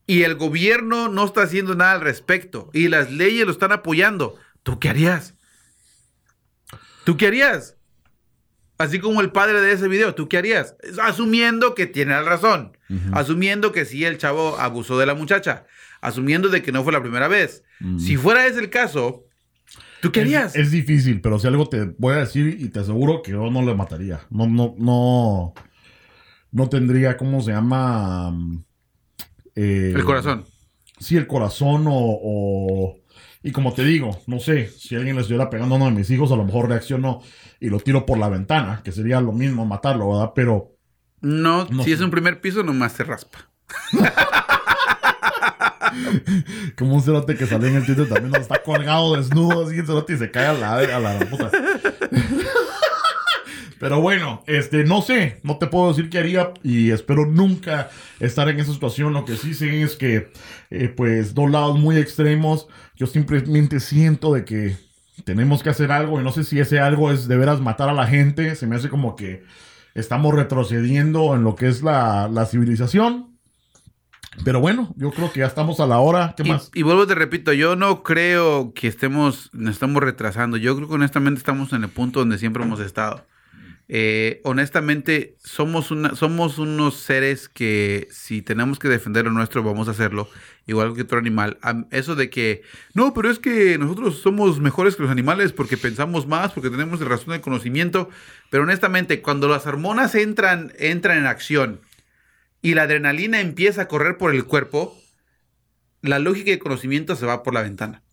y 0.05 0.21
el 0.21 0.35
gobierno 0.35 1.07
no 1.07 1.25
está 1.25 1.41
haciendo 1.41 1.73
nada 1.73 1.93
al 1.93 2.01
respecto 2.01 2.69
y 2.73 2.89
las 2.89 3.11
leyes 3.11 3.47
lo 3.47 3.51
están 3.51 3.71
apoyando, 3.71 4.35
¿tú 4.61 4.77
qué 4.77 4.89
harías? 4.89 5.33
¿Tú 7.05 7.17
qué 7.17 7.25
harías? 7.25 7.75
Así 8.77 8.99
como 8.99 9.21
el 9.21 9.31
padre 9.31 9.61
de 9.61 9.71
ese 9.71 9.87
video, 9.87 10.13
¿tú 10.13 10.29
qué 10.29 10.37
harías? 10.37 10.75
Asumiendo 11.01 11.73
que 11.73 11.87
tiene 11.87 12.11
la 12.13 12.21
razón, 12.21 12.77
asumiendo 13.13 13.71
que 13.71 13.83
sí 13.83 14.05
el 14.05 14.19
chavo 14.19 14.57
abusó 14.59 14.99
de 14.99 15.07
la 15.07 15.15
muchacha, 15.15 15.65
asumiendo 16.01 16.49
de 16.49 16.61
que 16.61 16.71
no 16.71 16.83
fue 16.83 16.93
la 16.93 17.01
primera 17.01 17.27
vez. 17.27 17.63
Si 17.97 18.17
fuera 18.17 18.45
ese 18.47 18.59
el 18.59 18.69
caso, 18.69 19.25
¿tú 20.01 20.11
qué 20.11 20.21
harías? 20.21 20.55
Es, 20.55 20.63
es 20.67 20.71
difícil, 20.71 21.21
pero 21.21 21.39
si 21.39 21.47
algo 21.47 21.67
te 21.69 21.85
voy 21.97 22.13
a 22.15 22.19
decir 22.19 22.57
y 22.59 22.69
te 22.69 22.79
aseguro 22.79 23.21
que 23.21 23.31
yo 23.31 23.49
no 23.49 23.61
le 23.61 23.73
mataría. 23.75 24.21
No, 24.29 24.47
no, 24.47 24.75
no. 24.77 25.53
No 26.51 26.67
tendría, 26.69 27.15
¿cómo 27.15 27.41
se 27.41 27.51
llama? 27.51 28.35
Eh, 29.55 29.93
el 29.95 30.03
corazón. 30.03 30.45
Sí, 30.99 31.15
el 31.15 31.27
corazón 31.27 31.85
o, 31.87 31.93
o- 31.93 32.95
Y 33.43 33.51
como 33.51 33.73
te 33.73 33.83
digo, 33.85 34.19
no 34.27 34.39
sé, 34.39 34.67
si 34.67 34.95
alguien 34.95 35.15
le 35.15 35.21
estuviera 35.21 35.49
pegando 35.49 35.75
a 35.75 35.77
uno 35.77 35.85
de 35.85 35.91
mis 35.91 36.09
hijos, 36.09 36.31
a 36.31 36.35
lo 36.35 36.43
mejor 36.43 36.67
reacciono 36.67 37.21
y 37.59 37.69
lo 37.69 37.79
tiro 37.79 38.05
por 38.05 38.17
la 38.17 38.27
ventana, 38.29 38.81
que 38.83 38.91
sería 38.91 39.21
lo 39.21 39.31
mismo 39.31 39.65
matarlo, 39.65 40.09
¿verdad? 40.11 40.31
Pero 40.35 40.75
No, 41.21 41.65
No 41.69 41.83
si 41.83 41.89
sé. 41.91 41.95
es 41.95 42.01
un 42.01 42.11
primer 42.11 42.41
piso, 42.41 42.63
nomás 42.63 42.93
se 42.93 43.03
raspa. 43.05 43.49
como 46.77 46.95
un 46.95 47.01
cerote 47.01 47.35
que 47.35 47.45
salió 47.45 47.67
en 47.67 47.75
el 47.77 47.85
Twitter 47.85 48.07
también 48.07 48.35
está 48.35 48.61
colgado 48.61 49.15
desnudo 49.15 49.65
así 49.65 49.77
el 49.77 49.85
cerote 49.85 50.13
y 50.13 50.17
se 50.17 50.31
cae 50.31 50.47
a 50.47 50.53
la, 50.53 50.73
a 50.73 50.99
la 50.99 51.19
puta. 51.25 51.51
Pero 53.79 54.01
bueno, 54.01 54.43
este, 54.45 54.83
no 54.83 55.01
sé, 55.01 55.39
no 55.43 55.57
te 55.57 55.67
puedo 55.67 55.87
decir 55.87 56.09
qué 56.09 56.19
haría 56.19 56.51
y 56.63 56.91
espero 56.91 57.25
nunca 57.25 57.89
estar 58.19 58.49
en 58.49 58.59
esa 58.59 58.73
situación. 58.73 59.13
Lo 59.13 59.23
que 59.23 59.37
sí 59.37 59.53
sé 59.53 59.81
es 59.81 59.95
que, 59.95 60.31
eh, 60.69 60.89
pues, 60.89 61.33
dos 61.33 61.49
lados 61.49 61.79
muy 61.79 61.97
extremos. 61.97 62.67
Yo 62.95 63.07
simplemente 63.07 63.79
siento 63.79 64.33
de 64.33 64.43
que 64.43 64.75
tenemos 65.23 65.63
que 65.63 65.69
hacer 65.69 65.93
algo 65.93 66.19
y 66.19 66.23
no 66.25 66.33
sé 66.33 66.43
si 66.43 66.59
ese 66.59 66.79
algo 66.79 67.09
es 67.11 67.29
de 67.29 67.37
veras 67.37 67.61
matar 67.61 67.87
a 67.87 67.93
la 67.93 68.05
gente. 68.05 68.55
Se 68.55 68.67
me 68.67 68.75
hace 68.75 68.89
como 68.89 69.15
que 69.15 69.45
estamos 69.95 70.33
retrocediendo 70.35 71.33
en 71.33 71.43
lo 71.43 71.55
que 71.55 71.69
es 71.69 71.81
la 71.81 72.47
civilización. 72.51 73.28
Pero 74.43 74.59
bueno, 74.59 74.93
yo 74.95 75.11
creo 75.11 75.31
que 75.31 75.41
ya 75.41 75.45
estamos 75.45 75.79
a 75.79 75.87
la 75.87 75.99
hora. 75.99 76.33
¿Qué 76.35 76.43
más? 76.43 76.71
y 76.73 76.83
vuelvo 76.83 77.07
te 77.07 77.15
repito, 77.15 77.53
yo 77.53 77.75
no 77.75 78.03
creo 78.03 78.73
que 78.73 78.87
estemos, 78.87 79.49
nos 79.53 79.73
estamos 79.73 80.01
retrasando. 80.01 80.57
Yo 80.57 80.75
creo 80.75 80.87
que 80.87 80.95
honestamente 80.95 81.39
estamos 81.39 81.73
en 81.73 81.83
el 81.83 81.89
punto 81.89 82.19
donde 82.19 82.37
siempre 82.37 82.63
hemos 82.63 82.79
estado. 82.79 83.25
Eh, 83.91 84.39
honestamente, 84.43 85.35
somos, 85.43 85.89
una, 85.89 86.15
somos 86.15 86.59
unos 86.59 86.93
seres 86.95 87.49
que 87.49 88.07
si 88.11 88.43
tenemos 88.43 88.77
que 88.77 88.87
defender 88.87 89.25
lo 89.25 89.31
nuestro, 89.31 89.63
vamos 89.63 89.87
a 89.87 89.91
hacerlo, 89.91 90.29
igual 90.67 90.93
que 90.93 91.01
otro 91.01 91.17
animal. 91.17 91.57
Eso 91.89 92.15
de 92.15 92.29
que, 92.29 92.61
no, 92.93 93.15
pero 93.15 93.31
es 93.31 93.39
que 93.39 93.79
nosotros 93.79 94.19
somos 94.19 94.59
mejores 94.59 94.95
que 94.95 95.01
los 95.01 95.11
animales 95.11 95.53
porque 95.53 95.75
pensamos 95.75 96.27
más, 96.27 96.51
porque 96.51 96.69
tenemos 96.69 96.99
razón 96.99 97.31
del 97.31 97.41
conocimiento. 97.41 98.09
Pero 98.51 98.63
honestamente, 98.63 99.23
cuando 99.23 99.47
las 99.47 99.65
hormonas 99.65 100.13
entran, 100.13 100.71
entran 100.77 101.17
en 101.17 101.25
acción 101.25 101.81
y 102.61 102.73
la 102.73 102.83
adrenalina 102.83 103.39
empieza 103.41 103.83
a 103.83 103.87
correr 103.87 104.17
por 104.17 104.33
el 104.33 104.45
cuerpo, 104.45 104.97
la 106.01 106.19
lógica 106.19 106.51
y 106.51 106.57
conocimiento 106.57 107.15
se 107.15 107.25
va 107.25 107.43
por 107.43 107.53
la 107.53 107.61
ventana. 107.61 108.03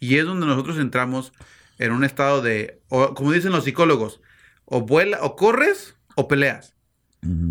Y 0.00 0.16
es 0.16 0.24
donde 0.26 0.46
nosotros 0.46 0.78
entramos 0.78 1.32
en 1.78 1.92
un 1.92 2.04
estado 2.04 2.42
de, 2.42 2.80
o, 2.88 3.14
como 3.14 3.32
dicen 3.32 3.52
los 3.52 3.64
psicólogos, 3.64 4.20
o 4.64 4.82
vuela, 4.82 5.18
o 5.22 5.36
corres 5.36 5.94
o 6.14 6.28
peleas. 6.28 6.74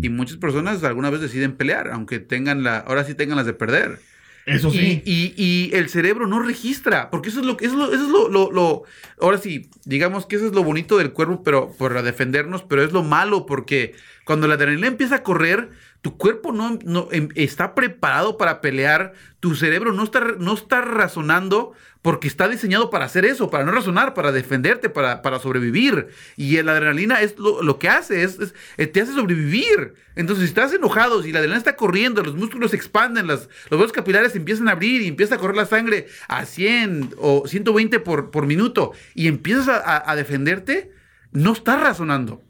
Y 0.02 0.08
muchas 0.08 0.38
personas 0.38 0.82
alguna 0.84 1.10
vez 1.10 1.20
deciden 1.20 1.56
pelear, 1.56 1.90
aunque 1.90 2.18
tengan 2.18 2.62
la, 2.62 2.78
ahora 2.78 3.04
sí 3.04 3.14
tengan 3.14 3.36
las 3.36 3.46
de 3.46 3.52
perder. 3.52 4.00
Eso 4.46 4.70
sí. 4.70 5.02
Y, 5.04 5.34
y- 5.36 5.70
y 5.70 5.74
el 5.74 5.88
cerebro 5.88 6.26
no 6.28 6.40
registra, 6.40 7.10
porque 7.10 7.28
eso 7.30 7.40
es 7.40 7.46
lo 7.46 7.56
que 7.56 7.66
eso 7.66 7.74
es 7.74 7.80
lo, 7.80 7.92
eso 7.92 8.04
es 8.06 8.10
lo, 8.10 8.28
lo- 8.28 8.52
lo- 8.52 8.82
ahora 9.20 9.38
sí, 9.38 9.68
digamos 9.84 10.24
que 10.24 10.36
eso 10.36 10.46
es 10.46 10.52
lo 10.54 10.62
bonito 10.62 10.96
del 10.98 11.12
cuerpo, 11.12 11.42
pero 11.42 11.72
para 11.76 12.02
defendernos, 12.02 12.62
pero 12.62 12.82
es 12.84 12.92
lo 12.92 13.02
malo, 13.02 13.44
porque 13.44 13.94
cuando 14.24 14.46
la 14.46 14.54
adrenalina 14.54 14.86
empieza 14.86 15.16
a 15.16 15.22
correr, 15.24 15.70
tu 16.06 16.16
cuerpo 16.16 16.52
no, 16.52 16.78
no 16.84 17.08
em- 17.10 17.30
está 17.34 17.74
preparado 17.74 18.36
para 18.38 18.60
pelear, 18.60 19.14
tu 19.40 19.56
cerebro 19.56 19.92
no 19.92 20.04
está, 20.04 20.20
no 20.38 20.54
está 20.54 20.80
razonando 20.80 21.72
porque 22.00 22.28
está 22.28 22.46
diseñado 22.46 22.90
para 22.90 23.06
hacer 23.06 23.24
eso, 23.24 23.50
para 23.50 23.64
no 23.64 23.72
razonar, 23.72 24.14
para 24.14 24.30
defenderte, 24.30 24.88
para, 24.88 25.20
para 25.20 25.40
sobrevivir. 25.40 26.06
Y 26.36 26.62
la 26.62 26.70
adrenalina 26.76 27.20
es 27.22 27.36
lo, 27.40 27.60
lo 27.60 27.80
que 27.80 27.88
hace, 27.88 28.22
es, 28.22 28.38
es- 28.38 28.54
eh, 28.76 28.86
te 28.86 29.00
hace 29.00 29.14
sobrevivir. 29.14 29.94
Entonces, 30.14 30.44
si 30.44 30.48
estás 30.50 30.72
enojado, 30.72 31.24
si 31.24 31.32
la 31.32 31.40
adrenalina 31.40 31.58
está 31.58 31.74
corriendo, 31.74 32.22
los 32.22 32.36
músculos 32.36 32.70
se 32.70 32.76
expanden, 32.76 33.26
las, 33.26 33.48
los 33.68 33.80
vasos 33.80 33.90
capilares 33.92 34.30
se 34.30 34.38
empiezan 34.38 34.68
a 34.68 34.72
abrir 34.72 35.02
y 35.02 35.08
empieza 35.08 35.34
a 35.34 35.38
correr 35.38 35.56
la 35.56 35.66
sangre 35.66 36.06
a 36.28 36.44
100 36.46 37.14
o 37.18 37.48
120 37.48 37.98
por, 37.98 38.30
por 38.30 38.46
minuto 38.46 38.92
y 39.12 39.26
empiezas 39.26 39.66
a, 39.66 39.78
a- 39.78 40.12
a 40.12 40.14
defenderte, 40.14 40.92
no 41.32 41.52
estás 41.52 41.80
razonando. 41.80 42.44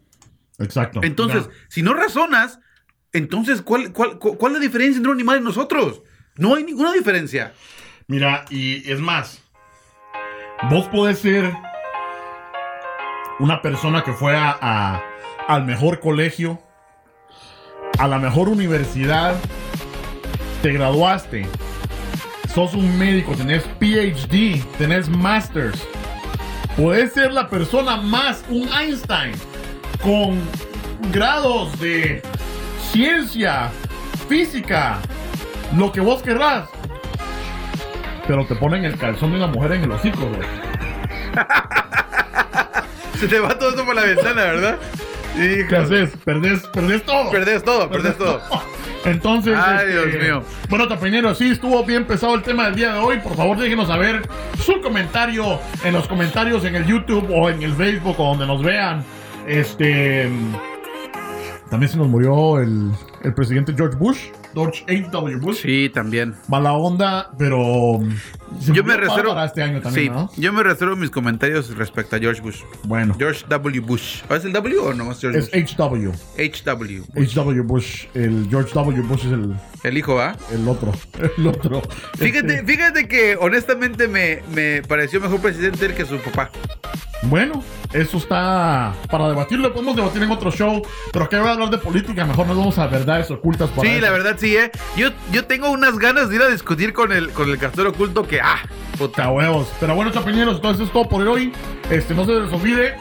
Exacto. 0.58 1.00
Entonces, 1.02 1.48
si 1.68 1.80
no 1.82 1.94
razonas, 1.94 2.60
entonces, 3.16 3.62
¿cuál, 3.62 3.92
cuál, 3.92 4.18
cu- 4.18 4.36
cuál 4.36 4.52
es 4.52 4.58
la 4.58 4.64
diferencia 4.66 4.96
entre 4.98 5.10
un 5.10 5.16
animal 5.16 5.38
y 5.40 5.44
nosotros? 5.44 6.02
No 6.36 6.54
hay 6.54 6.64
ninguna 6.64 6.92
diferencia. 6.92 7.52
Mira, 8.08 8.44
y 8.50 8.90
es 8.90 9.00
más, 9.00 9.42
vos 10.70 10.86
podés 10.88 11.18
ser 11.18 11.52
una 13.38 13.60
persona 13.62 14.02
que 14.04 14.12
fue 14.12 14.36
a, 14.36 14.56
a- 14.60 15.02
al 15.48 15.64
mejor 15.64 16.00
colegio, 16.00 16.60
a 17.98 18.08
la 18.08 18.18
mejor 18.18 18.48
universidad, 18.48 19.36
te 20.62 20.72
graduaste, 20.72 21.46
sos 22.54 22.74
un 22.74 22.98
médico, 22.98 23.32
tenés 23.34 23.62
PhD, 23.78 24.62
tenés 24.78 25.08
masters, 25.08 25.86
podés 26.76 27.12
ser 27.12 27.32
la 27.32 27.48
persona 27.48 27.96
más, 27.96 28.44
un 28.48 28.68
Einstein, 28.72 29.32
con 30.02 30.40
grados 31.12 31.78
de 31.78 32.22
ciencia, 32.96 33.68
física, 34.26 34.98
lo 35.76 35.92
que 35.92 36.00
vos 36.00 36.22
querrás. 36.22 36.66
Pero 38.26 38.46
te 38.46 38.54
ponen 38.54 38.86
el 38.86 38.96
calzón 38.96 39.32
de 39.32 39.36
una 39.36 39.48
mujer 39.48 39.72
en 39.72 39.84
el 39.84 39.92
hocico, 39.92 40.20
güey. 40.20 40.48
Se 43.20 43.28
te 43.28 43.38
va 43.38 43.58
todo 43.58 43.68
esto 43.68 43.84
por 43.84 43.94
la 43.94 44.02
ventana, 44.02 44.44
¿verdad? 44.44 44.78
¿Qué 45.34 45.76
haces? 45.76 46.16
Perdés, 46.24 46.66
perdés 46.68 47.02
todo. 47.04 47.30
Perdés 47.30 47.62
todo, 47.62 47.90
perdés 47.90 48.16
todo. 48.16 48.40
Entonces, 49.04 49.58
Ay, 49.62 49.88
este, 49.90 50.08
Dios 50.08 50.22
mío. 50.22 50.42
Bueno, 50.70 50.88
Tapeñero, 50.88 51.34
sí 51.34 51.50
estuvo 51.50 51.84
bien 51.84 52.06
pesado 52.06 52.34
el 52.34 52.42
tema 52.42 52.64
del 52.64 52.76
día 52.76 52.94
de 52.94 52.98
hoy. 52.98 53.18
Por 53.18 53.36
favor, 53.36 53.58
déjenos 53.58 53.88
saber 53.88 54.22
su 54.64 54.80
comentario 54.80 55.60
en 55.84 55.92
los 55.92 56.08
comentarios 56.08 56.64
en 56.64 56.76
el 56.76 56.86
YouTube 56.86 57.28
o 57.30 57.50
en 57.50 57.62
el 57.62 57.74
Facebook 57.74 58.18
o 58.18 58.28
donde 58.28 58.46
nos 58.46 58.62
vean. 58.62 59.04
Este. 59.46 60.30
También 61.70 61.90
se 61.90 61.98
nos 61.98 62.08
murió 62.08 62.60
el, 62.60 62.92
el 63.22 63.34
presidente 63.34 63.74
George 63.74 63.96
Bush, 63.96 64.28
George 64.56 64.84
H.W. 64.88 65.36
Bush. 65.36 65.58
Sí, 65.60 65.90
también. 65.92 66.34
Mala 66.48 66.72
onda, 66.72 67.30
pero. 67.38 68.00
se 68.58 68.72
Yo 68.72 68.82
me 68.84 68.96
reservo. 68.96 69.34
para 69.34 69.44
este 69.46 69.62
año 69.62 69.82
también, 69.82 70.06
sí, 70.06 70.10
¿no? 70.10 70.30
yo 70.36 70.52
me 70.52 70.62
reservo 70.62 70.96
mis 70.96 71.10
comentarios 71.10 71.76
respecto 71.76 72.16
a 72.16 72.18
George 72.18 72.40
Bush. 72.40 72.62
Bueno, 72.84 73.14
George 73.18 73.44
W. 73.48 73.80
Bush. 73.80 74.22
¿Es 74.30 74.44
el 74.46 74.52
W 74.52 74.78
o 74.78 74.94
no 74.94 75.12
es 75.12 75.20
George 75.20 75.38
es 75.40 75.50
Bush? 75.50 75.62
H.W. 75.74 76.10
HW. 76.38 77.20
H.W. 77.22 77.60
Bush. 77.62 78.06
El 78.14 78.46
George 78.48 78.70
W. 78.72 79.02
Bush 79.02 79.26
es 79.26 79.32
el, 79.32 79.54
El 79.82 79.98
hijo, 79.98 80.18
¿ah? 80.18 80.34
el 80.50 80.66
otro. 80.66 80.92
El 81.36 81.46
otro. 81.46 81.82
Fíjate, 82.16 82.54
Este, 82.56 82.64
fíjate 82.66 83.08
que 83.08 83.36
honestamente 83.38 84.08
me, 84.08 84.40
me 84.54 84.82
pareció 84.82 85.20
mejor 85.20 85.40
presidente 85.40 85.84
él 85.86 85.94
que 85.94 86.06
su 86.06 86.16
papá. 86.18 86.50
Bueno, 87.22 87.62
eso 87.92 88.18
está 88.18 88.94
para 89.10 89.28
debatirlo. 89.28 89.72
Podemos 89.72 89.96
debatir 89.96 90.22
en 90.22 90.30
otro 90.30 90.50
show. 90.50 90.82
Pero 91.12 91.28
que 91.28 91.36
voy 91.38 91.48
a 91.48 91.52
hablar 91.52 91.70
de 91.70 91.78
política. 91.78 92.24
Mejor 92.24 92.46
nos 92.46 92.56
vamos 92.56 92.78
a 92.78 92.86
verdades 92.86 93.30
ocultas. 93.30 93.70
Para 93.70 93.88
Sí, 93.88 93.94
eso. 93.94 94.02
la 94.02 94.10
verdad 94.10 94.36
sí, 94.38 94.45
eh. 94.54 94.70
Yo, 94.96 95.08
yo 95.32 95.44
tengo 95.44 95.70
unas 95.70 95.98
ganas 95.98 96.28
de 96.28 96.36
ir 96.36 96.42
a 96.42 96.48
discutir 96.48 96.92
con 96.92 97.12
el, 97.12 97.30
con 97.30 97.50
el 97.50 97.58
castor 97.58 97.88
oculto 97.88 98.26
que, 98.26 98.40
ah, 98.40 98.60
puta 98.96 99.30
huevos. 99.30 99.68
Pero 99.80 99.94
bueno, 99.94 100.12
chapineros, 100.12 100.56
entonces 100.56 100.86
es 100.86 100.92
todo 100.92 101.08
por 101.08 101.26
hoy. 101.26 101.52
Este, 101.90 102.14
no 102.14 102.24
se 102.24 102.32
les 102.32 102.52
olvide. 102.52 102.96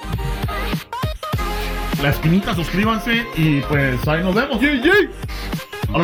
La 2.02 2.10
esquinita, 2.10 2.56
suscríbanse 2.56 3.26
y 3.36 3.62
pues 3.62 4.08
ahí 4.08 4.24
nos 4.24 4.36
vemos. 4.36 4.60
¡Yay, 4.60 5.10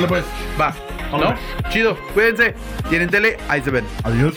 pues. 0.08 0.24
Va. 0.60 0.74
¿No? 1.12 1.36
Chido, 1.70 1.98
cuídense. 2.14 2.56
Tienen 2.89 3.10
tele, 3.10 3.38
ahí 3.50 3.62
se 3.62 3.72
ven. 3.72 3.86
Adiós. 4.04 4.36